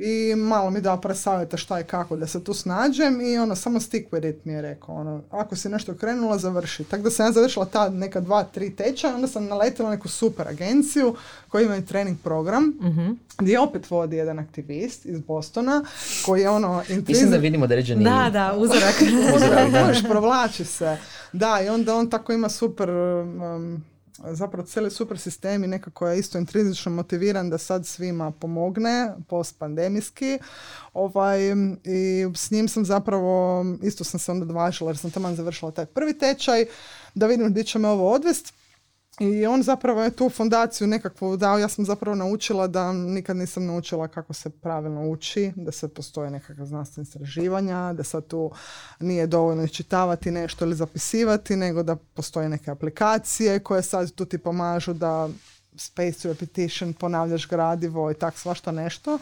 i 0.00 0.34
malo 0.36 0.70
mi 0.70 0.80
dao 0.80 1.00
presavjeta 1.00 1.56
šta 1.56 1.78
je 1.78 1.84
kako 1.84 2.16
da 2.16 2.26
se 2.26 2.44
tu 2.44 2.54
snađem 2.54 3.20
i 3.20 3.38
ono 3.38 3.56
samo 3.56 3.80
stick 3.80 4.12
with 4.12 4.30
it 4.30 4.44
mi 4.44 4.52
je 4.52 4.62
rekao 4.62 4.94
ono, 4.94 5.22
ako 5.30 5.56
si 5.56 5.68
nešto 5.68 5.94
krenula 5.94 6.38
završi. 6.38 6.84
Tako 6.84 7.02
da 7.02 7.10
sam 7.10 7.26
ja 7.26 7.32
završila 7.32 7.64
ta 7.64 7.88
neka 7.88 8.20
dva, 8.20 8.44
tri 8.44 8.76
tečaja 8.76 9.14
onda 9.14 9.26
sam 9.26 9.46
naletila 9.46 9.90
neku 9.90 10.08
super 10.08 10.48
agenciju 10.48 11.16
koja 11.48 11.64
ima 11.64 11.80
trening 11.80 12.18
program 12.22 12.64
mm 12.64 13.30
gdje 13.38 13.60
opet 13.60 13.90
vodi 13.90 14.16
jedan 14.16 14.38
aktivist 14.38 15.06
iz 15.06 15.20
Bostona 15.20 15.84
koji 16.26 16.40
je 16.40 16.50
ono 16.50 16.82
mislim 17.08 17.30
da 17.30 17.36
vidimo 17.36 17.64
određeni 17.64 18.04
da, 18.04 18.30
da, 18.32 18.54
uzorak. 18.56 18.94
Možeš 19.86 20.02
provlači 20.02 20.64
se. 20.64 20.96
Da 21.32 21.60
i 21.66 21.68
onda 21.68 21.96
on 21.96 22.10
tako 22.10 22.32
ima 22.32 22.48
super 22.48 22.90
um, 22.90 23.84
zapravo 24.24 24.66
cijeli 24.66 24.90
super 24.90 25.18
sistem 25.18 25.64
i 25.64 25.66
nekako 25.66 26.08
je 26.08 26.18
isto 26.18 26.38
intrinzično 26.38 26.92
motiviran 26.92 27.50
da 27.50 27.58
sad 27.58 27.86
svima 27.86 28.30
pomogne 28.30 29.14
post-pandemijski. 29.28 30.38
Ovaj, 30.94 31.40
I 31.84 32.26
s 32.34 32.50
njim 32.50 32.68
sam 32.68 32.84
zapravo, 32.84 33.64
isto 33.82 34.04
sam 34.04 34.20
se 34.20 34.32
onda 34.32 34.44
odvažila 34.44 34.90
jer 34.90 34.98
sam 34.98 35.10
tamo 35.10 35.34
završila 35.34 35.70
taj 35.70 35.86
prvi 35.86 36.18
tečaj, 36.18 36.66
da 37.14 37.26
vidim 37.26 37.50
gdje 37.50 37.64
će 37.64 37.78
me 37.78 37.88
ovo 37.88 38.12
odvesti. 38.12 38.52
I 39.20 39.46
on 39.46 39.62
zapravo 39.62 40.02
je 40.02 40.10
tu 40.10 40.28
fondaciju 40.28 40.88
nekakvu 40.88 41.36
dao, 41.36 41.58
ja 41.58 41.68
sam 41.68 41.84
zapravo 41.84 42.14
naučila 42.14 42.66
da 42.66 42.92
nikad 42.92 43.36
nisam 43.36 43.66
naučila 43.66 44.08
kako 44.08 44.32
se 44.32 44.50
pravilno 44.50 45.08
uči, 45.08 45.52
da 45.56 45.72
sad 45.72 45.92
postoje 45.92 46.30
nekakva 46.30 46.66
znanstvena 46.66 47.02
istraživanja, 47.02 47.92
da 47.92 48.04
sad 48.04 48.26
tu 48.26 48.50
nije 49.00 49.26
dovoljno 49.26 49.64
iščitavati 49.64 50.30
nešto 50.30 50.64
ili 50.64 50.74
zapisivati, 50.74 51.56
nego 51.56 51.82
da 51.82 51.96
postoje 51.96 52.48
neke 52.48 52.70
aplikacije 52.70 53.58
koje 53.58 53.82
sad 53.82 54.12
tu 54.12 54.24
ti 54.24 54.38
pomažu 54.38 54.92
da 54.92 55.28
space 55.76 56.28
repetition, 56.28 56.92
ponavljaš 56.92 57.48
gradivo 57.48 58.10
i 58.10 58.14
tak 58.14 58.38
svašta 58.38 58.72
nešto. 58.72 59.18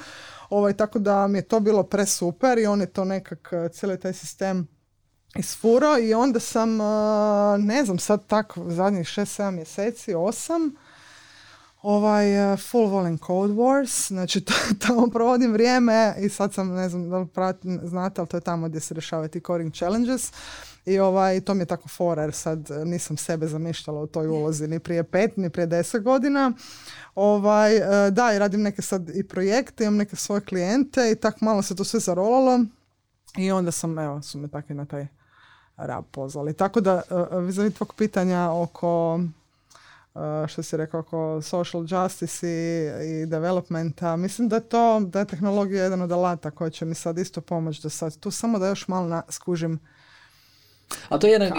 Ovaj, 0.51 0.73
tako 0.73 0.99
da 0.99 1.27
mi 1.27 1.39
je 1.39 1.43
to 1.43 1.61
bilo 1.61 1.83
presuper 1.83 2.59
i 2.59 2.67
on 2.67 2.81
je 2.81 2.87
to 2.87 3.05
nekak, 3.05 3.53
cijeli 3.73 4.01
taj 4.01 4.13
sistem 4.13 4.78
isfuro 5.37 5.99
i 5.99 6.15
onda 6.15 6.41
sam, 6.41 6.79
ne 7.59 7.85
znam, 7.85 7.99
sad 7.99 8.27
tako 8.27 8.71
zadnjih 8.71 9.07
6-7 9.07 9.51
mjeseci, 9.51 10.15
8, 10.15 10.71
ovaj 11.83 12.57
full 12.57 12.87
volim 12.87 13.19
Code 13.19 13.53
Wars, 13.55 14.09
znači 14.09 14.45
tamo 14.87 15.07
provodim 15.07 15.53
vrijeme 15.53 16.15
i 16.21 16.29
sad 16.29 16.55
sam, 16.55 16.75
ne 16.75 16.89
znam 16.89 17.11
da 17.11 17.19
li 17.19 17.27
pratim, 17.27 17.81
znate, 17.85 18.21
ali 18.21 18.29
to 18.29 18.37
je 18.37 18.41
tamo 18.41 18.69
gdje 18.69 18.81
se 18.81 18.95
rješavaju 18.95 19.29
ti 19.29 19.41
coding 19.47 19.75
challenges 19.75 20.33
i 20.87 20.99
ovaj, 20.99 21.41
to 21.41 21.55
mi 21.55 21.63
je 21.63 21.67
tako 21.67 21.89
fora 21.89 22.23
jer 22.23 22.33
sad 22.33 22.69
nisam 22.85 23.17
sebe 23.17 23.47
zamišljala 23.47 24.01
u 24.01 24.07
toj 24.07 24.27
ulozi 24.27 24.69
ni 24.69 24.79
prije 24.79 25.05
pet, 25.05 25.37
ni 25.37 25.51
prije 25.51 25.67
deset 25.67 26.03
godina. 26.03 26.53
Ovaj, 27.15 27.77
e, 27.77 28.11
da, 28.11 28.33
i 28.35 28.39
radim 28.39 28.63
neke 28.63 28.83
sad 28.83 29.11
i 29.15 29.23
projekte, 29.29 29.85
imam 29.85 29.97
neke 29.97 30.17
svoje 30.17 30.41
klijente 30.41 31.11
i 31.11 31.15
tako 31.15 31.45
malo 31.45 31.63
se 31.63 31.77
to 31.77 31.85
sve 31.85 32.01
zarolalo 32.01 32.61
i 33.37 33.51
onda 33.51 33.71
sam, 33.71 33.99
evo, 33.99 34.23
su 34.23 34.39
me 34.39 34.49
tako 34.49 34.73
i 34.73 34.77
na 34.77 34.85
taj 34.85 35.07
rab 35.77 36.05
pozvali. 36.11 36.55
Tako 36.55 36.81
da, 36.81 37.03
uh, 37.31 37.45
vis 37.45 37.75
tvog 37.75 37.95
pitanja 37.95 38.51
oko 38.51 39.15
uh, 40.15 40.21
što 40.47 40.63
si 40.63 40.77
rekao 40.77 41.01
oko 41.01 41.43
social 41.43 41.83
justice 41.89 42.49
i, 42.49 43.23
i 43.23 43.27
developmenta, 43.27 44.17
mislim 44.17 44.49
da 44.49 44.57
je 44.57 44.69
to, 44.69 45.01
da 45.01 45.19
je 45.19 45.25
tehnologija 45.25 45.83
jedan 45.83 46.03
od 46.03 46.13
alata 46.13 46.51
koji 46.51 46.71
će 46.71 46.85
mi 46.85 46.95
sad 46.95 47.19
isto 47.19 47.41
pomoći 47.41 47.83
da 47.83 47.89
sad 47.89 48.19
tu 48.19 48.31
samo 48.31 48.59
da 48.59 48.69
još 48.69 48.89
malo 48.89 49.09
na, 49.09 49.23
skužim 49.29 49.81
a 51.09 51.19
to, 51.19 51.27
je 51.27 51.51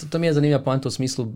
to, 0.00 0.06
to 0.10 0.18
mi 0.18 0.26
je 0.26 0.32
zanimljiva 0.32 0.62
poanta 0.62 0.88
u 0.88 0.90
smislu 0.90 1.32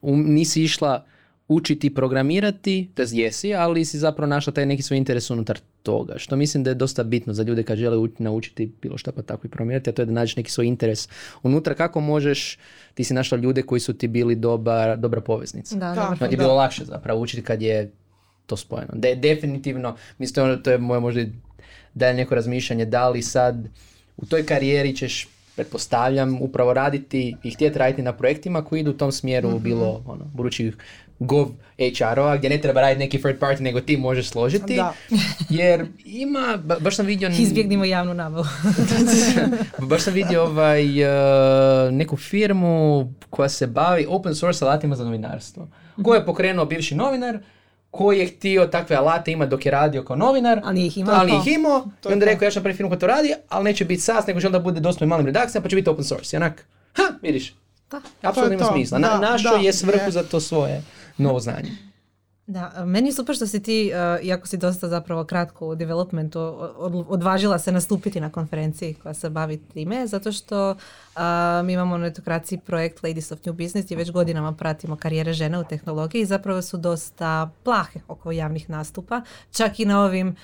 um, 0.00 0.24
nisi 0.24 0.62
išla 0.62 1.04
učiti 1.48 1.94
programirati, 1.94 2.90
to 2.94 3.02
jesi, 3.10 3.54
ali 3.54 3.84
si 3.84 3.98
zapravo 3.98 4.28
našla 4.28 4.52
taj 4.52 4.66
neki 4.66 4.82
svoj 4.82 4.98
interes 4.98 5.30
unutar 5.30 5.58
toga, 5.82 6.14
što 6.16 6.36
mislim 6.36 6.64
da 6.64 6.70
je 6.70 6.74
dosta 6.74 7.02
bitno 7.02 7.32
za 7.32 7.42
ljude 7.42 7.62
kad 7.62 7.78
žele 7.78 8.08
naučiti 8.18 8.72
bilo 8.82 8.98
šta 8.98 9.12
pa 9.12 9.22
tako 9.22 9.46
i 9.46 9.50
programirati, 9.50 9.90
a 9.90 9.92
to 9.92 10.02
je 10.02 10.06
da 10.06 10.12
nađeš 10.12 10.36
neki 10.36 10.50
svoj 10.50 10.66
interes 10.66 11.08
unutra, 11.42 11.74
kako 11.74 12.00
možeš, 12.00 12.58
ti 12.94 13.04
si 13.04 13.14
našla 13.14 13.38
ljude 13.38 13.62
koji 13.62 13.80
su 13.80 13.92
ti 13.92 14.08
bili 14.08 14.34
dobar, 14.34 14.98
dobra 14.98 15.20
poveznica. 15.20 15.76
Da, 15.76 16.16
da, 16.20 16.26
je 16.26 16.36
bilo 16.36 16.54
lakše 16.54 16.84
zapravo 16.84 17.20
učiti 17.20 17.42
kad 17.42 17.62
je 17.62 17.92
to 18.46 18.56
spojeno. 18.56 18.92
De, 18.94 19.14
definitivno, 19.14 19.96
mislim, 20.18 20.62
to 20.62 20.70
je 20.70 20.78
moje 20.78 21.00
možda 21.00 21.22
da 21.94 22.06
je 22.06 22.14
neko 22.14 22.34
razmišljanje, 22.34 22.84
da 22.84 23.08
li 23.08 23.22
sad 23.22 23.68
u 24.16 24.26
toj 24.26 24.46
karijeri 24.46 24.96
ćeš 24.96 25.28
pretpostavljam, 25.56 26.38
upravo 26.40 26.74
raditi 26.74 27.36
i 27.42 27.50
htjeti 27.50 27.78
raditi 27.78 28.02
na 28.02 28.12
projektima 28.12 28.64
koji 28.64 28.80
idu 28.80 28.90
u 28.90 28.94
tom 28.94 29.12
smjeru 29.12 29.48
Mhm. 29.50 29.62
bilo 29.62 30.02
ono, 30.06 30.24
budućih 30.24 30.76
gov 31.18 31.46
HR-ova 31.78 32.36
gdje 32.36 32.50
ne 32.50 32.58
treba 32.58 32.80
raditi 32.80 32.98
neki 32.98 33.18
third 33.18 33.38
party 33.38 33.60
nego 33.60 33.80
ti 33.80 33.96
možeš 33.96 34.28
složiti. 34.28 34.76
Da. 34.76 34.92
Jer 35.50 35.86
ima, 35.98 36.58
ba- 36.58 36.78
baš 36.80 36.96
sam 36.96 37.06
vidio... 37.06 37.28
Izbjegnimo 37.30 37.84
javnu 37.84 38.14
nabavu. 38.14 38.44
Baš 39.80 40.02
sam 40.02 40.14
vidio 40.14 40.42
ovaj, 40.42 41.02
eh, 41.02 41.08
neku 41.92 42.16
firmu 42.16 42.74
koja 43.30 43.48
se 43.48 43.66
bavi 43.66 44.06
open 44.08 44.34
source 44.34 44.64
alatima 44.64 44.96
za 44.96 45.04
novinarstvo. 45.04 45.68
Ko 46.02 46.14
je 46.14 46.26
pokrenuo 46.26 46.64
bivši 46.64 46.94
novinar, 46.94 47.38
koji 47.94 48.18
je 48.18 48.26
htio 48.26 48.66
takve 48.66 48.96
alate 48.96 49.32
imati 49.32 49.50
dok 49.50 49.66
je 49.66 49.72
radio 49.72 50.04
kao 50.04 50.16
novinar, 50.16 50.60
Ali 50.64 50.86
ih 50.86 50.98
imao. 50.98 51.14
ali 51.14 51.32
ih 51.32 51.46
imao, 51.48 51.80
To 52.00 52.08
i 52.08 52.10
je 52.10 52.12
onda 52.12 52.26
to. 52.26 52.32
rekao 52.32 52.46
ja 52.46 52.50
ću 52.50 52.58
napraviti 52.58 52.76
firmu 52.76 52.90
koja 52.90 52.98
to 52.98 53.06
radi, 53.06 53.34
ali 53.48 53.64
neće 53.64 53.84
biti 53.84 54.00
SaaS, 54.02 54.26
nego 54.26 54.40
će 54.40 54.46
onda 54.46 54.58
bude 54.58 54.80
dostupno 54.80 55.04
i 55.04 55.08
malim 55.08 55.26
redakcijama, 55.26 55.62
pa 55.62 55.68
će 55.68 55.76
biti 55.76 55.90
open 55.90 56.04
source. 56.04 56.36
I 56.36 56.38
onak, 56.38 56.66
ha, 56.94 57.02
vidiš, 57.22 57.54
Da. 57.90 58.00
apsolutno 58.22 58.54
ima 58.54 58.64
smisla. 58.66 58.98
Na, 58.98 59.18
našo 59.20 59.50
da, 59.50 59.56
je 59.56 59.72
svrhu 59.72 60.04
je. 60.04 60.10
za 60.10 60.22
to 60.22 60.40
svoje 60.40 60.82
novo 61.18 61.40
znanje. 61.40 61.70
Da, 62.46 62.84
meni 62.86 63.08
je 63.08 63.12
super 63.12 63.36
što 63.36 63.46
si 63.46 63.62
ti, 63.62 63.92
uh, 64.18 64.24
iako 64.26 64.46
si 64.46 64.56
dosta 64.56 64.88
zapravo 64.88 65.24
kratko 65.24 65.66
u 65.68 65.74
developmentu, 65.74 66.40
od- 66.76 67.04
odvažila 67.08 67.58
se 67.58 67.72
nastupiti 67.72 68.20
na 68.20 68.30
konferenciji 68.30 68.94
koja 68.94 69.14
se 69.14 69.30
bavi 69.30 69.56
time, 69.56 70.06
zato 70.06 70.32
što 70.32 70.76
mi 71.64 71.72
imamo 71.72 71.98
na 71.98 72.06
etokraciji 72.06 72.58
projekt 72.58 73.02
Ladies 73.02 73.32
of 73.32 73.44
New 73.46 73.54
Business 73.54 73.84
gdje 73.86 73.96
već 73.96 74.10
godinama 74.10 74.52
pratimo 74.52 74.96
karijere 74.96 75.32
žena 75.32 75.60
u 75.60 75.64
tehnologiji 75.64 76.22
i 76.22 76.26
zapravo 76.26 76.62
su 76.62 76.76
dosta 76.76 77.50
plahe 77.62 78.00
oko 78.08 78.32
javnih 78.32 78.70
nastupa, 78.70 79.20
čak 79.52 79.80
i 79.80 79.84
na 79.84 80.00
ovim 80.04 80.36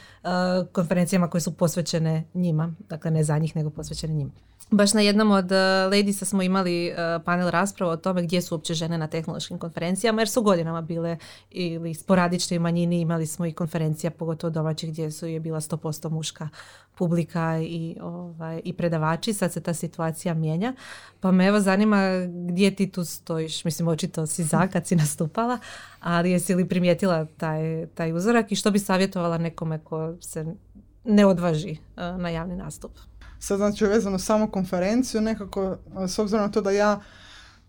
konferencijama 0.72 1.30
koje 1.30 1.40
su 1.40 1.56
posvećene 1.56 2.24
njima, 2.34 2.74
dakle 2.88 3.10
ne 3.10 3.24
za 3.24 3.38
njih 3.38 3.56
nego 3.56 3.70
posvećene 3.70 4.14
njima. 4.14 4.30
Baš 4.70 4.94
na 4.94 5.00
jednom 5.00 5.30
od 5.30 5.44
uh, 5.44 5.58
Ladiesa 5.92 6.24
smo 6.24 6.42
imali 6.42 6.90
uh, 6.90 7.22
panel 7.24 7.48
rasprava 7.50 7.92
o 7.92 7.96
tome 7.96 8.22
gdje 8.22 8.42
su 8.42 8.54
uopće 8.54 8.74
žene 8.74 8.98
na 8.98 9.06
tehnološkim 9.06 9.58
konferencijama, 9.58 10.20
jer 10.20 10.28
su 10.28 10.42
godinama 10.42 10.82
bile 10.82 11.18
ili 11.50 11.94
sporadične 11.94 12.58
manjini, 12.58 13.00
imali 13.00 13.26
smo 13.26 13.46
i 13.46 13.52
konferencija, 13.52 14.10
pogotovo 14.10 14.50
domaćih 14.50 14.90
gdje 14.90 15.10
su 15.10 15.26
je 15.26 15.40
bila 15.40 15.60
100% 15.60 16.10
muška 16.10 16.48
publika 16.94 17.58
i, 17.62 17.96
ovaj, 18.00 18.60
i 18.64 18.72
predavači. 18.72 19.32
Sad 19.32 19.52
se 19.52 19.60
ta 19.60 19.74
situacija 19.74 20.34
mijenja. 20.34 20.74
Pa 21.20 21.30
me 21.30 21.46
evo 21.46 21.60
zanima 21.60 22.02
gdje 22.48 22.74
ti 22.74 22.90
tu 22.90 23.04
stojiš. 23.04 23.64
Mislim, 23.64 23.88
očito 23.88 24.26
si 24.26 24.44
za 24.44 24.66
kad 24.66 24.86
si 24.86 24.96
nastupala, 24.96 25.58
ali 26.00 26.30
jesi 26.30 26.54
li 26.54 26.68
primijetila 26.68 27.24
taj, 27.24 27.86
taj 27.86 28.12
uzorak 28.12 28.52
i 28.52 28.56
što 28.56 28.70
bi 28.70 28.78
savjetovala 28.78 29.38
nekome 29.38 29.78
ko 29.78 30.09
se 30.20 30.46
ne 31.04 31.26
odvaži 31.26 31.70
uh, 31.70 32.20
na 32.20 32.28
javni 32.28 32.56
nastup? 32.56 32.92
Sad 33.38 33.56
znači 33.58 33.86
vezano 33.86 34.18
samo 34.18 34.46
konferenciju, 34.46 35.20
nekako, 35.20 35.76
s 36.08 36.18
obzirom 36.18 36.42
na 36.42 36.50
to 36.50 36.60
da 36.60 36.70
ja, 36.70 37.00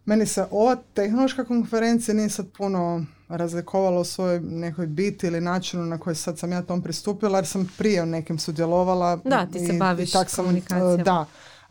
meni 0.05 0.25
se 0.25 0.45
ova 0.51 0.77
tehnološka 0.93 1.43
konferencija 1.43 2.15
nije 2.15 2.29
sad 2.29 2.45
puno 2.51 3.05
razlikovala 3.29 3.99
u 3.99 4.05
svojoj 4.05 4.39
nekoj 4.39 4.87
biti 4.87 5.27
ili 5.27 5.41
načinu 5.41 5.85
na 5.85 5.97
koji 5.97 6.15
sad 6.15 6.39
sam 6.39 6.51
ja 6.51 6.61
tom 6.61 6.81
pristupila, 6.81 7.37
jer 7.37 7.47
sam 7.47 7.69
prije 7.77 8.05
nekim 8.05 8.39
sudjelovala. 8.39 9.15
Da, 9.15 9.45
ti 9.45 9.59
se 9.59 9.75
i- 9.75 9.79
baviš 9.79 10.09
i 10.09 10.13
tak 10.13 10.29
sam, 10.29 10.55
e, 10.55 10.61
Da, 11.05 11.25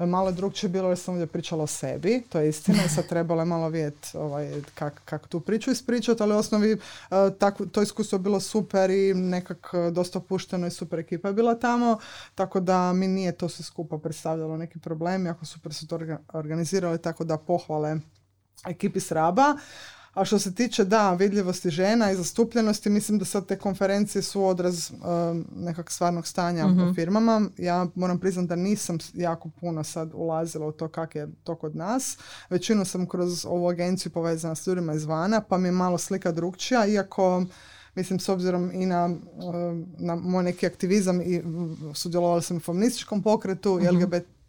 malo 0.07 0.33
drugčije 0.33 0.71
bilo 0.71 0.89
jer 0.89 0.99
sam 0.99 1.15
ovdje 1.15 1.27
pričala 1.27 1.63
o 1.65 1.67
sebi, 1.67 2.23
to 2.29 2.41
je 2.41 2.49
istina 2.49 2.89
sad 2.95 3.07
trebalo 3.07 3.41
je 3.41 3.45
malo 3.47 3.69
vidjeti 3.69 4.09
ovaj, 4.17 4.63
kako 4.75 4.97
kak 5.05 5.29
tu 5.29 5.41
priču 5.41 5.71
ispričati, 5.71 6.23
ali 6.23 6.35
u 6.35 6.39
osnovi 6.39 6.73
e, 6.73 6.79
tako, 7.39 7.67
to 7.67 7.83
iskustvo 7.83 8.17
je 8.17 8.21
bilo 8.21 8.41
super 8.41 8.91
i 8.91 9.15
nekak 9.15 9.71
e, 9.73 9.91
dosta 9.91 10.19
opušteno 10.19 10.67
i 10.67 10.71
super 10.71 10.99
ekipa 10.99 11.29
je 11.29 11.35
bila 11.35 11.55
tamo, 11.55 11.99
tako 12.35 12.61
da 12.61 12.93
mi 12.93 13.09
nije 13.09 13.33
to 13.33 13.49
sve 13.49 13.65
skupa 13.65 13.99
predstavljalo 13.99 14.57
neki 14.57 14.79
problem, 14.79 15.27
jako 15.27 15.45
super 15.45 15.75
su 15.75 15.87
to 15.87 15.99
orga- 15.99 16.19
organizirali, 16.33 16.99
tako 16.99 17.25
da 17.25 17.37
pohvale 17.37 17.97
ekipi 18.67 19.01
s 19.01 19.13
Raba. 19.13 19.57
A 20.14 20.25
što 20.25 20.38
se 20.38 20.55
tiče, 20.55 20.85
da, 20.85 21.14
vidljivosti 21.14 21.70
žena 21.70 22.11
i 22.11 22.16
zastupljenosti, 22.16 22.90
mislim 22.90 23.18
da 23.18 23.25
sad 23.25 23.46
te 23.46 23.59
konferencije 23.59 24.23
su 24.23 24.44
odraz 24.44 24.90
um, 24.90 25.46
nekak 25.57 25.90
stvarnog 25.90 26.27
stanja 26.27 26.66
u 26.66 26.94
firmama. 26.94 27.42
Ja 27.59 27.87
moram 27.94 28.18
priznati 28.18 28.49
da 28.49 28.57
nisam 28.57 28.99
jako 29.14 29.51
puno 29.61 29.85
sad 29.85 30.11
ulazila 30.14 30.66
u 30.66 30.73
to 30.73 30.88
kak 30.88 31.14
je 31.14 31.29
to 31.44 31.55
kod 31.55 31.77
nas. 31.77 32.18
Većinu 32.51 32.85
sam 32.85 33.07
kroz 33.07 33.46
ovu 33.46 33.68
agenciju 33.68 34.12
povezana 34.12 34.55
s 34.55 34.66
ljudima 34.66 34.94
izvana, 34.94 35.40
pa 35.40 35.59
mi 35.59 35.68
je 35.68 35.73
malo 35.73 35.99
slika 35.99 36.33
drugčija, 36.33 36.87
iako 36.87 37.44
mislim 37.94 38.20
s 38.20 38.29
obzirom 38.29 38.70
i 38.73 38.87
na, 38.87 39.05
um, 39.05 39.87
na 39.99 40.14
moj 40.14 40.44
neki 40.44 40.66
aktivizam 40.66 41.20
i 41.20 41.42
sudjelovala 41.94 42.42
sam 42.42 42.57
u 42.57 42.61
feminističkom 42.61 43.23
pokretu 43.23 43.81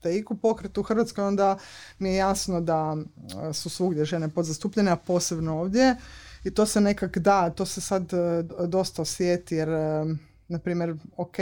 i 0.10 0.22
LGBTIQ 0.22 0.38
pokretu 0.42 0.82
u 0.82 0.84
Hrvatskoj, 0.84 1.24
onda 1.24 1.58
mi 2.00 2.10
je 2.10 2.16
jasno 2.16 2.62
da 2.62 2.92
uh, 2.94 3.56
su 3.56 3.70
svugdje 3.70 4.06
žene 4.06 4.30
podzastupljene, 4.30 4.92
a 4.92 4.96
posebno 4.96 5.60
ovdje. 5.60 5.96
I 6.44 6.52
to 6.52 6.66
se 6.66 6.82
nekak 6.82 7.18
da, 7.18 7.50
to 7.50 7.66
se 7.66 7.82
sad 7.82 8.12
uh, 8.14 8.68
dosta 8.68 9.02
osjeti 9.02 9.56
jer, 9.56 9.70
um, 9.70 10.20
na 10.48 10.60
primjer, 10.60 10.96
ok, 11.18 11.38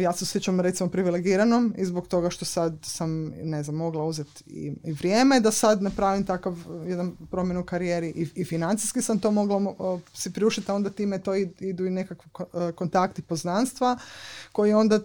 ja 0.00 0.12
se 0.12 0.24
osjećam 0.24 0.60
recimo 0.60 0.90
privilegiranom 0.90 1.74
i 1.78 1.84
zbog 1.84 2.08
toga 2.08 2.30
što 2.30 2.44
sad 2.44 2.78
sam, 2.82 3.32
ne 3.42 3.62
znam, 3.62 3.76
mogla 3.76 4.04
uzeti 4.04 4.44
i, 4.46 4.72
i 4.84 4.92
vrijeme 4.92 5.40
da 5.40 5.50
sad 5.50 5.82
napravim 5.82 6.26
takav 6.26 6.56
jedan 6.86 7.16
promjenu 7.30 7.60
u 7.60 7.64
karijeri 7.64 8.08
i, 8.08 8.28
i 8.34 8.44
financijski 8.44 9.02
sam 9.02 9.18
to 9.18 9.30
mogla 9.30 10.00
si 10.14 10.32
priuštiti, 10.32 10.70
a 10.70 10.74
onda 10.74 10.90
time 10.90 11.18
to 11.18 11.32
id- 11.32 11.62
idu 11.62 11.86
i 11.86 11.90
nekakvi 11.90 12.30
ko- 12.32 12.72
kontakti 12.74 13.22
poznanstva 13.22 13.98
koji 14.52 14.72
onda 14.72 15.00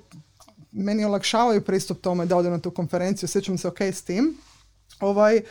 meni 0.73 1.05
olakšavaju 1.05 1.62
pristup 1.62 2.01
tome 2.01 2.25
da 2.25 2.38
odem 2.38 2.51
na 2.51 2.59
tu 2.59 2.71
konferenciju, 2.71 3.27
osjećam 3.27 3.57
se 3.57 3.67
ok 3.67 3.81
s 3.81 4.01
tim. 4.01 4.38
Ovaj, 4.99 5.41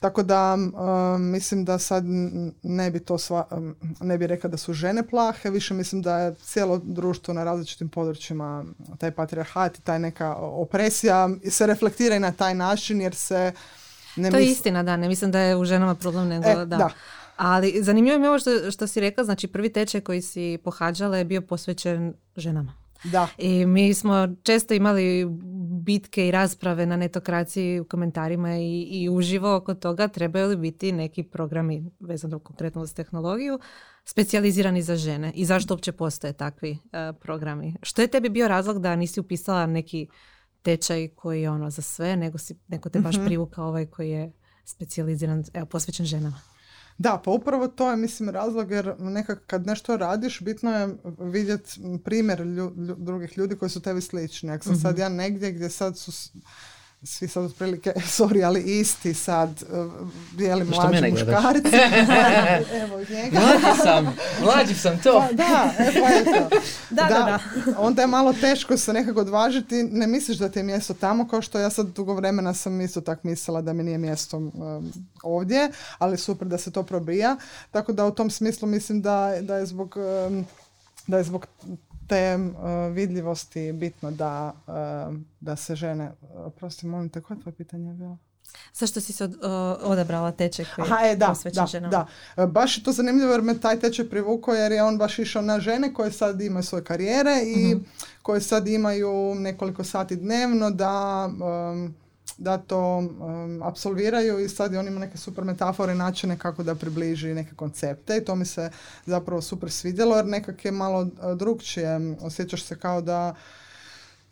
tako 0.00 0.22
da 0.22 0.54
um, 0.54 1.30
mislim 1.30 1.64
da 1.64 1.78
sad 1.78 2.04
ne 2.62 2.90
bi 2.90 3.00
to 3.00 3.18
sva, 3.18 3.46
um, 3.50 3.76
ne 4.00 4.18
bi 4.18 4.26
rekla 4.26 4.50
da 4.50 4.56
su 4.56 4.72
žene 4.72 5.08
plahe, 5.08 5.50
više 5.50 5.74
mislim 5.74 6.02
da 6.02 6.18
je 6.18 6.34
cijelo 6.34 6.80
društvo 6.84 7.34
na 7.34 7.44
različitim 7.44 7.88
područjima 7.88 8.64
taj 8.98 9.10
patrijarhat 9.10 9.78
i 9.78 9.80
taj 9.80 9.98
neka 9.98 10.34
opresija 10.36 11.28
se 11.50 11.66
reflektira 11.66 12.16
i 12.16 12.20
na 12.20 12.32
taj 12.32 12.54
način 12.54 13.00
jer 13.00 13.14
se 13.14 13.52
ne 14.16 14.30
To 14.30 14.36
je 14.36 14.46
istina, 14.46 14.82
da, 14.82 14.96
ne 14.96 15.08
mislim 15.08 15.30
da 15.30 15.40
je 15.40 15.56
u 15.56 15.64
ženama 15.64 15.94
problem, 15.94 16.28
nego 16.28 16.48
E, 16.48 16.54
da. 16.54 16.64
da. 16.64 16.90
Ali 17.36 17.82
zanimljivo 17.82 18.18
mi 18.18 18.24
je 18.24 18.28
ovo 18.28 18.38
što, 18.38 18.70
što 18.70 18.86
si 18.86 19.00
rekla, 19.00 19.24
znači 19.24 19.46
prvi 19.46 19.72
tečaj 19.72 20.00
koji 20.00 20.22
si 20.22 20.58
pohađala 20.64 21.16
je 21.16 21.24
bio 21.24 21.40
posvećen 21.40 22.14
ženama. 22.36 22.85
Da. 23.04 23.28
I 23.38 23.66
mi 23.66 23.94
smo 23.94 24.28
često 24.42 24.74
imali 24.74 25.26
bitke 25.82 26.28
i 26.28 26.30
rasprave 26.30 26.86
na 26.86 26.96
netokraciji 26.96 27.80
u 27.80 27.84
komentarima 27.84 28.56
i, 28.56 28.82
i 28.82 29.08
uživo 29.08 29.56
oko 29.56 29.74
toga 29.74 30.08
trebaju 30.08 30.48
li 30.48 30.56
biti 30.56 30.92
neki 30.92 31.22
programi 31.22 31.90
vezano 32.00 32.38
konkretno 32.38 32.82
uz 32.82 32.94
tehnologiju 32.94 33.58
specijalizirani 34.04 34.82
za 34.82 34.96
žene 34.96 35.32
i 35.34 35.44
zašto 35.44 35.74
uopće 35.74 35.92
postoje 35.92 36.32
takvi 36.32 36.70
e, 36.92 37.12
programi. 37.20 37.74
Što 37.82 38.02
je 38.02 38.08
tebi 38.08 38.28
bio 38.28 38.48
razlog 38.48 38.80
da 38.80 38.96
nisi 38.96 39.20
upisala 39.20 39.66
neki 39.66 40.08
tečaj 40.62 41.08
koji 41.08 41.42
je 41.42 41.50
ono 41.50 41.70
za 41.70 41.82
sve, 41.82 42.16
nego 42.16 42.38
si, 42.38 42.54
neko 42.68 42.88
te 42.88 43.00
baš 43.00 43.16
privukao 43.26 43.68
ovaj 43.68 43.86
koji 43.86 44.10
je 44.10 44.32
specijaliziran, 44.64 45.44
evo, 45.54 45.66
posvećen 45.66 46.06
ženama. 46.06 46.55
Da, 46.98 47.22
pa 47.24 47.30
upravo 47.30 47.68
to 47.68 47.90
je, 47.90 47.96
mislim, 47.96 48.28
razlog 48.28 48.70
jer 48.70 48.94
nekak 48.98 49.42
kad 49.46 49.66
nešto 49.66 49.96
radiš, 49.96 50.40
bitno 50.40 50.70
je 50.72 50.88
vidjeti 51.20 51.70
primjer 52.04 52.40
lju- 52.40 52.46
lju- 52.76 52.96
drugih 52.96 53.38
ljudi 53.38 53.56
koji 53.56 53.70
su 53.70 53.80
tebi 53.80 54.00
slični. 54.00 54.50
Ako 54.50 54.64
sam 54.64 54.72
Mhm. 54.72 54.80
sad 54.80 54.98
ja 54.98 55.08
negdje 55.08 55.52
gdje 55.52 55.70
sad 55.70 55.98
su 55.98 56.12
svi 57.02 57.28
sad 57.28 57.44
otprilike, 57.44 57.92
sorry, 58.18 58.46
ali 58.46 58.80
isti 58.80 59.14
sad, 59.14 59.62
bijeli 60.32 60.64
Zašto 60.64 60.82
mlađi 60.82 60.94
mene 60.94 61.10
muškarci. 61.10 61.76
Evo 62.82 62.98
njega. 63.10 63.40
Mlađi 63.40 63.80
sam, 63.82 64.16
mlađi 64.42 64.74
sam 64.74 65.00
to. 65.02 65.24
Pa 65.28 65.32
da, 65.32 65.72
e, 65.78 65.92
pa 66.00 66.08
eto. 66.14 66.56
Da, 66.90 67.02
da, 67.04 67.38
Onda 67.78 68.02
je 68.02 68.08
malo 68.08 68.32
teško 68.32 68.76
se 68.76 68.92
nekako 68.92 69.20
odvažiti. 69.20 69.82
Ne 69.82 70.06
misliš 70.06 70.38
da 70.38 70.48
ti 70.48 70.58
je 70.58 70.62
mjesto 70.62 70.94
tamo, 70.94 71.28
kao 71.28 71.42
što 71.42 71.58
ja 71.58 71.70
sad 71.70 71.86
dugo 71.86 72.14
vremena 72.14 72.54
sam 72.54 72.80
isto 72.80 73.00
tak 73.00 73.24
mislila 73.24 73.62
da 73.62 73.72
mi 73.72 73.82
nije 73.82 73.98
mjesto 73.98 74.36
um, 74.36 74.92
ovdje, 75.22 75.70
ali 75.98 76.18
super 76.18 76.48
da 76.48 76.58
se 76.58 76.70
to 76.70 76.82
probija. 76.82 77.36
Tako 77.70 77.92
da 77.92 78.06
u 78.06 78.14
tom 78.14 78.30
smislu 78.30 78.68
mislim 78.68 79.02
da, 79.02 79.32
da 79.40 79.56
je 79.56 79.66
zbog 79.66 79.96
um, 80.28 80.46
da 81.06 81.16
je 81.18 81.24
zbog 81.24 81.46
te 82.08 82.36
uh, 82.36 82.52
vidljivosti 82.92 83.72
bitno 83.74 84.10
da, 84.10 84.52
um, 85.06 85.26
da 85.40 85.56
se 85.56 85.74
žene, 85.74 86.12
prosti 86.50 86.86
molim 86.86 87.08
te, 87.08 87.20
koje 87.20 87.36
je 87.36 87.42
tvoje 87.42 87.54
pitanje 87.54 87.94
bilo? 87.94 88.18
Zašto 88.74 89.00
si 89.00 89.12
se 89.12 89.24
od- 89.24 89.38
odabrala 89.82 90.32
tečaj 90.32 90.64
koji 90.66 90.84
Aha, 90.84 90.98
je 90.98 91.16
da, 91.16 91.34
da, 91.46 91.66
ženama? 91.66 92.06
da. 92.36 92.46
Baš 92.46 92.78
je 92.78 92.84
to 92.84 92.92
zanimljivo 92.92 93.32
jer 93.32 93.42
me 93.42 93.58
taj 93.58 93.80
tečaj 93.80 94.04
privukao 94.06 94.54
jer 94.54 94.72
je 94.72 94.82
on 94.82 94.98
baš 94.98 95.18
išao 95.18 95.42
na 95.42 95.60
žene 95.60 95.94
koje 95.94 96.12
sad 96.12 96.40
imaju 96.40 96.62
svoje 96.62 96.84
karijere 96.84 97.42
i 97.46 97.66
Mhm. 97.66 97.84
koje 98.22 98.40
sad 98.40 98.68
imaju 98.68 99.10
nekoliko 99.34 99.84
sati 99.84 100.16
dnevno 100.16 100.70
da, 100.70 101.28
um, 101.72 101.94
da 102.38 102.58
to 102.58 102.98
um, 102.98 103.62
apsolviraju 103.62 104.40
i 104.40 104.48
sad 104.48 104.74
on 104.74 104.86
ima 104.86 105.00
neke 105.00 105.18
super 105.18 105.44
metafore 105.44 105.94
načine 105.94 106.38
kako 106.38 106.62
da 106.62 106.74
približi 106.74 107.34
neke 107.34 107.54
koncepte 107.54 108.16
i 108.16 108.24
to 108.24 108.34
mi 108.34 108.44
se 108.44 108.70
zapravo 109.06 109.42
super 109.42 109.70
svidjelo 109.70 110.16
jer 110.16 110.26
nekak 110.26 110.64
je 110.64 110.70
malo 110.70 111.00
uh, 111.00 111.36
drugčije. 111.36 112.16
Osjećaš 112.20 112.64
se 112.64 112.78
kao 112.78 113.00
da 113.00 113.34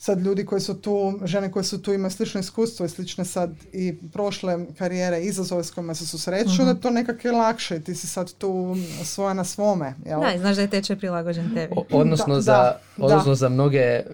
sad 0.04 0.20
ljudi 0.20 0.44
koji 0.46 0.60
su 0.60 0.74
tu, 0.74 1.18
žene 1.24 1.52
koje 1.52 1.64
su 1.64 1.82
tu 1.82 1.92
imaju 1.92 2.10
slično 2.10 2.40
iskustvo 2.40 2.86
i 2.86 2.88
slične 2.88 3.24
sad 3.24 3.50
i 3.72 3.94
prošle 4.12 4.58
karijere, 4.78 5.20
izazove 5.20 5.64
s 5.64 5.70
kojima 5.70 5.94
se 5.94 6.06
susreću, 6.06 6.62
uh 6.62 6.66
da 6.66 6.74
to 6.74 6.90
nekako 6.90 7.28
je 7.28 7.32
lakše. 7.32 7.80
Ti 7.80 7.94
si 7.94 8.06
sad 8.06 8.32
tu 8.32 8.76
svoja 9.04 9.34
na 9.34 9.44
svome. 9.44 9.94
Jel? 10.06 10.20
Da, 10.20 10.38
znaš 10.38 10.56
da 10.56 10.62
je 10.62 10.70
tečaj 10.70 10.96
prilagođen 10.96 11.54
tebi. 11.54 11.74
odnosno, 11.90 12.40
za, 12.40 12.72
odnosno 12.98 13.34
za 13.34 13.48
mnoge 13.48 13.78
e, 13.78 14.04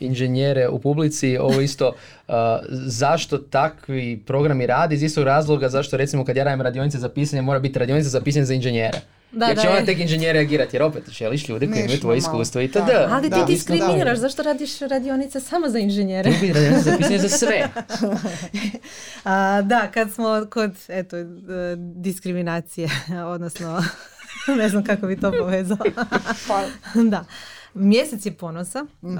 inženjere 0.00 0.68
u 0.68 0.78
publici, 0.78 1.38
ovo 1.38 1.60
isto, 1.60 1.88
uh, 1.88 2.34
zašto 2.70 3.38
takvi 3.38 4.22
programi 4.26 4.66
radi 4.66 4.94
iz 4.94 5.02
istog 5.02 5.24
razloga, 5.24 5.68
zašto 5.68 5.96
recimo 5.96 6.24
kad 6.24 6.36
ja 6.36 6.44
radim 6.44 6.60
radionice 6.60 6.98
za 6.98 7.08
pisanje, 7.08 7.42
mora 7.42 7.58
biti 7.58 7.78
radionica 7.78 8.08
za 8.08 8.20
pisanje 8.20 8.44
za 8.44 8.54
inženjere. 8.54 9.00
Da, 9.32 9.46
jer 9.46 9.60
će 9.60 9.68
ona 9.68 9.84
tek 9.84 9.98
inženjer 9.98 10.34
reagirati, 10.34 10.76
jer 10.76 10.82
opet 10.82 11.10
želiš 11.10 11.48
ljudi 11.48 11.66
koji 11.66 11.80
imaju 11.80 12.00
tvoje 12.00 12.18
iskustvo 12.18 12.60
i 12.60 12.68
tada. 12.68 13.08
Ali 13.12 13.30
ti 13.30 13.36
diskriminiraš, 13.46 14.18
zašto 14.18 14.42
radiš 14.42 14.78
radionice 14.78 15.40
samo 15.40 15.68
za 15.68 15.78
inženjere? 15.78 16.30
Ti 16.40 16.52
radionice 16.52 16.82
za 16.82 16.96
pisanje 16.96 17.18
za 17.18 17.28
sve. 17.28 17.68
A, 19.24 19.62
da, 19.62 19.90
kad 19.94 20.12
smo 20.12 20.46
kod 20.50 20.72
eto, 20.88 21.16
diskriminacije, 21.76 22.88
odnosno 23.34 23.82
ne 24.58 24.68
znam 24.68 24.84
kako 24.84 25.06
bi 25.06 25.20
to 25.20 25.32
povezala. 25.32 25.84
Pa. 26.48 26.62
da. 27.02 27.24
Mjesec 27.74 28.26
je 28.26 28.32
ponosa 28.32 28.86
mhm. 29.02 29.18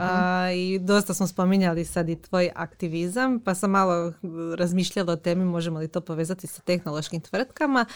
i 0.55 0.79
dosta 0.79 1.15
smo 1.15 1.27
spominjali 1.27 1.85
sad 1.85 2.09
i 2.09 2.23
tvoj 2.23 2.51
aktivizam, 2.55 3.41
pa 3.41 3.55
sam 3.55 3.71
malo 3.71 4.13
razmišljala 4.59 5.13
o 5.13 5.17
temi 5.17 5.45
možemo 5.45 5.79
li 5.79 5.89
to 5.89 6.01
povezati 6.01 6.47
sa 6.47 6.63
tehnološkim 6.63 7.21
tvrtkama. 7.21 7.87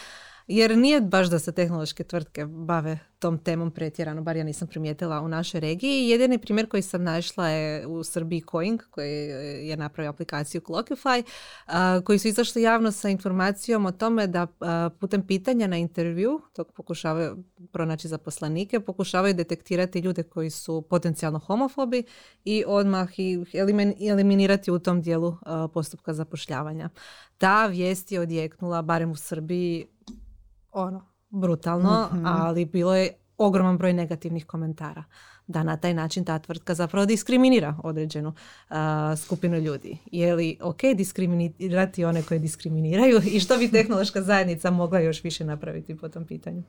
Jer 0.53 0.77
nije 0.77 1.01
baš 1.01 1.29
da 1.29 1.39
se 1.39 1.51
tehnološke 1.51 2.03
tvrtke 2.03 2.45
bave 2.45 2.99
tom 3.19 3.37
temom 3.37 3.71
pretjerano, 3.71 4.21
bar 4.21 4.37
ja 4.37 4.43
nisam 4.43 4.67
primijetila 4.67 5.21
u 5.21 5.27
našoj 5.27 5.59
regiji. 5.59 6.09
Jedini 6.09 6.37
primjer 6.37 6.69
koji 6.69 6.81
sam 6.81 7.03
našla 7.03 7.47
je 7.47 7.87
u 7.87 8.03
Srbiji 8.03 8.43
Coing, 8.51 8.81
koji 8.89 9.11
je 9.67 9.77
napravio 9.77 10.09
aplikaciju 10.09 10.61
Clockify, 10.61 11.23
koji 12.03 12.19
su 12.19 12.27
izašli 12.27 12.61
javno 12.61 12.91
sa 12.91 13.09
informacijom 13.09 13.85
o 13.85 13.91
tome 13.91 14.27
da 14.27 14.47
putem 14.99 15.27
pitanja 15.27 15.67
na 15.67 15.77
intervju, 15.77 16.41
dok 16.55 16.71
pokušavaju 16.71 17.43
pronaći 17.71 18.07
zaposlenike, 18.07 18.79
pokušavaju 18.79 19.33
detektirati 19.33 19.99
ljude 19.99 20.23
koji 20.23 20.49
su 20.49 20.81
potencijalno 20.81 21.39
homofobi 21.39 22.03
i 22.45 22.63
odmah 22.67 23.19
ih 23.19 23.55
eliminirati 24.09 24.71
u 24.71 24.79
tom 24.79 25.01
dijelu 25.01 25.35
postupka 25.73 26.13
zapošljavanja. 26.13 26.89
Ta 27.37 27.67
vijest 27.67 28.11
je 28.11 28.19
odjeknula, 28.19 28.81
barem 28.81 29.11
u 29.11 29.15
Srbiji, 29.15 29.87
ono, 30.71 31.05
brutalno, 31.29 32.09
mhm. 32.13 32.25
ali 32.37 32.65
bilo 32.65 32.95
je 32.95 33.13
ogroman 33.37 33.77
broj 33.77 33.93
negativnih 33.93 34.45
komentara 34.45 35.03
da 35.47 35.63
na 35.63 35.77
taj 35.77 35.93
način 35.93 36.25
ta 36.25 36.39
tvrtka 36.39 36.73
zapravo 36.73 37.05
diskriminira 37.05 37.75
određenu 37.83 38.33
skupinu 39.17 39.57
ljudi. 39.57 39.97
Je 40.11 40.35
li 40.35 40.57
ok 40.61 40.81
diskriminirati 40.95 42.05
one 42.05 42.23
koje 42.23 42.39
diskriminiraju 42.39 43.21
i 43.25 43.39
što 43.39 43.57
bi 43.57 43.71
tehnološka 43.71 44.21
zajednica 44.21 44.71
mogla 44.71 44.99
još 44.99 45.23
više 45.23 45.45
napraviti 45.45 45.97
po 45.97 46.09
tom 46.09 46.25
pitanju? 46.25 46.63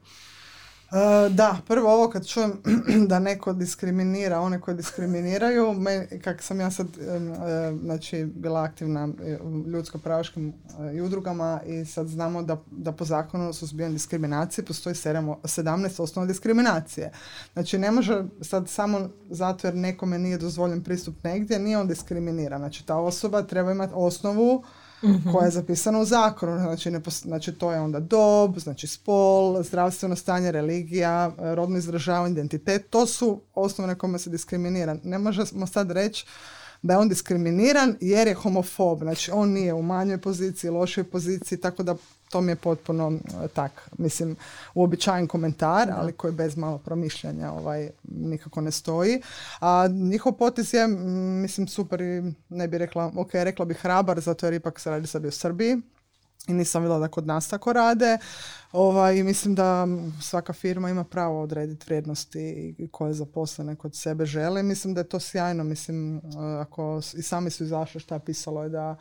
E, 0.93 1.29
da, 1.29 1.57
prvo 1.69 1.95
ovo 1.95 2.11
kad 2.11 2.27
čujem 2.27 2.53
da 3.11 3.19
neko 3.19 3.53
diskriminira 3.53 4.41
one 4.41 4.61
koje 4.61 4.75
diskriminiraju, 4.75 5.75
kak 6.25 6.43
sam 6.43 6.61
ja 6.61 6.71
sad 6.71 6.87
e, 6.87 7.21
znači, 7.83 8.25
bila 8.25 8.63
aktivna 8.63 9.09
u 9.43 9.69
ljudsko-pravaškim 9.69 10.53
e, 10.97 11.03
udrugama 11.03 11.61
i 11.67 11.85
sad 11.85 12.07
znamo 12.07 12.43
da, 12.43 12.57
da 12.71 12.93
po 12.93 13.05
zakonu 13.05 13.49
o 13.49 13.53
suzbijanju 13.53 13.93
diskriminacije 13.93 14.65
postoji 14.65 14.95
17 14.95 16.03
osnova 16.03 16.27
diskriminacije. 16.27 17.13
Znači 17.53 17.79
ne 17.79 17.91
može 17.91 18.25
sad 18.41 18.69
samo 18.69 19.09
zato 19.31 19.67
jer 19.67 19.75
nekome 19.75 20.19
nije 20.19 20.39
dozvoljen 20.39 20.83
pristup 20.83 21.25
negdje, 21.25 21.59
nije 21.59 21.79
on 21.79 21.89
diskriminiran. 21.89 22.61
Znači 22.61 22.87
ta 22.87 22.97
osoba 22.97 23.43
treba 23.43 23.73
imati 23.73 23.93
osnovu 23.97 24.65
mm 25.03 25.33
koja 25.33 25.45
je 25.45 25.51
zapisana 25.51 25.99
u 25.99 26.05
zakonu. 26.05 26.59
Znači, 26.59 26.91
ne 26.91 27.01
znači 27.11 27.53
to 27.53 27.73
je 27.73 27.81
onda 27.81 28.01
dob, 28.01 28.59
znači 28.59 28.87
spol, 28.87 29.63
zdravstveno 29.63 30.17
stanje, 30.17 30.53
religija, 30.53 31.33
rodno 31.39 31.79
izražavanje, 31.79 32.33
identitet. 32.33 32.91
To 32.91 33.07
su 33.07 33.43
osnovne 33.55 33.95
kome 33.95 34.19
se 34.19 34.31
diskriminira. 34.31 34.97
Ne 35.05 35.19
možemo 35.19 35.67
sad 35.67 35.91
reći 35.91 36.27
da 36.83 36.95
je 36.95 36.99
on 36.99 37.09
diskriminiran 37.09 37.97
jer 38.01 38.29
je 38.29 38.35
homofob. 38.35 38.99
Znači 38.99 39.31
on 39.31 39.49
nije 39.49 39.75
u 39.75 39.83
manjoj 39.83 40.19
poziciji, 40.19 40.71
lošoj 40.71 41.05
poziciji, 41.05 41.59
tako 41.59 41.83
da 41.83 41.97
to 42.31 42.41
mi 42.41 42.53
je 42.53 42.57
potpuno 42.57 43.13
e, 43.13 43.49
tak, 43.49 43.91
mislim, 43.99 44.37
uobičajen 44.75 45.27
komentar, 45.27 45.93
ali 45.97 46.13
koji 46.13 46.33
bez 46.33 46.57
malo 46.57 46.79
promišljanja 46.79 47.53
ovaj, 47.53 47.91
nikako 48.03 48.61
ne 48.61 48.71
stoji. 48.71 49.23
A 49.61 49.89
njihov 49.89 50.33
potez 50.33 50.75
je, 50.75 50.87
mislim, 51.43 51.69
super 51.69 52.01
i 52.01 52.23
ne 52.49 52.69
bi 52.69 52.79
rekla, 52.79 53.13
ok, 53.17 53.31
rekla 53.33 53.65
bih 53.65 53.77
hrabar, 53.77 54.21
zato 54.21 54.47
jer 54.47 54.55
ipak 54.55 54.81
se 54.81 54.91
radi 54.91 55.07
sad 55.07 55.25
u 55.25 55.31
Srbiji 55.31 55.81
i 56.49 56.53
nisam 56.53 56.83
vidjela 56.83 56.99
da 56.99 57.09
kod 57.09 57.27
nas 57.27 57.49
tako 57.49 57.73
rade. 57.73 58.19
Ovaj, 58.73 59.23
mislim 59.23 59.55
da 59.55 59.87
svaka 60.23 60.53
firma 60.53 60.91
ima 60.91 61.05
pravo 61.05 61.43
odrediti 61.43 61.87
vrijednosti 61.87 62.75
koje 62.91 63.15
zaposlene 63.15 63.77
kod 63.77 63.97
sebe 63.97 64.27
žele. 64.27 64.63
Mislim 64.63 64.95
da 64.95 65.01
je 65.01 65.09
to 65.09 65.21
sjajno. 65.21 65.65
Mislim, 65.65 66.17
e, 66.17 66.21
ako 66.61 67.01
i 67.17 67.23
sami 67.23 67.51
su 67.51 67.65
izašli 67.65 68.01
šta 68.01 68.19
pisalo 68.19 68.63
je 68.63 68.69
da 68.69 68.97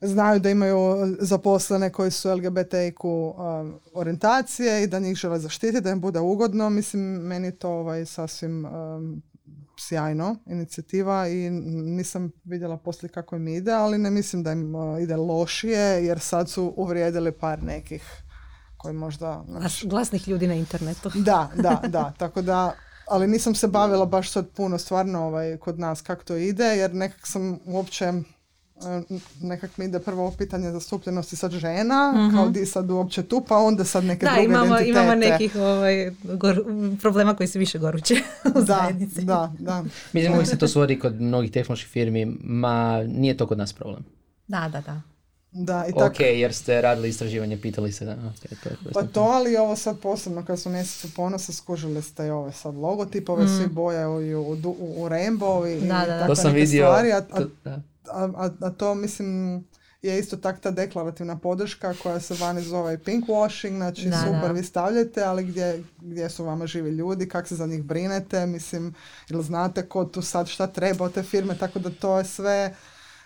znaju 0.00 0.40
da 0.40 0.50
imaju 0.50 1.16
zaposlene 1.20 1.90
koji 1.90 2.10
su 2.10 2.28
LGBTIQ 2.28 3.04
um, 3.04 3.80
orijentacije 3.94 4.82
i 4.82 4.86
da 4.86 4.98
njih 4.98 5.16
žele 5.16 5.38
zaštititi, 5.38 5.80
da 5.80 5.90
im 5.90 6.00
bude 6.00 6.20
ugodno. 6.20 6.70
Mislim, 6.70 7.02
meni 7.02 7.46
je 7.46 7.56
to 7.56 7.70
ovaj, 7.70 8.06
sasvim 8.06 8.64
um, 8.64 9.22
sjajno 9.78 10.36
inicijativa 10.46 11.28
i 11.28 11.50
nisam 11.50 12.32
vidjela 12.44 12.76
poslije 12.76 13.10
kako 13.10 13.36
im 13.36 13.48
ide, 13.48 13.72
ali 13.72 13.98
ne 13.98 14.10
mislim 14.10 14.42
da 14.42 14.52
im 14.52 14.74
uh, 14.74 15.02
ide 15.02 15.16
lošije 15.16 16.04
jer 16.04 16.20
sad 16.20 16.50
su 16.50 16.74
uvrijedili 16.76 17.32
par 17.32 17.62
nekih 17.62 18.22
koji 18.76 18.94
možda... 18.94 19.44
Glasnih 19.84 20.28
ljudi 20.28 20.46
na 20.46 20.54
internetu. 20.54 21.10
Da, 21.24 21.50
da, 21.56 21.80
da. 21.88 22.12
Tako 22.18 22.42
da, 22.42 22.74
ali 23.08 23.26
nisam 23.26 23.54
se 23.54 23.68
bavila 23.68 24.06
baš 24.06 24.32
sad 24.32 24.48
puno 24.48 24.78
stvarno 24.78 25.26
ovaj, 25.26 25.56
kod 25.56 25.78
nas 25.78 26.00
kako 26.00 26.24
to 26.24 26.36
ide 26.36 26.64
jer 26.64 26.94
nekak 26.94 27.26
sam 27.26 27.58
uopće 27.64 28.12
nekak 29.40 29.78
mi 29.78 29.84
ide 29.84 29.98
prvo 29.98 30.30
pitanje 30.38 30.70
zastupljenosti 30.70 31.36
sad 31.36 31.50
žena, 31.52 32.12
mm 32.12 32.32
kao 32.34 32.48
di 32.48 32.66
sad 32.66 32.90
uopće 32.90 33.22
tu, 33.22 33.44
pa 33.48 33.56
onda 33.56 33.84
sad 33.84 34.04
neke 34.04 34.26
da, 34.26 34.32
druge 34.32 34.44
imamo, 34.44 34.64
identitete. 34.64 34.90
imamo 34.90 35.14
nekih 35.14 35.56
ovaj, 35.56 36.12
problema 37.00 37.34
koji 37.34 37.46
se 37.46 37.58
više 37.58 37.78
goruće 37.78 38.14
u 38.56 38.60
da, 38.60 38.60
zajednici. 38.60 39.24
Da, 39.24 39.52
da. 39.58 39.84
Mislim, 40.12 40.32
uvijek 40.32 40.48
se 40.48 40.58
to 40.58 40.68
svodi 40.68 40.98
kod 40.98 41.20
mnogih 41.20 41.50
tehnoloških 41.50 41.90
firmi, 41.90 42.36
ma 42.44 43.02
nije 43.02 43.36
to 43.36 43.46
kod 43.46 43.58
nas 43.58 43.72
problem. 43.72 44.04
Da, 44.48 44.68
da, 44.72 44.80
da. 44.80 45.00
Da, 45.54 45.84
i 45.88 45.92
tak... 45.92 46.10
Ok, 46.10 46.20
jer 46.20 46.54
ste 46.54 46.80
radili 46.80 47.08
istraživanje, 47.08 47.60
pitali 47.60 47.92
se 47.92 48.04
da... 48.04 48.16
Okay, 48.16 48.62
to 48.62 48.68
je 48.68 48.76
pa 48.94 49.02
to, 49.02 49.20
ali 49.20 49.56
ovo 49.56 49.76
sad 49.76 49.98
posebno 49.98 50.44
kad 50.44 50.60
su 50.60 50.70
mjesecu 50.70 51.14
ponosa 51.14 51.52
skužili 51.52 52.02
ste 52.02 52.32
ove 52.32 52.52
sad 52.52 52.74
logotipove, 52.74 53.44
mm. 53.44 53.48
svi 53.48 53.66
boje 53.66 54.06
u, 54.06 54.16
u, 54.16 54.56
u, 54.78 55.08
rainbow 55.08 55.76
i, 55.76 55.88
da, 55.88 56.04
da, 56.06 56.18
da. 56.18 56.26
to 56.26 56.36
sam 56.36 56.52
vidio, 56.52 56.86
stvari, 56.86 57.12
a, 57.12 57.22
a, 57.64 57.78
a, 58.10 58.50
a, 58.60 58.70
to 58.70 58.94
mislim 58.94 59.58
je 60.02 60.18
isto 60.18 60.36
tak 60.36 60.60
ta 60.60 60.70
deklarativna 60.70 61.38
podrška 61.38 61.94
koja 62.02 62.20
se 62.20 62.34
vani 62.40 62.62
zove 62.62 62.98
pink 62.98 63.26
washing, 63.28 63.76
znači 63.76 64.08
da, 64.08 64.16
super 64.16 64.48
da. 64.48 64.52
vi 64.52 64.62
stavljate, 64.62 65.22
ali 65.22 65.44
gdje, 65.44 65.84
gdje 66.00 66.30
su 66.30 66.44
vama 66.44 66.66
živi 66.66 66.90
ljudi, 66.90 67.28
kako 67.28 67.48
se 67.48 67.56
za 67.56 67.66
njih 67.66 67.82
brinete, 67.82 68.46
mislim, 68.46 68.94
ili 69.30 69.42
znate 69.42 69.88
ko 69.88 70.04
tu 70.04 70.22
sad 70.22 70.48
šta 70.48 70.66
treba 70.66 71.04
od 71.04 71.12
te 71.12 71.22
firme, 71.22 71.58
tako 71.58 71.78
da 71.78 71.90
to 71.90 72.18
je 72.18 72.24
sve 72.24 72.74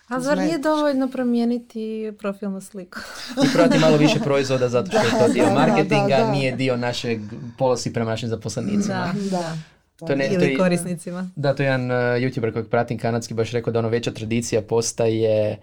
a 0.09 0.21
zar 0.21 0.39
nije 0.39 0.59
dovoljno 0.59 1.09
promijeniti 1.09 2.13
profilnu 2.19 2.61
sliku? 2.61 2.99
I 3.45 3.53
prodati 3.53 3.79
malo 3.79 3.97
više 3.97 4.21
proizvoda 4.21 4.69
zato 4.69 4.91
što 4.91 4.99
je 4.99 5.27
to 5.27 5.33
dio 5.35 5.51
marketinga, 5.55 6.31
nije 6.33 6.57
dio 6.57 6.77
našeg 6.77 7.21
policy 7.59 7.93
prema 7.93 8.11
našim 8.11 8.29
zaposlenicima. 8.29 9.15
Da, 9.15 9.37
da. 9.37 9.57
To 9.97 10.15
ne, 10.15 10.29
Ili 10.33 10.57
to 10.57 10.63
korisnicima. 10.63 11.31
Da, 11.37 11.55
to 11.55 11.63
je 11.63 11.67
jedan 11.67 11.91
uh, 11.91 11.97
youtuber 11.97 12.53
kojeg 12.53 12.69
pratim 12.69 12.99
kanadski 12.99 13.35
baš 13.35 13.53
rekao 13.53 13.73
da 13.73 13.79
ono 13.79 13.89
veća 13.89 14.11
tradicija 14.11 14.63
postaje 14.63 15.59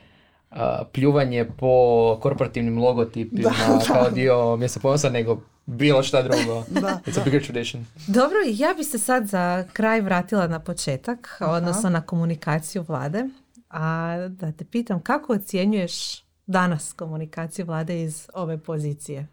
uh, 0.51 0.57
pljuvanje 0.91 1.45
po 1.57 2.17
korporativnim 2.21 2.77
logotipima 2.77 3.51
kao 3.87 4.09
dio 4.09 4.57
mjesta 4.57 4.79
ponosa 4.79 5.09
nego 5.09 5.41
bilo 5.65 6.03
šta 6.03 6.21
drugo. 6.21 6.63
da, 6.81 6.99
It's 7.05 7.21
a 7.21 7.23
bigger 7.23 7.43
tradition. 7.45 7.85
Dobro, 8.07 8.37
ja 8.47 8.73
bi 8.77 8.83
se 8.83 8.99
sad 8.99 9.27
za 9.27 9.65
kraj 9.73 10.01
vratila 10.01 10.47
na 10.47 10.59
početak, 10.59 11.37
Aha. 11.39 11.51
odnosno 11.51 11.89
na 11.89 12.01
komunikaciju 12.01 12.85
vlade. 12.87 13.25
A 13.69 14.15
da 14.29 14.51
te 14.51 14.65
pitam, 14.65 14.99
kako 14.99 15.33
ocjenjuješ 15.33 16.23
danas 16.47 16.93
komunikaciju 16.93 17.65
vlade 17.65 18.01
iz 18.01 18.27
ove 18.33 18.57
pozicije? 18.57 19.27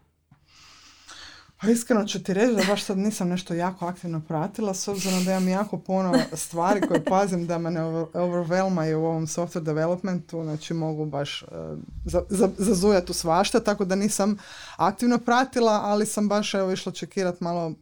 Pa 1.61 1.69
iskreno 1.69 2.05
ću 2.05 2.23
ti 2.23 2.33
reći 2.33 2.53
da 2.55 2.63
baš 2.67 2.83
sad 2.83 2.97
nisam 2.97 3.29
nešto 3.29 3.53
jako 3.53 3.85
aktivno 3.85 4.21
pratila, 4.27 4.73
s 4.73 4.87
obzirom 4.87 5.25
da 5.25 5.31
imam 5.31 5.47
jako 5.47 5.77
puno 5.77 6.13
stvari 6.33 6.81
koje 6.87 7.05
pazim 7.05 7.47
da 7.47 7.57
me 7.57 7.71
ne 7.71 7.81
overwhelmaju 8.13 8.99
u 8.99 9.05
ovom 9.05 9.27
software 9.27 9.63
developmentu, 9.63 10.43
znači 10.43 10.73
mogu 10.73 11.05
baš 11.05 11.43
uh, 11.43 12.19
zazujati 12.57 13.11
u 13.11 13.13
svašta, 13.13 13.59
tako 13.59 13.85
da 13.85 13.95
nisam 13.95 14.37
aktivno 14.75 15.17
pratila, 15.17 15.81
ali 15.83 16.05
sam 16.05 16.27
baš 16.27 16.53
evo 16.53 16.71
išla 16.71 16.91
čekirat 16.91 17.41
malo 17.41 17.67
uh, 17.67 17.75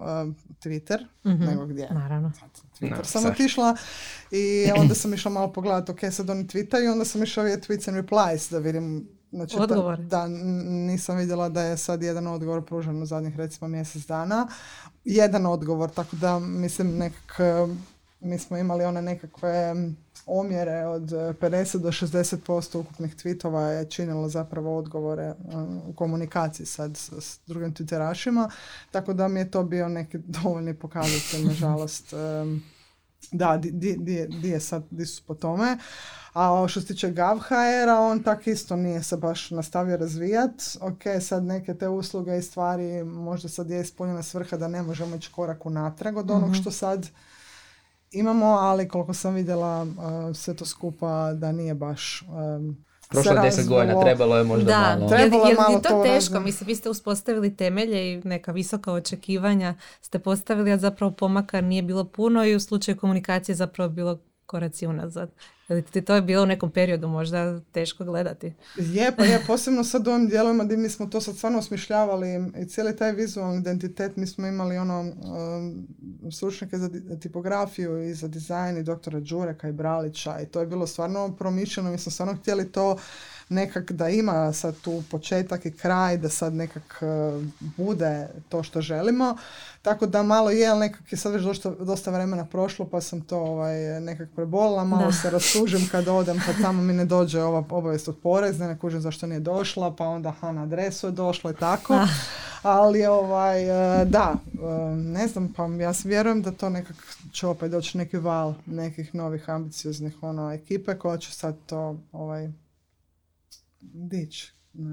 Twitter, 0.63 1.05
mm 1.25 1.45
nego 1.45 1.65
gdje. 1.65 1.89
Naravno. 1.91 2.31
Twitter 2.79 3.03
sam 3.03 3.25
otišla 3.25 3.75
i 4.31 4.71
onda 4.77 4.95
sam 4.95 5.13
išla 5.13 5.31
malo 5.31 5.53
pogledati, 5.53 5.91
ok, 5.91 5.99
sad 6.11 6.29
oni 6.29 6.43
tweetaju, 6.43 6.85
i 6.85 6.87
onda 6.87 7.05
sam 7.05 7.23
išla 7.23 7.43
vidjeti 7.43 7.67
tweets 7.67 7.87
and 7.87 7.97
replies 7.97 8.49
da 8.49 8.59
vidim 8.59 9.18
Znači, 9.31 9.57
odgovor. 9.59 9.97
Da, 9.97 10.27
nisam 10.67 11.17
vidjela 11.17 11.49
da 11.49 11.61
je 11.61 11.77
sad 11.77 12.03
jedan 12.03 12.27
odgovor 12.27 12.65
pružen 12.65 13.01
u 13.01 13.05
zadnjih 13.05 13.37
recimo 13.37 13.67
mjesec 13.67 14.05
dana. 14.05 14.47
Jedan 15.05 15.45
odgovor, 15.45 15.89
tako 15.89 16.15
da 16.15 16.39
mislim 16.39 16.97
nekak, 16.97 17.39
mi 18.19 18.39
smo 18.39 18.57
imali 18.57 18.85
one 18.85 19.01
nekakve 19.01 19.75
omjere 20.25 20.85
od 20.85 21.03
50 21.03 21.77
do 21.77 21.91
60% 21.91 22.79
ukupnih 22.79 23.15
tweetova 23.15 23.59
je 23.59 23.89
činilo 23.89 24.29
zapravo 24.29 24.77
odgovore 24.77 25.33
u 25.87 25.93
komunikaciji 25.93 26.65
sad 26.65 26.97
s, 26.97 27.39
drugim 27.47 27.73
twitterašima, 27.73 28.49
tako 28.91 29.13
da 29.13 29.27
mi 29.27 29.39
je 29.39 29.51
to 29.51 29.63
bio 29.63 29.89
neki 29.89 30.17
dovoljni 30.43 30.73
pokazatelj, 30.73 31.45
nažalost. 31.45 32.13
Da, 33.31 33.57
di, 33.57 33.71
di, 33.71 34.27
di, 34.27 34.49
je 34.49 34.59
sad, 34.59 34.83
di 34.91 35.05
su 35.05 35.23
po 35.27 35.33
tome. 35.33 35.77
A 36.33 36.65
što 36.67 36.81
se 36.81 36.87
tiče 36.87 37.11
GovHR-a, 37.11 37.99
on 37.99 38.23
tak 38.23 38.47
isto 38.47 38.75
nije 38.75 39.03
se 39.03 39.17
baš 39.17 39.51
nastavio 39.51 39.97
razvijat. 39.97 40.51
Ok, 40.81 41.01
sad 41.21 41.43
neke 41.43 41.73
te 41.73 41.87
usluge 41.87 42.37
i 42.37 42.41
stvari, 42.41 43.03
možda 43.03 43.49
sad 43.49 43.69
je 43.69 43.81
ispunjena 43.81 44.23
svrha 44.23 44.57
da 44.57 44.67
ne 44.67 44.81
možemo 44.81 45.15
ići 45.15 45.31
korak 45.31 45.65
unatrag 45.65 46.17
od 46.17 46.31
onog 46.31 46.49
mhm. 46.49 46.61
što 46.61 46.71
sad 46.71 47.07
imamo, 48.11 48.45
ali 48.45 48.87
koliko 48.87 49.13
sam 49.13 49.33
vidjela 49.33 49.81
uh, 49.81 50.35
sve 50.35 50.55
to 50.55 50.65
skupa 50.65 51.33
da 51.33 51.51
nije 51.51 51.73
baš 51.73 52.21
um, 52.21 52.85
Prošlo 53.09 53.41
deset 53.41 53.67
godina, 53.67 54.01
trebalo 54.01 54.37
je 54.37 54.43
možda 54.43 54.65
da, 54.65 54.95
malo. 54.95 55.09
Trebalo 55.09 55.45
je, 55.45 55.51
je 55.51 55.81
to, 55.81 56.03
teško? 56.03 56.39
Mislim, 56.39 56.67
vi 56.67 56.75
ste 56.75 56.89
uspostavili 56.89 57.55
temelje 57.55 58.13
i 58.13 58.21
neka 58.23 58.51
visoka 58.51 58.91
očekivanja 58.91 59.75
ste 60.01 60.19
postavili, 60.19 60.71
a 60.71 60.77
zapravo 60.77 61.11
pomaka 61.11 61.61
nije 61.61 61.81
bilo 61.81 62.03
puno 62.03 62.45
i 62.45 62.55
u 62.55 62.59
slučaju 62.59 62.97
komunikacije 62.97 63.55
zapravo 63.55 63.89
bilo 63.89 64.19
koraci 64.49 64.87
unazad. 64.87 65.31
Ti 65.91 66.01
to 66.01 66.15
je 66.15 66.21
bilo 66.21 66.43
u 66.43 66.45
nekom 66.45 66.71
periodu 66.71 67.07
možda 67.07 67.59
teško 67.59 68.03
gledati? 68.03 68.53
Je, 68.77 69.15
pa 69.17 69.23
je, 69.23 69.43
posebno 69.47 69.83
sad 69.83 70.07
u 70.07 70.11
ovim 70.11 70.27
dijelovima 70.27 70.63
gdje 70.63 70.77
mi 70.77 70.89
smo 70.89 71.05
to 71.05 71.21
sad 71.21 71.35
stvarno 71.35 71.59
osmišljavali 71.59 72.51
i 72.57 72.65
cijeli 72.65 72.95
taj 72.95 73.11
vizualni 73.11 73.59
identitet, 73.59 74.15
mi 74.15 74.27
smo 74.27 74.47
imali 74.47 74.77
ono 74.77 74.99
um, 74.99 75.87
stručnjake 76.31 76.77
za 76.77 76.89
tipografiju 77.21 78.09
i 78.09 78.13
za 78.13 78.27
dizajn 78.27 78.77
i 78.77 78.83
doktora 78.83 79.19
Đureka 79.19 79.69
i 79.69 79.71
Bralića 79.71 80.39
i 80.39 80.45
to 80.45 80.59
je 80.59 80.67
bilo 80.67 80.87
stvarno 80.87 81.35
promišljeno, 81.35 81.91
mi 81.91 81.97
smo 81.97 82.11
stvarno 82.11 82.35
htjeli 82.35 82.71
to 82.71 82.97
nekak 83.49 83.91
da 83.91 84.09
ima 84.09 84.53
sad 84.53 84.75
tu 84.81 85.03
početak 85.11 85.65
i 85.65 85.71
kraj, 85.71 86.17
da 86.17 86.29
sad 86.29 86.53
nekak 86.53 87.01
uh, 87.01 87.43
bude 87.77 88.27
to 88.49 88.63
što 88.63 88.81
želimo. 88.81 89.35
Tako 89.81 90.05
da 90.05 90.23
malo 90.23 90.49
je, 90.49 90.67
ali 90.67 90.79
nekak 90.79 91.11
je 91.11 91.17
sad 91.17 91.33
već 91.33 91.43
dosta, 91.43 91.69
dosta 91.69 92.11
vremena 92.11 92.45
prošlo, 92.45 92.85
pa 92.85 93.01
sam 93.01 93.21
to 93.21 93.37
ovaj, 93.37 94.01
nekak 94.01 94.29
prebolila, 94.35 94.83
malo 94.83 95.11
se 95.11 95.29
rasužim 95.29 95.87
kad 95.91 96.07
odem, 96.07 96.41
pa 96.47 96.63
tamo 96.63 96.81
mi 96.81 96.93
ne 96.93 97.05
dođe 97.05 97.43
ova 97.43 97.63
obavijest 97.69 98.07
od 98.07 98.17
porezne, 98.23 98.67
ne 98.67 98.79
kužim 98.79 99.01
zašto 99.01 99.27
nije 99.27 99.39
došla, 99.39 99.95
pa 99.95 100.07
onda 100.07 100.31
ha 100.31 100.51
na 100.51 100.63
adresu 100.63 101.07
je 101.07 101.11
došla 101.11 101.51
i 101.51 101.55
tako. 101.55 101.99
Ali 102.63 103.05
ovaj, 103.05 103.63
uh, 103.63 104.07
da, 104.07 104.33
uh, 104.53 104.97
ne 104.97 105.27
znam, 105.27 105.53
pa 105.53 105.65
ja 105.65 105.93
vjerujem 106.03 106.41
da 106.41 106.51
to 106.51 106.69
nekak 106.69 106.95
će 107.31 107.47
opet 107.47 107.71
doći 107.71 107.97
neki 107.97 108.17
val 108.17 108.53
nekih 108.65 109.15
novih 109.15 109.49
ambicioznih 109.49 110.13
ono, 110.21 110.51
ekipe 110.51 110.97
koja 110.97 111.17
će 111.17 111.31
sad 111.31 111.55
to 111.65 111.97
ovaj, 112.11 112.49
dić. 113.81 114.51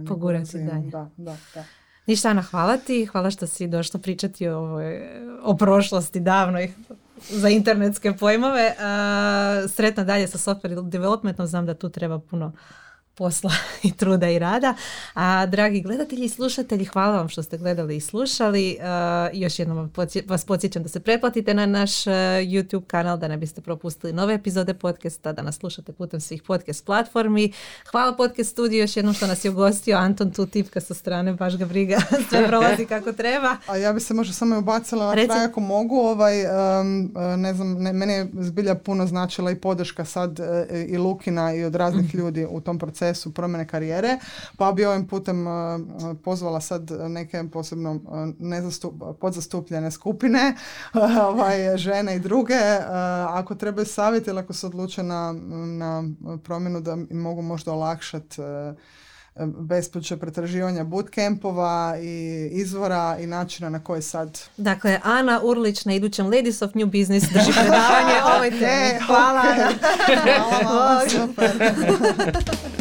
Pogurati 0.08 0.58
dalje. 0.58 0.90
Da, 0.90 1.10
da, 1.16 1.36
da. 1.54 1.64
Ništa 2.06 2.28
Ana, 2.28 2.42
hvala 2.42 2.76
ti. 2.76 3.06
Hvala 3.06 3.30
što 3.30 3.46
si 3.46 3.66
došla 3.66 4.00
pričati 4.00 4.48
o, 4.48 4.80
o 5.42 5.56
prošlosti 5.56 6.20
davnoj 6.20 6.72
za 7.30 7.48
internetske 7.48 8.12
pojmove. 8.12 8.74
Uh, 8.78 9.70
sretno 9.70 10.04
dalje 10.04 10.28
sa 10.28 10.38
software 10.38 10.88
developmentom. 10.88 11.46
Znam 11.46 11.66
da 11.66 11.74
tu 11.74 11.88
treba 11.88 12.18
puno 12.18 12.52
posla 13.16 13.50
i 13.82 13.92
truda 13.92 14.28
i 14.28 14.38
rada. 14.38 14.74
A 15.14 15.46
dragi 15.46 15.80
gledatelji 15.80 16.24
i 16.24 16.28
slušatelji, 16.28 16.84
hvala 16.84 17.16
vam 17.16 17.28
što 17.28 17.42
ste 17.42 17.58
gledali 17.58 17.96
i 17.96 18.00
slušali. 18.00 18.78
Uh, 18.78 19.40
još 19.40 19.58
jednom 19.58 19.90
vas 20.26 20.44
podsjećam 20.44 20.82
da 20.82 20.88
se 20.88 21.00
pretplatite 21.00 21.54
na 21.54 21.66
naš 21.66 22.06
uh, 22.06 22.12
YouTube 22.12 22.86
kanal 22.86 23.18
da 23.18 23.28
ne 23.28 23.36
biste 23.36 23.60
propustili 23.60 24.12
nove 24.12 24.34
epizode 24.34 24.74
podcasta, 24.74 25.32
da 25.32 25.42
nas 25.42 25.56
slušate 25.56 25.92
putem 25.92 26.20
svih 26.20 26.42
podcast 26.42 26.84
platformi. 26.84 27.52
Hvala 27.90 28.16
podcast 28.16 28.50
studiju 28.50 28.80
još 28.80 28.96
jednom 28.96 29.14
što 29.14 29.26
nas 29.26 29.44
je 29.44 29.50
ugostio 29.50 29.96
Anton 29.96 30.30
tu 30.30 30.46
tipka 30.46 30.80
sa 30.80 30.94
strane, 30.94 31.32
baš 31.32 31.56
ga 31.56 31.64
briga, 31.64 31.98
sve 32.28 32.46
prolazi 32.46 32.86
kako 32.86 33.12
treba. 33.12 33.56
A 33.66 33.76
ja 33.76 33.92
bi 33.92 34.00
se 34.00 34.14
možda 34.14 34.34
samo 34.34 34.58
ubacila 34.58 35.06
na 35.06 35.26
kraj 35.26 35.44
ako 35.44 35.60
mogu. 35.60 35.96
Ovaj, 35.96 36.44
um, 36.44 37.12
ne 37.36 37.54
znam, 37.54 37.82
ne, 37.82 37.92
mene 37.92 38.14
je 38.14 38.28
zbilja 38.34 38.74
puno 38.74 39.06
značila 39.06 39.50
i 39.50 39.54
podrška 39.54 40.04
sad 40.04 40.40
i 40.88 40.98
Lukina 40.98 41.54
i 41.54 41.64
od 41.64 41.74
raznih 41.74 42.08
mhm. 42.08 42.18
ljudi 42.18 42.46
u 42.50 42.60
tom 42.60 42.78
procesu 42.78 43.05
procesu 43.06 43.34
promjene 43.34 43.66
karijere, 43.66 44.18
pa 44.56 44.72
bi 44.72 44.84
ovim 44.84 45.06
putem 45.06 45.46
uh, 45.46 45.52
pozvala 46.24 46.60
sad 46.60 46.90
neke 47.08 47.44
posebno 47.52 47.92
uh, 47.92 48.00
nezastup, 48.38 48.94
podzastupljene 49.20 49.90
skupine, 49.90 50.54
ovaj, 51.28 51.76
žene 51.76 52.16
i 52.16 52.20
druge, 52.20 52.54
uh, 52.54 52.86
ako 53.28 53.54
trebaju 53.54 53.86
savjeti 53.86 54.30
ili 54.30 54.40
ako 54.40 54.52
se 54.52 54.66
odluče 54.66 55.02
na, 55.02 55.32
na 55.66 56.04
promjenu 56.44 56.80
da 56.80 56.92
im 57.10 57.18
mogu 57.18 57.42
možda 57.42 57.72
olakšati 57.72 58.42
bespoće 59.44 60.16
pretraživanja 60.16 60.84
bootcampova 60.84 61.96
i 62.00 62.48
izvora 62.52 63.16
i 63.20 63.26
načina 63.26 63.70
na 63.70 63.84
koje 63.84 64.02
sad... 64.02 64.40
Dakle, 64.56 65.00
Ana 65.04 65.40
Urlić 65.42 65.84
na 65.84 65.94
idućem 65.94 66.26
Ladies 66.26 66.62
of 66.62 66.74
New 66.74 66.86
Business 66.86 67.26
drži 67.32 67.52
predavanje 67.52 68.14
ovoj 68.36 68.50
temi. 68.60 69.00
Hvala. 69.06 69.42
Okay. 69.42 70.40
Hvala, 70.62 71.08
super. 71.08 72.75